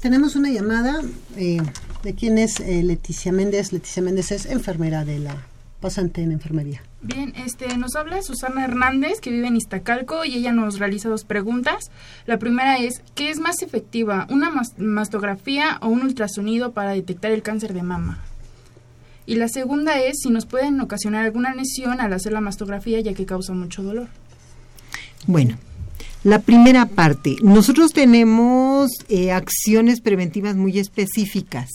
Tenemos 0.00 0.36
una 0.36 0.50
llamada 0.50 1.00
eh, 1.36 1.58
de 2.02 2.14
quién 2.14 2.38
es 2.38 2.60
eh, 2.60 2.82
Leticia 2.82 3.32
Méndez. 3.32 3.72
Leticia 3.72 4.02
Méndez 4.02 4.30
es 4.30 4.46
enfermera 4.46 5.04
de 5.04 5.18
la 5.18 5.36
pasante 5.80 6.22
en 6.22 6.32
enfermería. 6.32 6.82
Bien, 7.02 7.32
este, 7.36 7.76
nos 7.76 7.96
habla 7.96 8.22
Susana 8.22 8.64
Hernández, 8.64 9.20
que 9.20 9.30
vive 9.30 9.46
en 9.48 9.56
Iztacalco, 9.56 10.24
y 10.24 10.34
ella 10.34 10.52
nos 10.52 10.78
realiza 10.78 11.08
dos 11.08 11.24
preguntas. 11.24 11.90
La 12.26 12.38
primera 12.38 12.78
es, 12.78 13.02
¿qué 13.14 13.30
es 13.30 13.38
más 13.40 13.62
efectiva, 13.62 14.26
una 14.30 14.50
mas- 14.50 14.78
mastografía 14.78 15.78
o 15.82 15.88
un 15.88 16.02
ultrasonido 16.02 16.72
para 16.72 16.90
detectar 16.92 17.30
el 17.32 17.42
cáncer 17.42 17.74
de 17.74 17.82
mama? 17.82 18.20
Y 19.26 19.34
la 19.36 19.48
segunda 19.48 20.00
es 20.00 20.18
si 20.22 20.30
nos 20.30 20.46
pueden 20.46 20.80
ocasionar 20.80 21.24
alguna 21.24 21.54
lesión 21.54 22.00
al 22.00 22.12
hacer 22.12 22.32
la 22.32 22.40
mastografía, 22.40 23.00
ya 23.00 23.12
que 23.12 23.26
causa 23.26 23.52
mucho 23.52 23.82
dolor. 23.82 24.08
Bueno, 25.26 25.56
la 26.22 26.40
primera 26.40 26.86
parte, 26.86 27.36
nosotros 27.42 27.92
tenemos 27.92 28.90
eh, 29.08 29.32
acciones 29.32 30.00
preventivas 30.00 30.56
muy 30.56 30.78
específicas. 30.78 31.70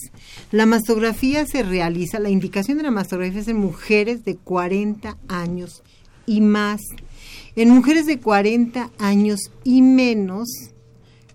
La 0.52 0.66
mastografía 0.66 1.46
se 1.46 1.64
realiza, 1.64 2.20
la 2.20 2.30
indicación 2.30 2.78
de 2.78 2.84
la 2.84 2.92
mastografía 2.92 3.42
es 3.42 3.48
en 3.48 3.58
mujeres 3.58 4.26
de 4.26 4.36
40 4.36 5.18
años 5.28 5.84
y 6.26 6.42
más. 6.42 6.82
En 7.56 7.70
mujeres 7.70 8.06
de 8.06 8.20
40 8.20 8.90
años 9.00 9.40
y 9.64 9.82
menos, 9.82 10.48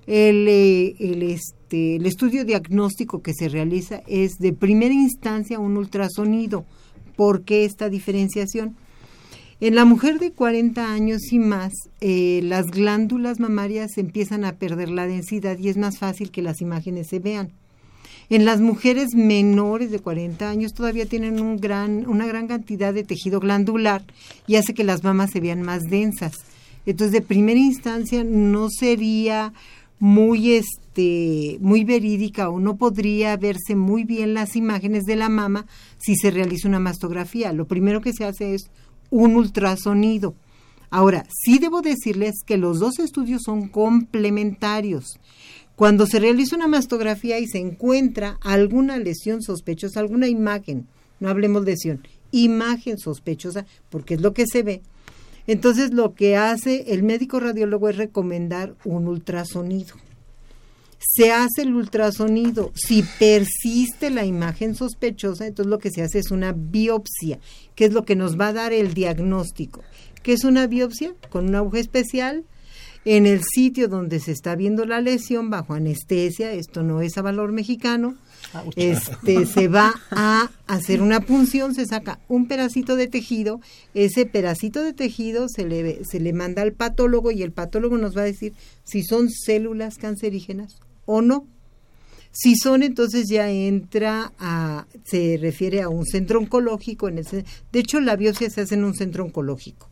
el, 0.07 0.47
eh, 0.49 0.95
el, 0.99 1.23
este, 1.23 1.97
el 1.97 2.07
estudio 2.07 2.45
diagnóstico 2.45 3.23
que 3.23 3.35
se 3.35 3.49
realiza 3.49 4.03
es 4.07 4.39
de 4.39 4.53
primera 4.53 4.95
instancia 4.95 5.59
un 5.59 5.77
ultrasonido. 5.77 6.65
¿Por 7.17 7.45
qué 7.45 7.65
esta 7.65 7.89
diferenciación? 7.89 8.77
En 9.59 9.75
la 9.75 9.87
mujer 9.87 10.19
de 10.19 10.33
40 10.33 10.93
años 10.93 11.33
y 11.33 11.39
más, 11.39 11.73
eh, 12.03 12.41
las 12.43 12.67
glándulas 12.67 13.41
mamarias 13.41 13.97
empiezan 13.97 14.45
a 14.45 14.57
perder 14.57 14.91
la 14.91 15.07
densidad 15.07 15.57
y 15.59 15.71
es 15.71 15.79
más 15.79 15.99
fácil 15.99 16.31
que 16.31 16.43
las 16.43 16.61
imágenes 16.61 17.07
se 17.09 17.21
vean. 17.21 17.53
En 18.29 18.45
las 18.45 18.61
mujeres 18.61 19.15
menores 19.15 19.91
de 19.91 20.01
40 20.01 20.51
años 20.51 20.75
todavía 20.75 21.07
tienen 21.07 21.41
un 21.41 21.57
gran, 21.57 22.07
una 22.07 22.27
gran 22.27 22.49
cantidad 22.49 22.93
de 22.93 23.05
tejido 23.05 23.41
glandular 23.41 24.05
y 24.47 24.57
hace 24.57 24.75
que 24.75 24.85
las 24.85 25.03
mamas 25.05 25.31
se 25.31 25.41
vean 25.41 25.63
más 25.63 25.85
densas. 25.85 26.35
Entonces, 26.85 27.13
de 27.13 27.23
primera 27.23 27.59
instancia 27.59 28.25
no 28.25 28.69
sería 28.69 29.55
muy 29.99 30.53
este 30.53 31.57
muy 31.61 31.85
verídica 31.85 32.51
o 32.51 32.61
no 32.61 32.77
podría 32.77 33.37
verse 33.39 33.75
muy 33.75 34.05
bien 34.05 34.35
las 34.35 34.55
imágenes 34.55 35.05
de 35.05 35.17
la 35.17 35.31
mama 35.31 35.65
si 35.97 36.15
se 36.17 36.31
realiza 36.31 36.69
una 36.69 36.81
mastografía. 36.81 37.53
Lo 37.53 37.67
primero 37.67 38.03
que 38.03 38.13
se 38.13 38.27
hace 38.27 38.55
es 38.55 38.71
un 39.11 39.37
ultrasonido. 39.37 40.35
Ahora, 40.91 41.27
sí 41.29 41.59
debo 41.59 41.83
decirles 41.83 42.43
que 42.45 42.57
los 42.57 42.79
dos 42.79 42.99
estudios 42.99 43.43
son 43.45 43.69
complementarios. 43.69 45.19
Cuando 45.75 46.07
se 46.07 46.21
realiza 46.21 46.57
una 46.57 46.69
mastografía 46.69 47.39
y 47.39 47.47
se 47.47 47.59
encuentra 47.59 48.39
alguna 48.43 48.99
lesión 48.99 49.43
sospechosa, 49.43 50.01
alguna 50.01 50.29
imagen, 50.29 50.87
no 51.21 51.29
hablemos 51.29 51.65
de 51.65 51.73
lesión, 51.73 52.07
imagen 52.31 52.99
sospechosa, 52.99 53.67
porque 53.91 54.15
es 54.15 54.21
lo 54.21 54.33
que 54.33 54.47
se 54.47 54.63
ve, 54.63 54.83
entonces 55.47 55.93
lo 55.93 56.15
que 56.15 56.37
hace 56.37 56.93
el 56.95 57.03
médico 57.03 57.41
radiólogo 57.41 57.89
es 57.89 57.97
recomendar 57.97 58.75
un 58.85 59.07
ultrasonido. 59.07 59.95
Se 61.15 61.33
hace 61.33 61.63
el 61.63 61.75
ultrasonido. 61.75 62.73
Si 62.75 63.05
persiste 63.19 64.11
la 64.11 64.25
imagen 64.25 64.75
sospechosa, 64.75 65.47
entonces 65.47 65.71
lo 65.71 65.79
que 65.79 65.91
se 65.91 66.03
hace 66.03 66.19
es 66.19 66.31
una 66.31 66.53
biopsia, 66.53 67.39
que 67.75 67.87
es 67.87 67.93
lo 67.93 68.05
que 68.05 68.17
nos 68.17 68.39
va 68.39 68.49
a 68.49 68.53
dar 68.53 68.73
el 68.73 68.93
diagnóstico. 68.93 69.83
¿Qué 70.23 70.33
es 70.33 70.45
una 70.45 70.67
biopsia? 70.67 71.15
Con 71.31 71.49
una 71.49 71.59
aguja 71.59 71.79
especial 71.79 72.45
en 73.07 73.25
el 73.25 73.43
sitio 73.45 73.87
donde 73.87 74.19
se 74.19 74.33
está 74.33 74.57
viendo 74.57 74.85
la 74.85 75.01
lesión 75.01 75.49
bajo 75.49 75.75
anestesia, 75.75 76.53
esto 76.53 76.83
no 76.83 77.01
es 77.03 77.17
a 77.17 77.23
valor 77.23 77.53
mexicano, 77.53 78.17
este 78.75 79.47
se 79.47 79.69
va 79.69 79.95
a 80.11 80.51
hacer 80.67 81.01
una 81.01 81.21
punción, 81.21 81.73
se 81.73 81.87
saca 81.87 82.19
un 82.27 82.49
pedacito 82.49 82.97
de 82.97 83.07
tejido, 83.07 83.61
ese 83.95 84.27
pedacito 84.27 84.83
de 84.83 84.93
tejido 84.93 85.49
se 85.49 85.65
le 85.65 86.05
se 86.05 86.19
le 86.19 86.33
manda 86.33 86.63
al 86.63 86.73
patólogo 86.73 87.31
y 87.31 87.45
el 87.45 87.53
patólogo 87.53 87.97
nos 87.97 88.17
va 88.17 88.23
a 88.23 88.25
decir 88.25 88.55
si 88.83 89.05
son 89.05 89.31
células 89.31 89.99
cancerígenas 89.99 90.81
o 91.07 91.23
no. 91.23 91.47
Si 92.33 92.55
son, 92.57 92.83
entonces 92.83 93.29
ya 93.31 93.51
entra 93.51 94.33
a, 94.39 94.87
se 95.05 95.39
refiere 95.41 95.81
a 95.81 95.89
un 95.89 96.05
centro 96.05 96.39
oncológico. 96.39 97.09
En 97.09 97.17
de 97.17 97.45
hecho, 97.73 97.99
la 98.01 98.17
biopsia 98.17 98.51
se 98.51 98.61
hace 98.61 98.75
en 98.75 98.85
un 98.85 98.95
centro 98.95 99.25
oncológico. 99.25 99.89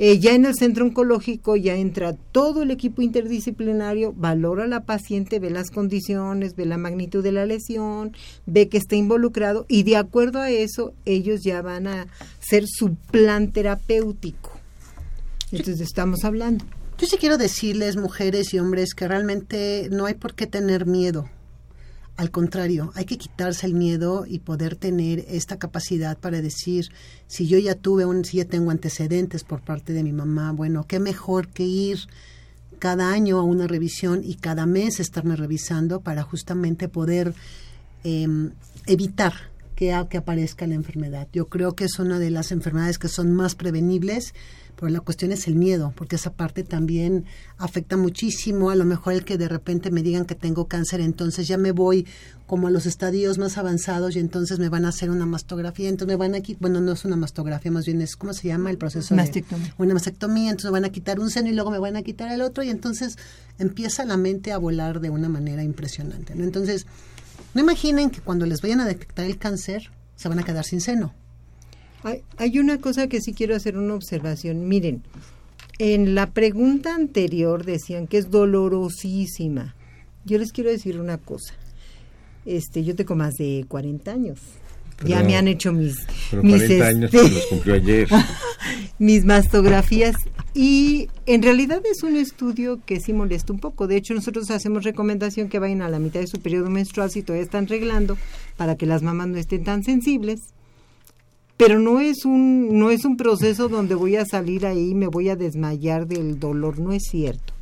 Eh, 0.00 0.20
ya 0.20 0.32
en 0.34 0.44
el 0.44 0.54
centro 0.54 0.84
oncológico 0.84 1.56
ya 1.56 1.74
entra 1.74 2.12
todo 2.12 2.62
el 2.62 2.70
equipo 2.70 3.02
interdisciplinario, 3.02 4.12
valora 4.12 4.64
a 4.64 4.68
la 4.68 4.84
paciente, 4.84 5.40
ve 5.40 5.50
las 5.50 5.70
condiciones, 5.70 6.54
ve 6.54 6.66
la 6.66 6.78
magnitud 6.78 7.22
de 7.22 7.32
la 7.32 7.46
lesión, 7.46 8.12
ve 8.46 8.68
que 8.68 8.78
está 8.78 8.94
involucrado 8.94 9.66
y 9.68 9.82
de 9.82 9.96
acuerdo 9.96 10.40
a 10.40 10.50
eso 10.50 10.92
ellos 11.04 11.42
ya 11.42 11.62
van 11.62 11.88
a 11.88 12.06
ser 12.38 12.64
su 12.68 12.94
plan 12.94 13.50
terapéutico. 13.50 14.52
Entonces 15.50 15.80
estamos 15.80 16.24
hablando. 16.24 16.64
Yo 16.98 17.06
sí 17.06 17.16
quiero 17.16 17.38
decirles, 17.38 17.96
mujeres 17.96 18.52
y 18.52 18.58
hombres, 18.58 18.92
que 18.92 19.06
realmente 19.06 19.88
no 19.92 20.06
hay 20.06 20.14
por 20.14 20.34
qué 20.34 20.48
tener 20.48 20.84
miedo. 20.84 21.30
Al 22.16 22.32
contrario, 22.32 22.90
hay 22.96 23.04
que 23.04 23.18
quitarse 23.18 23.66
el 23.66 23.74
miedo 23.74 24.24
y 24.26 24.40
poder 24.40 24.74
tener 24.74 25.24
esta 25.28 25.60
capacidad 25.60 26.18
para 26.18 26.42
decir, 26.42 26.88
si 27.28 27.46
yo 27.46 27.56
ya 27.56 27.76
tuve 27.76 28.04
un, 28.04 28.24
si 28.24 28.38
ya 28.38 28.46
tengo 28.46 28.72
antecedentes 28.72 29.44
por 29.44 29.60
parte 29.60 29.92
de 29.92 30.02
mi 30.02 30.12
mamá, 30.12 30.50
bueno, 30.50 30.86
qué 30.88 30.98
mejor 30.98 31.46
que 31.46 31.62
ir 31.62 32.00
cada 32.80 33.12
año 33.12 33.38
a 33.38 33.44
una 33.44 33.68
revisión 33.68 34.22
y 34.24 34.34
cada 34.34 34.66
mes 34.66 34.98
estarme 34.98 35.36
revisando 35.36 36.00
para 36.00 36.24
justamente 36.24 36.88
poder 36.88 37.32
eh, 38.02 38.26
evitar 38.86 39.34
que, 39.78 39.94
que 40.10 40.16
aparezca 40.16 40.66
la 40.66 40.74
enfermedad. 40.74 41.28
Yo 41.32 41.46
creo 41.46 41.76
que 41.76 41.84
es 41.84 42.00
una 42.00 42.18
de 42.18 42.30
las 42.30 42.50
enfermedades 42.50 42.98
que 42.98 43.06
son 43.06 43.32
más 43.32 43.54
prevenibles 43.54 44.34
pero 44.78 44.90
la 44.90 45.00
cuestión 45.00 45.32
es 45.32 45.48
el 45.48 45.56
miedo, 45.56 45.92
porque 45.96 46.16
esa 46.16 46.32
parte 46.32 46.62
también 46.62 47.24
afecta 47.56 47.96
muchísimo. 47.96 48.70
A 48.70 48.76
lo 48.76 48.84
mejor 48.84 49.14
el 49.14 49.24
que 49.24 49.36
de 49.36 49.48
repente 49.48 49.90
me 49.90 50.04
digan 50.04 50.24
que 50.24 50.36
tengo 50.36 50.68
cáncer, 50.68 51.00
entonces 51.00 51.48
ya 51.48 51.58
me 51.58 51.72
voy 51.72 52.06
como 52.46 52.68
a 52.68 52.70
los 52.70 52.86
estadios 52.86 53.38
más 53.38 53.58
avanzados 53.58 54.14
y 54.14 54.20
entonces 54.20 54.60
me 54.60 54.68
van 54.68 54.84
a 54.84 54.90
hacer 54.90 55.10
una 55.10 55.26
mastografía, 55.26 55.88
entonces 55.88 56.16
me 56.16 56.16
van 56.16 56.36
a 56.36 56.40
quitar, 56.42 56.60
bueno, 56.60 56.80
no 56.80 56.92
es 56.92 57.04
una 57.04 57.16
mastografía, 57.16 57.72
más 57.72 57.86
bien 57.86 58.00
es, 58.02 58.14
¿cómo 58.14 58.32
se 58.32 58.46
llama 58.46 58.70
el 58.70 58.78
proceso? 58.78 59.16
Mastectomía. 59.16 59.66
De, 59.66 59.74
una 59.78 59.94
mastectomía, 59.94 60.50
entonces 60.50 60.70
me 60.70 60.78
van 60.78 60.84
a 60.84 60.90
quitar 60.90 61.18
un 61.18 61.28
seno 61.28 61.48
y 61.48 61.54
luego 61.54 61.72
me 61.72 61.80
van 61.80 61.96
a 61.96 62.02
quitar 62.02 62.30
el 62.30 62.40
otro 62.40 62.62
y 62.62 62.70
entonces 62.70 63.16
empieza 63.58 64.04
la 64.04 64.16
mente 64.16 64.52
a 64.52 64.58
volar 64.58 65.00
de 65.00 65.10
una 65.10 65.28
manera 65.28 65.64
impresionante. 65.64 66.36
¿no? 66.36 66.44
Entonces, 66.44 66.86
no 67.54 67.60
imaginen 67.60 68.10
que 68.10 68.20
cuando 68.20 68.46
les 68.46 68.60
vayan 68.60 68.80
a 68.80 68.86
detectar 68.86 69.24
el 69.26 69.38
cáncer 69.38 69.90
se 70.16 70.28
van 70.28 70.38
a 70.38 70.42
quedar 70.42 70.64
sin 70.64 70.80
seno. 70.80 71.14
Hay, 72.04 72.22
hay, 72.36 72.58
una 72.58 72.78
cosa 72.78 73.08
que 73.08 73.20
sí 73.20 73.32
quiero 73.32 73.56
hacer 73.56 73.76
una 73.76 73.94
observación. 73.94 74.68
Miren, 74.68 75.02
en 75.78 76.14
la 76.14 76.30
pregunta 76.30 76.94
anterior 76.94 77.64
decían 77.64 78.06
que 78.06 78.18
es 78.18 78.30
dolorosísima. 78.30 79.74
Yo 80.24 80.38
les 80.38 80.52
quiero 80.52 80.70
decir 80.70 81.00
una 81.00 81.18
cosa. 81.18 81.54
Este, 82.44 82.84
yo 82.84 82.94
tengo 82.94 83.14
más 83.14 83.34
de 83.34 83.64
40 83.68 84.10
años. 84.10 84.40
Pero, 84.96 85.10
ya 85.10 85.22
me 85.22 85.36
han 85.36 85.46
hecho 85.46 85.72
mis, 85.72 85.96
pero 86.30 86.42
mis 86.42 86.56
40 86.56 86.86
años 86.86 87.14
este, 87.14 87.30
los 87.30 87.46
cumplió 87.46 87.74
ayer. 87.74 88.08
mis 88.98 89.24
mastografías 89.24 90.16
y 90.54 91.08
en 91.26 91.42
realidad 91.42 91.82
es 91.90 92.02
un 92.02 92.16
estudio 92.16 92.80
que 92.84 93.00
sí 93.00 93.12
molesta 93.12 93.52
un 93.52 93.58
poco. 93.58 93.86
De 93.86 93.96
hecho, 93.96 94.14
nosotros 94.14 94.50
hacemos 94.50 94.84
recomendación 94.84 95.48
que 95.48 95.58
vayan 95.58 95.82
a 95.82 95.88
la 95.88 95.98
mitad 95.98 96.20
de 96.20 96.26
su 96.26 96.40
periodo 96.40 96.70
menstrual 96.70 97.10
si 97.10 97.22
todavía 97.22 97.44
están 97.44 97.66
reglando 97.66 98.16
para 98.56 98.76
que 98.76 98.86
las 98.86 99.02
mamás 99.02 99.28
no 99.28 99.38
estén 99.38 99.64
tan 99.64 99.84
sensibles. 99.84 100.40
Pero 101.56 101.80
no 101.80 102.00
es 102.00 102.24
un 102.24 102.78
no 102.78 102.90
es 102.90 103.04
un 103.04 103.16
proceso 103.16 103.68
donde 103.68 103.94
voy 103.94 104.16
a 104.16 104.24
salir 104.24 104.64
ahí 104.64 104.90
y 104.90 104.94
me 104.94 105.08
voy 105.08 105.28
a 105.28 105.36
desmayar 105.36 106.06
del 106.06 106.38
dolor. 106.38 106.78
No 106.78 106.92
es 106.92 107.02
cierto. 107.10 107.52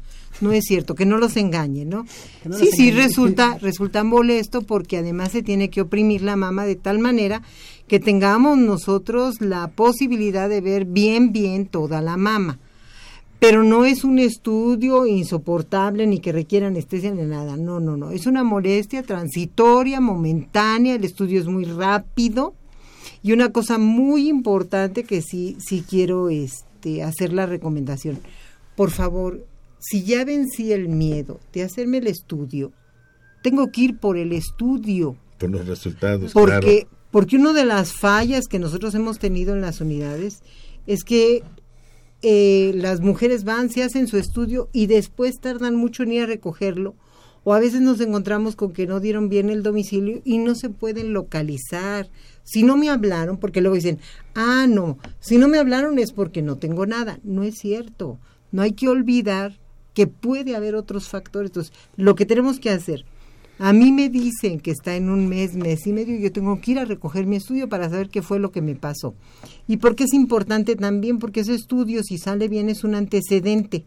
No 0.42 0.52
es 0.52 0.64
cierto. 0.64 0.94
Que 0.94 1.06
no 1.06 1.16
los 1.16 1.36
engañen 1.38 1.88
no, 1.88 2.04
no 2.44 2.58
sí 2.58 2.68
sí 2.72 2.90
resulta 2.90 3.56
resulta 3.58 4.04
molesto 4.04 4.62
porque 4.62 4.98
además 4.98 5.32
se 5.32 5.42
tiene 5.42 5.70
que 5.70 5.80
oprimir 5.80 6.22
la 6.22 6.36
mama 6.36 6.66
de 6.66 6.76
tal 6.76 6.98
manera 6.98 7.42
que 7.88 7.98
tengamos 7.98 8.58
nosotros 8.58 9.40
la 9.40 9.68
posibilidad 9.68 10.48
de 10.50 10.60
ver 10.60 10.84
bien 10.84 11.32
bien 11.32 11.66
toda 11.66 12.02
la 12.02 12.18
mama 12.18 12.58
pero 13.38 13.62
no 13.62 13.84
es 13.84 14.04
un 14.04 14.18
estudio 14.18 15.06
insoportable 15.06 16.06
ni 16.06 16.20
que 16.20 16.32
requiera 16.32 16.68
anestesia 16.68 17.10
ni 17.10 17.22
nada. 17.22 17.56
No, 17.56 17.80
no, 17.80 17.96
no. 17.96 18.10
Es 18.10 18.26
una 18.26 18.44
molestia 18.44 19.02
transitoria, 19.02 20.00
momentánea. 20.00 20.94
El 20.94 21.04
estudio 21.04 21.40
es 21.40 21.46
muy 21.46 21.64
rápido. 21.64 22.54
Y 23.22 23.32
una 23.32 23.52
cosa 23.52 23.78
muy 23.78 24.28
importante 24.28 25.04
que 25.04 25.20
sí, 25.20 25.56
sí 25.58 25.84
quiero 25.88 26.30
este, 26.30 27.02
hacer 27.02 27.32
la 27.32 27.46
recomendación. 27.46 28.20
Por 28.74 28.90
favor, 28.90 29.44
si 29.78 30.02
ya 30.02 30.24
vencí 30.24 30.72
el 30.72 30.88
miedo 30.88 31.38
de 31.52 31.62
hacerme 31.62 31.98
el 31.98 32.06
estudio, 32.06 32.72
tengo 33.42 33.70
que 33.70 33.82
ir 33.82 33.98
por 33.98 34.16
el 34.16 34.32
estudio. 34.32 35.16
Por 35.38 35.50
los 35.50 35.66
resultados, 35.66 36.32
porque, 36.32 36.86
Porque 37.10 37.36
una 37.36 37.52
de 37.52 37.64
las 37.64 37.92
fallas 37.92 38.46
que 38.46 38.58
nosotros 38.58 38.94
hemos 38.94 39.18
tenido 39.18 39.54
en 39.54 39.60
las 39.60 39.80
unidades 39.80 40.42
es 40.86 41.04
que 41.04 41.42
eh, 42.22 42.72
las 42.74 43.00
mujeres 43.00 43.44
van, 43.44 43.70
se 43.70 43.82
hacen 43.82 44.08
su 44.08 44.16
estudio 44.16 44.68
y 44.72 44.86
después 44.86 45.40
tardan 45.40 45.76
mucho 45.76 46.02
en 46.02 46.12
ir 46.12 46.22
a 46.22 46.26
recogerlo. 46.26 46.94
O 47.44 47.54
a 47.54 47.60
veces 47.60 47.80
nos 47.80 48.00
encontramos 48.00 48.56
con 48.56 48.72
que 48.72 48.88
no 48.88 48.98
dieron 48.98 49.28
bien 49.28 49.50
el 49.50 49.62
domicilio 49.62 50.20
y 50.24 50.38
no 50.38 50.56
se 50.56 50.68
pueden 50.68 51.12
localizar. 51.12 52.08
Si 52.42 52.64
no 52.64 52.76
me 52.76 52.90
hablaron, 52.90 53.36
porque 53.36 53.60
luego 53.60 53.76
dicen, 53.76 54.00
ah, 54.34 54.66
no, 54.68 54.98
si 55.20 55.38
no 55.38 55.46
me 55.46 55.58
hablaron 55.58 55.98
es 56.00 56.10
porque 56.10 56.42
no 56.42 56.56
tengo 56.56 56.86
nada. 56.86 57.20
No 57.22 57.44
es 57.44 57.56
cierto. 57.56 58.18
No 58.50 58.62
hay 58.62 58.72
que 58.72 58.88
olvidar 58.88 59.60
que 59.94 60.06
puede 60.06 60.56
haber 60.56 60.74
otros 60.74 61.08
factores. 61.08 61.50
Entonces, 61.50 61.72
lo 61.96 62.16
que 62.16 62.26
tenemos 62.26 62.58
que 62.58 62.70
hacer, 62.70 63.04
a 63.58 63.72
mí 63.72 63.90
me 63.90 64.10
dicen 64.10 64.60
que 64.60 64.70
está 64.70 64.96
en 64.96 65.08
un 65.08 65.28
mes, 65.28 65.54
mes 65.54 65.86
y 65.86 65.92
medio, 65.92 66.18
yo 66.18 66.30
tengo 66.30 66.60
que 66.60 66.72
ir 66.72 66.78
a 66.78 66.84
recoger 66.84 67.26
mi 67.26 67.36
estudio 67.36 67.68
para 67.68 67.88
saber 67.88 68.10
qué 68.10 68.20
fue 68.20 68.38
lo 68.38 68.52
que 68.52 68.60
me 68.60 68.74
pasó. 68.74 69.14
¿Y 69.66 69.78
por 69.78 69.96
qué 69.96 70.04
es 70.04 70.12
importante 70.12 70.76
también? 70.76 71.18
Porque 71.18 71.40
ese 71.40 71.54
estudio, 71.54 72.02
si 72.02 72.18
sale 72.18 72.48
bien, 72.48 72.68
es 72.68 72.84
un 72.84 72.94
antecedente. 72.94 73.84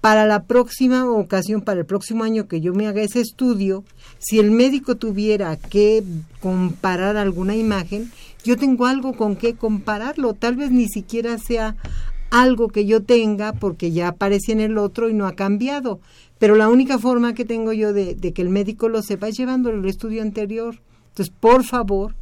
Para 0.00 0.26
la 0.26 0.44
próxima 0.44 1.08
ocasión, 1.08 1.60
para 1.60 1.80
el 1.80 1.86
próximo 1.86 2.24
año 2.24 2.48
que 2.48 2.60
yo 2.60 2.72
me 2.72 2.88
haga 2.88 3.02
ese 3.02 3.20
estudio, 3.20 3.84
si 4.18 4.38
el 4.38 4.50
médico 4.50 4.96
tuviera 4.96 5.56
que 5.56 6.02
comparar 6.40 7.16
alguna 7.16 7.54
imagen, 7.54 8.10
yo 8.42 8.56
tengo 8.56 8.86
algo 8.86 9.12
con 9.12 9.36
qué 9.36 9.54
compararlo. 9.54 10.32
Tal 10.34 10.56
vez 10.56 10.70
ni 10.70 10.88
siquiera 10.88 11.36
sea 11.38 11.76
algo 12.30 12.68
que 12.68 12.86
yo 12.86 13.02
tenga 13.02 13.52
porque 13.52 13.92
ya 13.92 14.08
aparece 14.08 14.52
en 14.52 14.60
el 14.60 14.78
otro 14.78 15.10
y 15.10 15.14
no 15.14 15.26
ha 15.26 15.34
cambiado. 15.34 16.00
Pero 16.40 16.56
la 16.56 16.70
única 16.70 16.98
forma 16.98 17.34
que 17.34 17.44
tengo 17.44 17.74
yo 17.74 17.92
de, 17.92 18.16
que 18.16 18.42
el 18.42 18.48
médico 18.48 18.88
lo 18.88 19.02
sepa 19.02 19.28
es 19.28 19.36
llevándolo 19.36 19.78
el 19.78 19.84
estudio 19.84 20.22
anterior. 20.22 20.80
Entonces, 21.10 21.32
por 21.38 21.64
favor, 21.64 22.14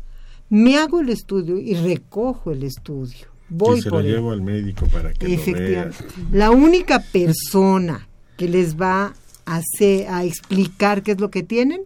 me 0.51 0.77
hago 0.77 1.01
el 1.01 1.09
estudio 1.09 1.57
y 1.57 1.75
recojo 1.75 2.51
el 2.51 2.65
estudio. 2.65 3.29
Voy 3.49 3.79
y 3.79 3.83
se 3.83 3.91
por 3.91 4.03
lo 4.03 4.09
llevo 4.09 4.33
al 4.33 4.43
médico 4.43 4.87
para 4.87 5.13
que 5.13 5.29
lo 5.29 5.53
vea. 5.53 5.91
La 6.33 6.51
única 6.51 6.99
persona 6.99 8.09
que 8.37 8.49
les 8.49 8.77
va 8.77 9.15
a, 9.47 9.57
hacer, 9.57 10.09
a 10.09 10.25
explicar 10.25 11.05
qué 11.05 11.13
es 11.13 11.21
lo 11.21 11.31
que 11.31 11.45
tienen 11.45 11.83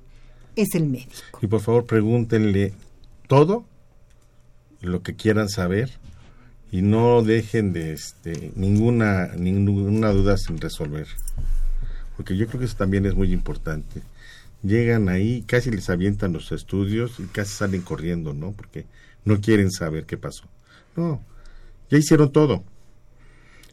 es 0.57 0.74
el 0.74 0.89
médico. 0.89 1.39
Y 1.43 1.49
por 1.49 1.61
favor, 1.61 1.85
pregúntenle 1.85 2.72
todo 3.28 3.66
lo 4.80 5.03
que 5.03 5.16
quieran 5.16 5.51
saber 5.51 5.91
y 6.70 6.80
no 6.80 7.20
dejen 7.20 7.74
de 7.74 7.93
este, 7.93 8.53
ninguna 8.57 9.28
ninguna 9.37 10.12
duda 10.12 10.39
sin 10.39 10.57
resolver 10.59 11.07
porque 12.23 12.37
yo 12.37 12.47
creo 12.47 12.61
que 12.61 12.66
eso 12.66 12.77
también 12.77 13.05
es 13.05 13.16
muy 13.16 13.33
importante. 13.33 14.01
Llegan 14.62 15.09
ahí, 15.09 15.43
casi 15.43 15.73
les 15.73 15.91
avientan 15.91 16.33
los 16.33 16.53
estudios 16.53 17.18
y 17.18 17.25
casi 17.25 17.53
salen 17.53 17.83
corriendo, 17.83 18.33
¿no? 18.33 18.53
Porque 18.53 18.87
no 19.25 19.41
quieren 19.41 19.73
saber 19.73 20.07
qué 20.07 20.16
pasó. 20.16 20.45
No, 20.95 21.20
ya 21.91 21.99
hicieron 21.99 22.31
todo. 22.31 22.62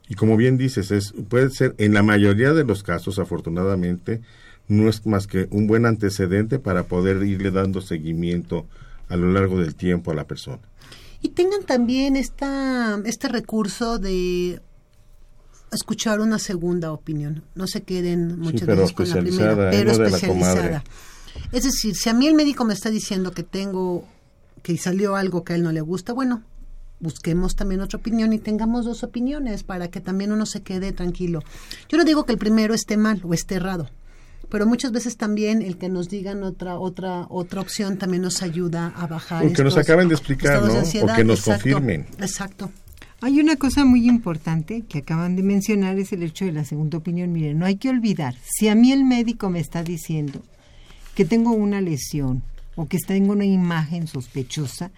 Y 0.07 0.15
como 0.15 0.35
bien 0.35 0.57
dices, 0.57 0.89
es, 0.89 1.13
puede 1.29 1.51
ser, 1.51 1.75
en 1.77 1.93
la 1.93 2.01
mayoría 2.01 2.53
de 2.53 2.63
los 2.63 2.81
casos, 2.81 3.19
afortunadamente, 3.19 4.19
no 4.67 4.89
es 4.89 5.05
más 5.05 5.27
que 5.27 5.47
un 5.51 5.67
buen 5.67 5.85
antecedente 5.85 6.57
para 6.57 6.85
poder 6.85 7.21
irle 7.21 7.51
dando 7.51 7.81
seguimiento 7.81 8.65
a 9.09 9.15
lo 9.15 9.31
largo 9.31 9.59
del 9.59 9.75
tiempo 9.75 10.09
a 10.09 10.15
la 10.15 10.25
persona. 10.25 10.63
Y 11.21 11.29
tengan 11.29 11.65
también 11.67 12.15
esta, 12.15 12.99
este 13.05 13.27
recurso 13.27 13.99
de 13.99 14.59
escuchar 15.71 16.19
una 16.19 16.39
segunda 16.39 16.91
opinión. 16.91 17.43
No 17.55 17.67
se 17.67 17.83
queden 17.83 18.39
muchas 18.39 18.65
veces 18.65 18.93
con 18.93 19.09
la 19.09 19.21
primera, 19.21 19.69
pero 19.69 19.91
especializada. 19.91 20.83
Es 21.51 21.63
decir, 21.63 21.95
si 21.95 22.09
a 22.09 22.13
mí 22.13 22.27
el 22.27 22.35
médico 22.35 22.65
me 22.65 22.73
está 22.73 22.89
diciendo 22.89 23.31
que 23.31 23.43
tengo, 23.43 24.05
que 24.63 24.77
salió 24.77 25.15
algo 25.15 25.43
que 25.43 25.53
a 25.53 25.55
él 25.55 25.63
no 25.63 25.71
le 25.71 25.81
gusta, 25.81 26.13
bueno, 26.13 26.43
busquemos 26.99 27.55
también 27.55 27.81
otra 27.81 27.99
opinión 27.99 28.33
y 28.33 28.39
tengamos 28.39 28.85
dos 28.85 29.03
opiniones 29.03 29.63
para 29.63 29.89
que 29.89 30.01
también 30.01 30.31
uno 30.31 30.45
se 30.45 30.61
quede 30.61 30.91
tranquilo. 30.91 31.41
Yo 31.87 31.97
no 31.97 32.03
digo 32.03 32.25
que 32.25 32.33
el 32.33 32.37
primero 32.37 32.73
esté 32.73 32.97
mal 32.97 33.21
o 33.23 33.33
esté 33.33 33.55
errado, 33.55 33.89
pero 34.49 34.65
muchas 34.65 34.91
veces 34.91 35.17
también 35.17 35.61
el 35.61 35.77
que 35.77 35.89
nos 35.89 36.09
digan 36.09 36.43
otra 36.43 36.77
otra 36.77 37.25
otra 37.29 37.61
opción 37.61 37.97
también 37.97 38.23
nos 38.23 38.41
ayuda 38.41 38.93
a 38.95 39.07
bajar. 39.07 39.45
O 39.45 39.53
que 39.53 39.63
nos 39.63 39.77
acaben 39.77 40.07
de 40.07 40.15
explicar, 40.15 40.63
¿no? 40.63 40.73
o 40.73 41.15
que 41.15 41.23
nos 41.23 41.41
confirmen. 41.41 42.07
Exacto. 42.19 42.69
Hay 43.21 43.41
una 43.41 43.57
cosa 43.57 43.83
muy 43.83 44.07
importante 44.07 44.83
que 44.87 44.99
acaban 44.99 45.35
de 45.35 45.43
mencionar, 45.43 45.99
es 45.99 46.13
el 46.13 46.23
hecho 46.23 46.45
de 46.45 46.53
la 46.53 46.63
segunda 46.63 46.97
opinión. 46.97 47.33
Miren, 47.33 47.59
no 47.59 47.65
hay 47.65 47.75
que 47.75 47.89
olvidar, 47.89 48.35
si 48.43 48.69
a 48.69 48.75
mí 48.75 48.93
el 48.93 49.03
médico 49.03 49.49
me 49.49 49.59
está 49.59 49.83
diciendo 49.83 50.41
que 51.15 51.25
tengo 51.25 51.51
una 51.51 51.81
lesión 51.81 52.43
o 52.75 52.87
que 52.87 52.97
tengo 52.97 53.33
una 53.33 53.45
imagen 53.45 54.07
sospechosa, 54.07 54.91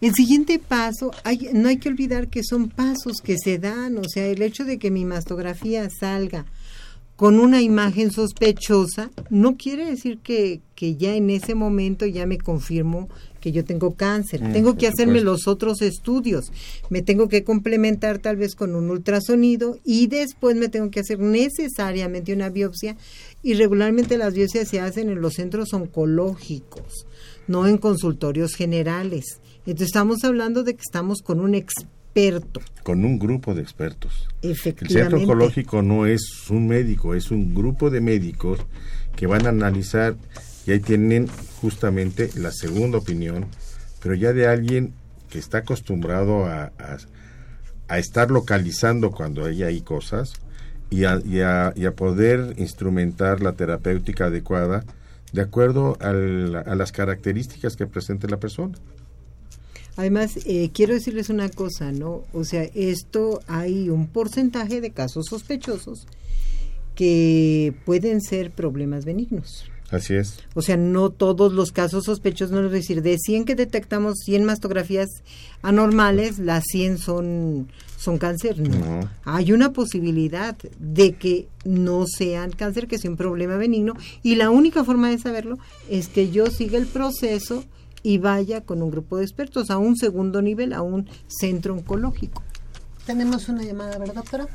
el 0.00 0.14
siguiente 0.14 0.58
paso, 0.58 1.10
hay, 1.24 1.50
no 1.52 1.68
hay 1.68 1.76
que 1.76 1.90
olvidar 1.90 2.28
que 2.28 2.42
son 2.42 2.70
pasos 2.70 3.18
que 3.22 3.36
se 3.36 3.58
dan, 3.58 3.98
o 3.98 4.04
sea, 4.08 4.26
el 4.26 4.40
hecho 4.40 4.64
de 4.64 4.78
que 4.78 4.90
mi 4.90 5.04
mastografía 5.04 5.86
salga 5.90 6.46
con 7.20 7.38
una 7.38 7.60
imagen 7.60 8.10
sospechosa, 8.10 9.10
no 9.28 9.58
quiere 9.58 9.84
decir 9.84 10.20
que, 10.20 10.62
que 10.74 10.96
ya 10.96 11.14
en 11.14 11.28
ese 11.28 11.54
momento 11.54 12.06
ya 12.06 12.24
me 12.24 12.38
confirmo 12.38 13.10
que 13.42 13.52
yo 13.52 13.62
tengo 13.62 13.94
cáncer. 13.94 14.42
Mm, 14.42 14.52
tengo 14.54 14.76
que 14.78 14.86
hacerme 14.86 15.20
los 15.20 15.46
otros 15.46 15.82
estudios. 15.82 16.50
Me 16.88 17.02
tengo 17.02 17.28
que 17.28 17.44
complementar 17.44 18.20
tal 18.20 18.36
vez 18.36 18.54
con 18.54 18.74
un 18.74 18.88
ultrasonido 18.88 19.76
y 19.84 20.06
después 20.06 20.56
me 20.56 20.70
tengo 20.70 20.90
que 20.90 21.00
hacer 21.00 21.18
necesariamente 21.18 22.32
una 22.32 22.48
biopsia. 22.48 22.96
Y 23.42 23.52
regularmente 23.52 24.16
las 24.16 24.32
biopsias 24.32 24.68
se 24.68 24.80
hacen 24.80 25.10
en 25.10 25.20
los 25.20 25.34
centros 25.34 25.74
oncológicos, 25.74 27.04
no 27.46 27.66
en 27.66 27.76
consultorios 27.76 28.54
generales. 28.54 29.42
Entonces 29.66 29.88
estamos 29.88 30.24
hablando 30.24 30.62
de 30.62 30.72
que 30.72 30.82
estamos 30.86 31.20
con 31.20 31.40
un 31.40 31.54
experto. 31.54 31.99
Con 32.82 33.04
un 33.04 33.18
grupo 33.18 33.54
de 33.54 33.62
expertos. 33.62 34.28
Efectivamente. 34.42 34.94
El 34.94 35.00
centro 35.00 35.18
oncológico 35.20 35.82
no 35.82 36.06
es 36.06 36.50
un 36.50 36.66
médico, 36.66 37.14
es 37.14 37.30
un 37.30 37.54
grupo 37.54 37.90
de 37.90 38.00
médicos 38.00 38.60
que 39.16 39.26
van 39.26 39.46
a 39.46 39.50
analizar 39.50 40.16
y 40.66 40.72
ahí 40.72 40.80
tienen 40.80 41.28
justamente 41.60 42.30
la 42.36 42.50
segunda 42.52 42.98
opinión, 42.98 43.46
pero 44.02 44.14
ya 44.14 44.32
de 44.32 44.46
alguien 44.46 44.92
que 45.28 45.38
está 45.38 45.58
acostumbrado 45.58 46.46
a, 46.46 46.72
a, 47.88 47.98
estar 47.98 48.30
localizando 48.30 49.10
cuando 49.10 49.44
hay 49.44 49.62
ahí 49.62 49.80
cosas 49.80 50.34
y 50.90 51.04
a, 51.04 51.20
y, 51.24 51.38
y 51.38 51.86
a, 51.86 51.94
poder 51.94 52.54
instrumentar 52.58 53.40
la 53.40 53.52
terapéutica 53.52 54.26
adecuada 54.26 54.84
de 55.32 55.42
acuerdo 55.42 55.96
a 56.00 56.12
las 56.74 56.92
características 56.92 57.76
que 57.76 57.86
presente 57.86 58.28
la 58.28 58.38
persona. 58.38 58.76
Además, 59.96 60.38
eh, 60.46 60.70
quiero 60.72 60.94
decirles 60.94 61.28
una 61.30 61.48
cosa, 61.48 61.92
¿no? 61.92 62.24
O 62.32 62.44
sea, 62.44 62.62
esto 62.74 63.40
hay 63.46 63.90
un 63.90 64.06
porcentaje 64.06 64.80
de 64.80 64.90
casos 64.90 65.26
sospechosos 65.28 66.06
que 66.94 67.74
pueden 67.84 68.20
ser 68.20 68.50
problemas 68.50 69.04
benignos. 69.04 69.64
Así 69.90 70.14
es. 70.14 70.38
O 70.54 70.62
sea, 70.62 70.76
no 70.76 71.10
todos 71.10 71.52
los 71.52 71.72
casos 71.72 72.04
sospechosos, 72.04 72.52
no 72.52 72.64
es 72.64 72.70
decir, 72.70 73.02
de 73.02 73.18
100 73.18 73.44
que 73.44 73.56
detectamos 73.56 74.18
100 74.24 74.44
mastografías 74.44 75.08
anormales, 75.62 76.38
las 76.38 76.64
100 76.70 76.98
son, 76.98 77.68
son 77.96 78.18
cáncer. 78.18 78.60
No. 78.60 79.10
Hay 79.24 79.52
una 79.52 79.72
posibilidad 79.72 80.56
de 80.78 81.14
que 81.14 81.48
no 81.64 82.04
sean 82.06 82.52
cáncer, 82.52 82.86
que 82.86 82.98
sea 82.98 83.10
un 83.10 83.16
problema 83.16 83.56
benigno. 83.56 83.94
Y 84.22 84.36
la 84.36 84.50
única 84.50 84.84
forma 84.84 85.10
de 85.10 85.18
saberlo 85.18 85.58
es 85.88 86.06
que 86.06 86.30
yo 86.30 86.46
siga 86.46 86.78
el 86.78 86.86
proceso 86.86 87.64
y 88.02 88.18
vaya 88.18 88.62
con 88.62 88.82
un 88.82 88.90
grupo 88.90 89.16
de 89.16 89.24
expertos 89.24 89.70
a 89.70 89.78
un 89.78 89.96
segundo 89.96 90.42
nivel, 90.42 90.72
a 90.72 90.82
un 90.82 91.08
centro 91.26 91.74
oncológico. 91.74 92.42
Tenemos 93.06 93.48
una 93.48 93.62
llamada, 93.62 93.98
¿verdad, 93.98 94.14
doctora? 94.14 94.46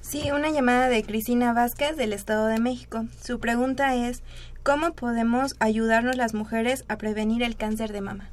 Sí, 0.00 0.30
una 0.32 0.50
llamada 0.50 0.88
de 0.88 1.02
Cristina 1.04 1.52
Vázquez 1.52 1.96
del 1.96 2.12
Estado 2.12 2.46
de 2.46 2.58
México. 2.58 3.06
Su 3.22 3.38
pregunta 3.38 3.94
es, 3.94 4.22
¿Cómo 4.62 4.92
podemos 4.92 5.54
ayudarnos 5.58 6.16
las 6.16 6.34
mujeres 6.34 6.84
a 6.88 6.98
prevenir 6.98 7.42
el 7.42 7.56
cáncer 7.56 7.92
de 7.92 8.02
mama? 8.02 8.28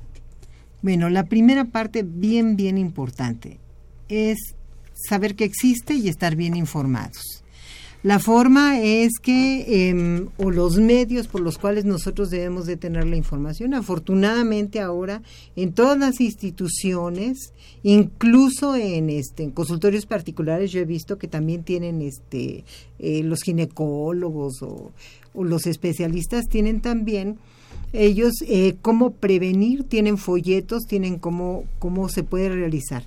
Bueno, 0.81 1.09
la 1.09 1.23
primera 1.23 1.63
parte 1.65 2.03
bien, 2.03 2.57
bien 2.57 2.77
importante 2.77 3.59
es 4.09 4.37
saber 4.93 5.35
que 5.35 5.45
existe 5.45 5.93
y 5.93 6.09
estar 6.09 6.35
bien 6.35 6.57
informados. 6.57 7.45
La 8.07 8.19
forma 8.19 8.79
es 8.79 9.19
que, 9.21 9.89
em, 9.89 10.29
o 10.37 10.49
los 10.49 10.77
medios 10.77 11.27
por 11.27 11.41
los 11.41 11.57
cuales 11.57 11.83
nosotros 11.83 12.29
debemos 12.29 12.65
de 12.65 12.77
tener 12.77 13.05
la 13.05 13.17
información. 13.17 13.73
Afortunadamente 13.73 14.79
ahora 14.79 15.21
en 15.57 15.73
todas 15.73 15.99
las 15.99 16.21
instituciones, 16.21 17.51
incluso 17.83 18.77
en, 18.77 19.09
este, 19.09 19.43
en 19.43 19.51
consultorios 19.51 20.05
particulares, 20.05 20.71
yo 20.71 20.79
he 20.79 20.85
visto 20.85 21.17
que 21.17 21.27
también 21.27 21.63
tienen 21.63 22.01
este, 22.01 22.63
eh, 22.97 23.23
los 23.23 23.41
ginecólogos 23.41 24.61
o, 24.61 24.93
los 25.33 25.67
especialistas 25.67 26.45
tienen 26.47 26.79
también 26.79 27.35
ellos 27.91 28.35
eh, 28.47 28.77
cómo 28.81 29.11
prevenir, 29.11 29.83
tienen 29.83 30.17
folletos, 30.17 30.85
tienen 30.87 31.19
cómo, 31.19 31.65
cómo 31.77 32.07
se 32.07 32.23
puede 32.23 32.47
realizar. 32.47 33.03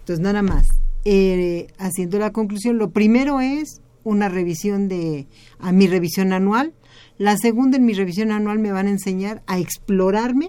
Entonces, 0.00 0.20
nada 0.22 0.42
más, 0.42 0.68
eh, 1.06 1.68
haciendo 1.78 2.18
la 2.18 2.32
conclusión, 2.32 2.76
lo 2.76 2.90
primero 2.90 3.40
es 3.40 3.80
una 4.04 4.28
revisión 4.28 4.88
de, 4.88 5.26
a 5.58 5.72
mi 5.72 5.86
revisión 5.86 6.32
anual, 6.32 6.72
la 7.18 7.36
segunda 7.36 7.76
en 7.76 7.84
mi 7.84 7.94
revisión 7.94 8.32
anual 8.32 8.58
me 8.58 8.72
van 8.72 8.86
a 8.86 8.90
enseñar 8.90 9.42
a 9.46 9.58
explorarme. 9.58 10.48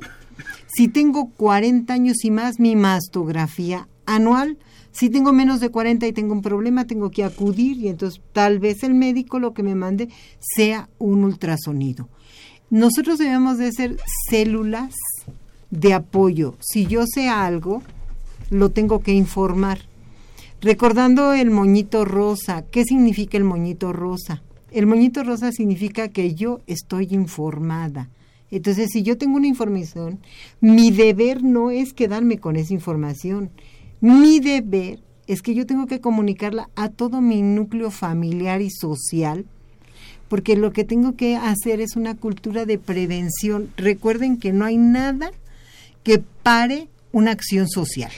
Si 0.68 0.88
tengo 0.88 1.30
40 1.30 1.94
años 1.94 2.24
y 2.24 2.32
más, 2.32 2.60
mi 2.60 2.76
mastografía 2.76 3.88
anual. 4.06 4.58
Si 4.92 5.10
tengo 5.10 5.34
menos 5.34 5.60
de 5.60 5.70
40 5.70 6.08
y 6.08 6.14
tengo 6.14 6.34
un 6.34 6.42
problema, 6.42 6.86
tengo 6.86 7.12
que 7.12 7.24
acudir 7.24 7.78
y 7.78 7.88
entonces 7.88 8.22
tal 8.32 8.60
vez 8.60 8.84
el 8.84 8.94
médico 8.94 9.40
lo 9.40 9.54
que 9.54 9.64
me 9.64 9.76
mande 9.76 10.10
sea 10.40 10.90
un 11.00 11.24
ultrasonido. 11.24 12.10
Nosotros 12.70 13.20
debemos 13.20 13.58
de 13.58 13.72
ser 13.72 13.98
células 14.30 14.94
de 15.70 15.94
apoyo. 15.94 16.56
Si 16.60 16.86
yo 16.86 17.06
sé 17.06 17.28
algo, 17.28 17.82
lo 18.50 18.70
tengo 18.70 19.02
que 19.02 19.14
informar. 19.14 19.80
Recordando 20.64 21.34
el 21.34 21.52
moñito 21.52 22.06
rosa, 22.06 22.64
¿qué 22.72 22.86
significa 22.86 23.36
el 23.36 23.44
moñito 23.44 23.92
rosa? 23.92 24.44
El 24.72 24.88
moñito 24.88 25.22
rosa 25.26 25.52
significa 25.52 26.08
que 26.08 26.36
yo 26.36 26.62
estoy 26.68 27.10
informada. 27.12 28.10
Entonces, 28.50 28.92
si 28.94 29.04
yo 29.04 29.18
tengo 29.18 29.36
una 29.36 29.48
información, 29.48 30.22
mi 30.62 30.90
deber 30.90 31.44
no 31.44 31.70
es 31.70 31.92
quedarme 31.92 32.38
con 32.38 32.56
esa 32.56 32.74
información. 32.74 33.50
Mi 34.00 34.40
deber 34.40 35.02
es 35.28 35.42
que 35.42 35.54
yo 35.54 35.66
tengo 35.66 35.86
que 35.86 36.00
comunicarla 36.00 36.70
a 36.78 36.88
todo 36.88 37.20
mi 37.20 37.42
núcleo 37.42 37.92
familiar 37.92 38.62
y 38.62 38.70
social 38.70 39.46
porque 40.30 40.56
lo 40.56 40.72
que 40.72 40.86
tengo 40.86 41.18
que 41.18 41.36
hacer 41.36 41.82
es 41.82 41.98
una 41.98 42.16
cultura 42.16 42.66
de 42.66 42.78
prevención. 42.78 43.70
Recuerden 43.76 44.38
que 44.38 44.54
no 44.54 44.64
hay 44.64 44.78
nada 44.78 45.30
que 46.04 46.20
pare 46.20 46.88
una 47.12 47.32
acción 47.32 47.68
social. 47.68 48.14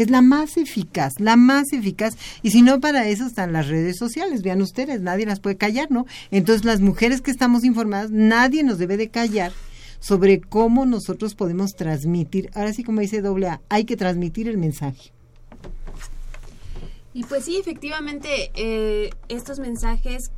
Es 0.00 0.08
la 0.08 0.22
más 0.22 0.56
eficaz, 0.56 1.20
la 1.20 1.36
más 1.36 1.74
eficaz. 1.74 2.16
Y 2.40 2.52
si 2.52 2.62
no, 2.62 2.80
para 2.80 3.06
eso 3.06 3.26
están 3.26 3.52
las 3.52 3.68
redes 3.68 3.98
sociales. 3.98 4.40
Vean 4.40 4.62
ustedes, 4.62 5.02
nadie 5.02 5.26
las 5.26 5.40
puede 5.40 5.58
callar, 5.58 5.90
¿no? 5.90 6.06
Entonces, 6.30 6.64
las 6.64 6.80
mujeres 6.80 7.20
que 7.20 7.30
estamos 7.30 7.64
informadas, 7.64 8.10
nadie 8.10 8.62
nos 8.62 8.78
debe 8.78 8.96
de 8.96 9.10
callar 9.10 9.52
sobre 9.98 10.40
cómo 10.40 10.86
nosotros 10.86 11.34
podemos 11.34 11.72
transmitir. 11.72 12.48
Ahora 12.54 12.72
sí, 12.72 12.82
como 12.82 13.02
dice 13.02 13.20
doble 13.20 13.48
A, 13.48 13.60
hay 13.68 13.84
que 13.84 13.98
transmitir 13.98 14.48
el 14.48 14.56
mensaje. 14.56 15.12
Y 17.12 17.24
pues 17.24 17.44
sí, 17.44 17.58
efectivamente, 17.58 18.52
eh, 18.54 19.10
estos 19.28 19.58
mensajes 19.58 20.32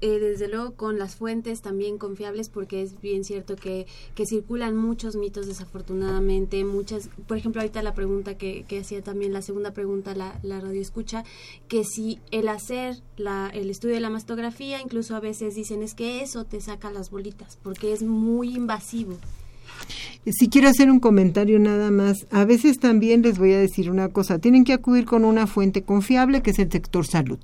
eh, 0.00 0.18
desde 0.18 0.48
luego 0.48 0.74
con 0.74 0.98
las 0.98 1.16
fuentes 1.16 1.62
también 1.62 1.98
confiables 1.98 2.48
porque 2.48 2.82
es 2.82 3.00
bien 3.00 3.24
cierto 3.24 3.56
que, 3.56 3.86
que 4.14 4.26
circulan 4.26 4.76
muchos 4.76 5.16
mitos 5.16 5.46
desafortunadamente, 5.46 6.64
muchas, 6.64 7.10
por 7.26 7.36
ejemplo 7.36 7.60
ahorita 7.60 7.82
la 7.82 7.94
pregunta 7.94 8.36
que, 8.36 8.64
que 8.66 8.80
hacía 8.80 9.02
también, 9.02 9.32
la 9.32 9.42
segunda 9.42 9.72
pregunta 9.72 10.14
la, 10.14 10.38
la 10.42 10.60
radio 10.60 10.80
escucha, 10.80 11.24
que 11.68 11.84
si 11.84 12.18
el 12.30 12.48
hacer 12.48 12.96
la, 13.16 13.50
el 13.52 13.70
estudio 13.70 13.94
de 13.94 14.00
la 14.00 14.10
mastografía, 14.10 14.80
incluso 14.80 15.14
a 15.16 15.20
veces 15.20 15.54
dicen 15.54 15.82
es 15.82 15.94
que 15.94 16.22
eso 16.22 16.44
te 16.44 16.60
saca 16.60 16.90
las 16.90 17.10
bolitas 17.10 17.58
porque 17.62 17.92
es 17.92 18.02
muy 18.02 18.54
invasivo. 18.54 19.16
Si 20.26 20.48
quiero 20.48 20.68
hacer 20.68 20.90
un 20.90 21.00
comentario 21.00 21.58
nada 21.58 21.90
más, 21.90 22.26
a 22.30 22.44
veces 22.44 22.78
también 22.78 23.22
les 23.22 23.38
voy 23.38 23.52
a 23.52 23.58
decir 23.58 23.90
una 23.90 24.08
cosa, 24.08 24.38
tienen 24.38 24.64
que 24.64 24.72
acudir 24.72 25.04
con 25.04 25.24
una 25.24 25.46
fuente 25.46 25.82
confiable 25.82 26.42
que 26.42 26.50
es 26.50 26.58
el 26.58 26.70
sector 26.70 27.06
salud. 27.06 27.38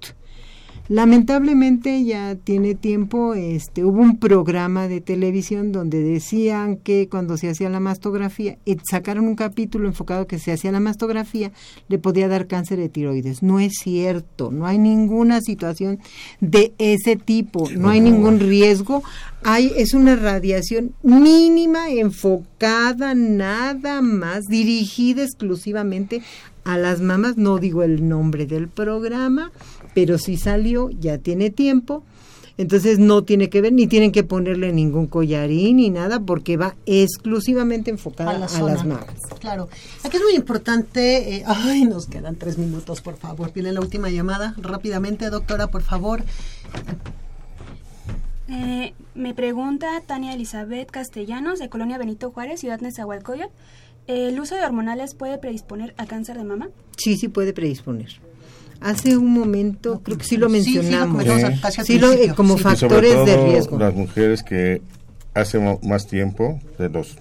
Lamentablemente 0.88 2.04
ya 2.04 2.34
tiene 2.34 2.74
tiempo, 2.74 3.32
este, 3.32 3.84
hubo 3.84 4.02
un 4.02 4.18
programa 4.18 4.86
de 4.86 5.00
televisión 5.00 5.72
donde 5.72 6.02
decían 6.02 6.76
que 6.76 7.08
cuando 7.08 7.38
se 7.38 7.48
hacía 7.48 7.70
la 7.70 7.80
mastografía, 7.80 8.58
y 8.66 8.76
sacaron 8.90 9.26
un 9.26 9.34
capítulo 9.34 9.88
enfocado 9.88 10.26
que 10.26 10.38
se 10.38 10.52
hacía 10.52 10.72
la 10.72 10.80
mastografía, 10.80 11.52
le 11.88 11.98
podía 11.98 12.28
dar 12.28 12.46
cáncer 12.46 12.78
de 12.78 12.90
tiroides. 12.90 13.42
No 13.42 13.60
es 13.60 13.78
cierto, 13.82 14.50
no 14.50 14.66
hay 14.66 14.76
ninguna 14.76 15.40
situación 15.40 16.00
de 16.40 16.74
ese 16.76 17.16
tipo, 17.16 17.66
no 17.70 17.88
hay 17.88 18.00
ningún 18.00 18.38
riesgo. 18.38 19.02
Hay, 19.42 19.72
es 19.76 19.94
una 19.94 20.16
radiación 20.16 20.94
mínima, 21.02 21.88
enfocada, 21.88 23.14
nada 23.14 24.02
más, 24.02 24.44
dirigida 24.48 25.22
exclusivamente 25.22 26.22
a 26.64 26.78
las 26.78 27.00
mamás, 27.00 27.36
no 27.36 27.58
digo 27.58 27.82
el 27.82 28.08
nombre 28.08 28.46
del 28.46 28.68
programa, 28.68 29.52
pero 29.94 30.18
si 30.18 30.36
salió, 30.36 30.90
ya 30.90 31.18
tiene 31.18 31.50
tiempo. 31.50 32.04
Entonces 32.56 33.00
no 33.00 33.24
tiene 33.24 33.50
que 33.50 33.60
ver, 33.60 33.72
ni 33.72 33.88
tienen 33.88 34.12
que 34.12 34.22
ponerle 34.22 34.72
ningún 34.72 35.08
collarín 35.08 35.78
ni 35.78 35.90
nada, 35.90 36.20
porque 36.20 36.56
va 36.56 36.76
exclusivamente 36.86 37.90
enfocada 37.90 38.30
a, 38.30 38.38
las 38.38 38.60
mamás. 38.60 39.06
Claro. 39.40 39.68
Aquí 40.04 40.16
es 40.16 40.22
muy 40.22 40.34
importante, 40.34 41.36
eh, 41.36 41.44
ay, 41.46 41.84
nos 41.84 42.06
quedan 42.06 42.36
tres 42.36 42.56
minutos, 42.56 43.00
por 43.00 43.16
favor. 43.16 43.52
Viene 43.52 43.72
la 43.72 43.80
última 43.80 44.08
llamada. 44.08 44.54
Rápidamente, 44.56 45.30
doctora, 45.30 45.66
por 45.66 45.82
favor. 45.82 46.22
Eh, 48.48 48.94
me 49.16 49.34
pregunta 49.34 50.00
Tania 50.06 50.34
Elizabeth 50.34 50.90
Castellanos, 50.90 51.58
de 51.58 51.68
Colonia 51.68 51.98
Benito 51.98 52.30
Juárez, 52.30 52.60
Ciudad 52.60 52.80
Nezahualcóyotl. 52.80 53.52
¿El 54.06 54.38
uso 54.38 54.54
de 54.54 54.62
hormonales 54.62 55.14
puede 55.14 55.38
predisponer 55.38 55.94
a 55.96 56.06
cáncer 56.06 56.36
de 56.36 56.44
mama? 56.44 56.68
Sí, 56.96 57.16
sí 57.16 57.28
puede 57.28 57.52
predisponer. 57.52 58.20
Hace 58.84 59.16
un 59.16 59.32
momento, 59.32 60.02
creo 60.04 60.18
que 60.18 60.24
sí 60.24 60.36
lo 60.36 60.50
mencionamos, 60.50 61.24
sí, 61.84 61.98
lo, 61.98 62.12
eh, 62.12 62.34
como 62.36 62.58
factores 62.58 63.24
de 63.24 63.42
riesgo. 63.42 63.78
Las 63.78 63.94
mujeres 63.94 64.42
que 64.42 64.82
hace 65.32 65.58
más 65.82 66.06
tiempo, 66.06 66.60
de 66.78 66.90
los 66.90 67.16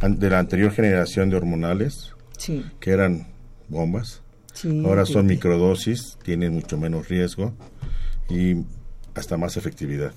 de 0.00 0.30
la 0.30 0.38
anterior 0.38 0.72
generación 0.72 1.28
de 1.28 1.36
hormonales, 1.36 2.14
que 2.80 2.90
eran 2.90 3.26
bombas, 3.68 4.22
ahora 4.86 5.04
son 5.04 5.26
microdosis, 5.26 6.16
tienen 6.22 6.54
mucho 6.54 6.78
menos 6.78 7.10
riesgo 7.10 7.52
y 8.30 8.54
hasta 9.14 9.36
más 9.36 9.58
efectividad. 9.58 10.14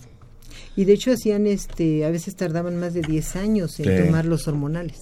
Y 0.77 0.85
de 0.85 0.93
hecho 0.93 1.11
hacían, 1.11 1.45
este, 1.45 2.05
a 2.05 2.09
veces 2.09 2.37
tardaban 2.37 2.79
más 2.79 2.93
de 2.93 3.01
10 3.01 3.35
años 3.35 3.77
en 3.81 4.05
tomar 4.05 4.23
los 4.23 4.47
hormonales. 4.47 4.99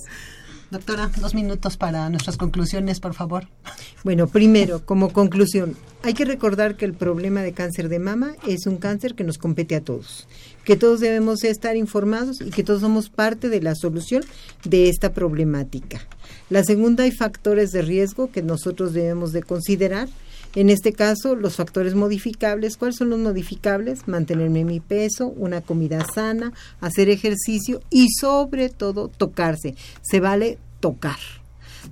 Doctora, 0.71 1.09
dos 1.19 1.33
minutos 1.33 1.77
para 1.77 2.07
nuestras 2.09 2.37
conclusiones, 2.37 2.99
por 2.99 3.15
favor. 3.15 3.47
Bueno, 4.03 4.27
primero, 4.27 4.85
como 4.85 5.11
conclusión, 5.11 5.75
hay 6.03 6.13
que 6.13 6.25
recordar 6.25 6.77
que 6.77 6.85
el 6.85 6.93
problema 6.93 7.41
de 7.41 7.53
cáncer 7.53 7.89
de 7.89 7.97
mama 7.97 8.35
es 8.47 8.67
un 8.67 8.77
cáncer 8.77 9.15
que 9.15 9.23
nos 9.23 9.39
compete 9.39 9.75
a 9.75 9.81
todos, 9.81 10.27
que 10.63 10.75
todos 10.75 10.99
debemos 10.99 11.43
estar 11.43 11.75
informados 11.75 12.39
y 12.41 12.51
que 12.51 12.63
todos 12.63 12.81
somos 12.81 13.09
parte 13.09 13.49
de 13.49 13.61
la 13.61 13.73
solución 13.73 14.23
de 14.63 14.89
esta 14.89 15.11
problemática. 15.11 16.01
La 16.51 16.63
segunda, 16.63 17.03
hay 17.03 17.11
factores 17.11 17.71
de 17.71 17.81
riesgo 17.81 18.31
que 18.31 18.43
nosotros 18.43 18.93
debemos 18.93 19.31
de 19.31 19.41
considerar. 19.41 20.07
En 20.55 20.69
este 20.69 20.93
caso, 20.93 21.35
los 21.35 21.55
factores 21.55 21.93
modificables. 21.93 22.77
¿Cuáles 22.77 22.97
son 22.97 23.09
los 23.11 23.19
modificables? 23.19 24.07
Mantenerme 24.07 24.65
mi 24.65 24.79
peso, 24.79 25.27
una 25.27 25.61
comida 25.61 26.05
sana, 26.13 26.53
hacer 26.81 27.09
ejercicio 27.09 27.81
y 27.89 28.07
sobre 28.09 28.69
todo 28.69 29.09
tocarse. 29.09 29.75
Se 30.01 30.19
vale 30.19 30.57
tocar. 30.79 31.17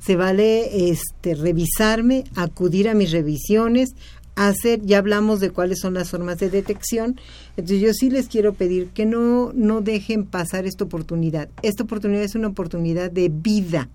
Se 0.01 0.15
vale 0.15 0.89
este 0.89 1.35
revisarme, 1.35 2.25
acudir 2.35 2.89
a 2.89 2.93
mis 2.93 3.11
revisiones, 3.11 3.95
hacer, 4.35 4.81
ya 4.83 4.99
hablamos 4.99 5.39
de 5.39 5.51
cuáles 5.51 5.79
son 5.79 5.93
las 5.93 6.09
formas 6.09 6.39
de 6.39 6.49
detección. 6.49 7.19
Entonces 7.57 7.81
yo 7.81 7.93
sí 7.93 8.09
les 8.09 8.27
quiero 8.27 8.53
pedir 8.53 8.87
que 8.89 9.05
no 9.05 9.51
no 9.53 9.81
dejen 9.81 10.25
pasar 10.25 10.65
esta 10.65 10.83
oportunidad. 10.83 11.49
Esta 11.61 11.83
oportunidad 11.83 12.23
es 12.23 12.35
una 12.35 12.47
oportunidad 12.47 13.11
de 13.11 13.29
vida. 13.29 13.89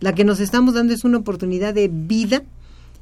La 0.00 0.14
que 0.14 0.24
nos 0.24 0.40
estamos 0.40 0.74
dando 0.74 0.92
es 0.92 1.04
una 1.04 1.18
oportunidad 1.18 1.74
de 1.74 1.88
vida 1.88 2.42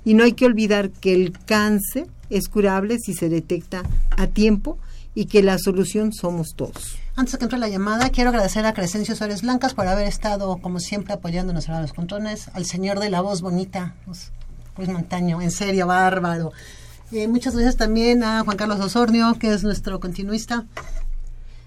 y 0.04 0.14
no 0.14 0.24
hay 0.24 0.32
que 0.32 0.46
olvidar 0.46 0.90
que 0.90 1.14
el 1.14 1.32
cáncer 1.32 2.06
es 2.30 2.48
curable 2.48 2.98
si 2.98 3.14
se 3.14 3.28
detecta 3.28 3.82
a 4.10 4.26
tiempo 4.26 4.78
y 5.14 5.26
que 5.26 5.42
la 5.42 5.58
solución 5.58 6.12
somos 6.12 6.54
todos. 6.56 6.96
Antes 7.16 7.32
de 7.32 7.38
que 7.38 7.44
entre 7.44 7.58
la 7.58 7.68
llamada, 7.68 8.10
quiero 8.10 8.30
agradecer 8.30 8.66
a 8.66 8.74
Crescencio 8.74 9.14
Suárez 9.14 9.42
Blancas 9.42 9.74
por 9.74 9.86
haber 9.86 10.08
estado, 10.08 10.56
como 10.56 10.80
siempre, 10.80 11.14
apoyándonos 11.14 11.68
a 11.68 11.80
los 11.80 11.92
controles, 11.92 12.48
al 12.54 12.64
señor 12.64 12.98
de 12.98 13.10
la 13.10 13.20
voz 13.20 13.40
bonita, 13.40 13.94
Luis 14.76 14.88
Montaño, 14.88 15.40
en 15.40 15.52
serio, 15.52 15.86
bárbaro. 15.86 16.52
Eh, 17.12 17.28
muchas 17.28 17.54
gracias 17.54 17.76
también 17.76 18.24
a 18.24 18.42
Juan 18.42 18.56
Carlos 18.56 18.80
Osornio, 18.80 19.34
que 19.38 19.52
es 19.52 19.62
nuestro 19.62 20.00
continuista. 20.00 20.66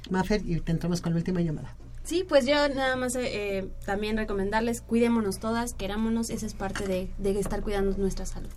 Mafer, 0.09 0.41
y 0.45 0.59
te 0.59 0.73
entramos 0.73 0.99
con 0.99 1.13
la 1.13 1.19
última 1.19 1.39
llamada. 1.39 1.73
Sí, 2.07 2.23
pues 2.27 2.45
yo 2.45 2.55
nada 2.69 2.95
más 2.95 3.15
eh, 3.17 3.57
eh, 3.57 3.69
también 3.85 4.15
recomendarles, 4.15 4.79
cuidémonos 4.79 5.39
todas, 5.39 5.73
querámonos, 5.73 6.29
esa 6.29 6.45
es 6.45 6.53
parte 6.53 6.87
de, 6.87 7.09
de 7.17 7.37
estar 7.37 7.61
cuidando 7.61 7.97
nuestra 7.97 8.25
salud. 8.25 8.47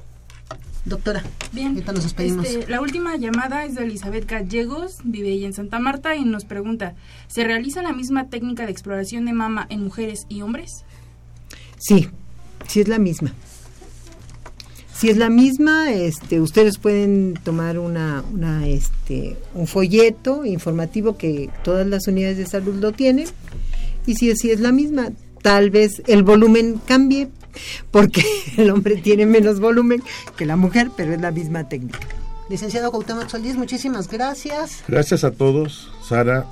Doctora, 0.84 1.22
Bien, 1.52 1.68
ahorita 1.70 1.92
nos 1.92 2.04
despedimos. 2.04 2.46
este, 2.46 2.70
la 2.70 2.80
última 2.80 3.16
llamada 3.16 3.64
es 3.64 3.74
de 3.74 3.82
Elizabeth 3.82 4.24
Gallegos, 4.30 4.98
vive 5.02 5.30
ella 5.30 5.46
en 5.48 5.52
Santa 5.52 5.80
Marta 5.80 6.14
y 6.14 6.24
nos 6.24 6.44
pregunta, 6.44 6.94
¿se 7.26 7.42
realiza 7.42 7.82
la 7.82 7.92
misma 7.92 8.28
técnica 8.28 8.66
de 8.66 8.72
exploración 8.72 9.24
de 9.26 9.32
mama 9.32 9.66
en 9.68 9.82
mujeres 9.82 10.26
y 10.28 10.42
hombres? 10.42 10.84
Sí, 11.76 12.08
sí 12.68 12.80
es 12.80 12.88
la 12.88 13.00
misma. 13.00 13.34
Si 15.00 15.08
es 15.08 15.16
la 15.16 15.30
misma, 15.30 15.94
este, 15.94 16.42
ustedes 16.42 16.76
pueden 16.76 17.32
tomar 17.42 17.78
una, 17.78 18.22
una, 18.34 18.68
este, 18.68 19.34
un 19.54 19.66
folleto 19.66 20.44
informativo 20.44 21.16
que 21.16 21.48
todas 21.64 21.86
las 21.86 22.06
unidades 22.06 22.36
de 22.36 22.44
salud 22.44 22.74
lo 22.74 22.92
tienen. 22.92 23.26
Y 24.04 24.16
si, 24.16 24.36
si 24.36 24.50
es 24.50 24.60
la 24.60 24.72
misma, 24.72 25.08
tal 25.40 25.70
vez 25.70 26.02
el 26.06 26.22
volumen 26.22 26.82
cambie, 26.84 27.30
porque 27.90 28.22
el 28.58 28.68
hombre 28.68 28.96
tiene 28.96 29.24
menos 29.24 29.58
volumen 29.58 30.02
que 30.36 30.44
la 30.44 30.56
mujer, 30.56 30.90
pero 30.94 31.14
es 31.14 31.20
la 31.22 31.30
misma 31.30 31.66
técnica. 31.66 32.06
Licenciado 32.50 32.90
Cuauhtémoc 32.90 33.30
Solís, 33.30 33.56
muchísimas 33.56 34.06
gracias. 34.06 34.84
Gracias 34.86 35.24
a 35.24 35.30
todos, 35.30 35.90
Sara. 36.06 36.44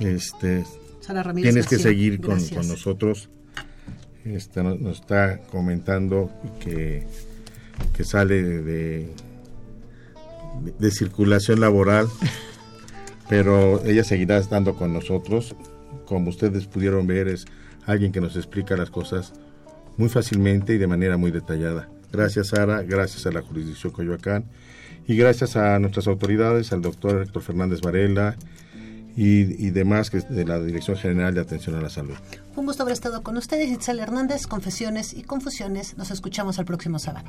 Este, 0.00 0.66
Sara 1.00 1.22
Ramírez 1.22 1.50
tienes 1.50 1.66
que 1.66 1.78
seguir 1.78 2.20
con, 2.20 2.36
nosotros. 2.68 3.30
Este, 4.22 4.62
nos, 4.62 4.78
nos 4.80 5.00
está 5.00 5.38
comentando 5.50 6.30
que, 6.60 7.06
que 7.92 8.04
sale 8.04 8.42
de, 8.42 9.14
de, 10.78 10.90
circulación 10.90 11.60
laboral, 11.60 12.08
pero 13.28 13.84
ella 13.84 14.04
seguirá 14.04 14.38
estando 14.38 14.74
con 14.74 14.92
nosotros. 14.92 15.54
Como 16.06 16.30
ustedes 16.30 16.66
pudieron 16.66 17.06
ver, 17.06 17.28
es 17.28 17.46
alguien 17.86 18.12
que 18.12 18.20
nos 18.20 18.36
explica 18.36 18.76
las 18.76 18.90
cosas 18.90 19.32
muy 19.96 20.08
fácilmente 20.08 20.74
y 20.74 20.78
de 20.78 20.86
manera 20.86 21.16
muy 21.16 21.30
detallada. 21.30 21.88
Gracias, 22.12 22.48
Sara, 22.48 22.82
gracias 22.82 23.26
a 23.26 23.32
la 23.32 23.42
jurisdicción 23.42 23.92
Coyoacán 23.92 24.44
y 25.06 25.16
gracias 25.16 25.56
a 25.56 25.78
nuestras 25.78 26.06
autoridades, 26.06 26.72
al 26.72 26.82
doctor 26.82 27.22
Héctor 27.22 27.42
Fernández 27.42 27.80
Varela 27.80 28.36
y, 29.16 29.66
y 29.66 29.70
demás 29.70 30.10
que 30.10 30.18
es 30.18 30.28
de 30.28 30.44
la 30.44 30.60
Dirección 30.60 30.96
General 30.96 31.34
de 31.34 31.40
Atención 31.40 31.76
a 31.76 31.80
la 31.80 31.90
Salud. 31.90 32.14
Fue 32.52 32.60
un 32.60 32.66
gusto 32.66 32.82
haber 32.82 32.92
estado 32.92 33.22
con 33.22 33.36
ustedes, 33.36 33.70
Itzel 33.70 34.00
Hernández, 34.00 34.46
Confesiones 34.46 35.14
y 35.14 35.22
Confusiones. 35.22 35.96
Nos 35.96 36.10
escuchamos 36.10 36.58
el 36.58 36.64
próximo 36.64 36.98
sábado. 36.98 37.28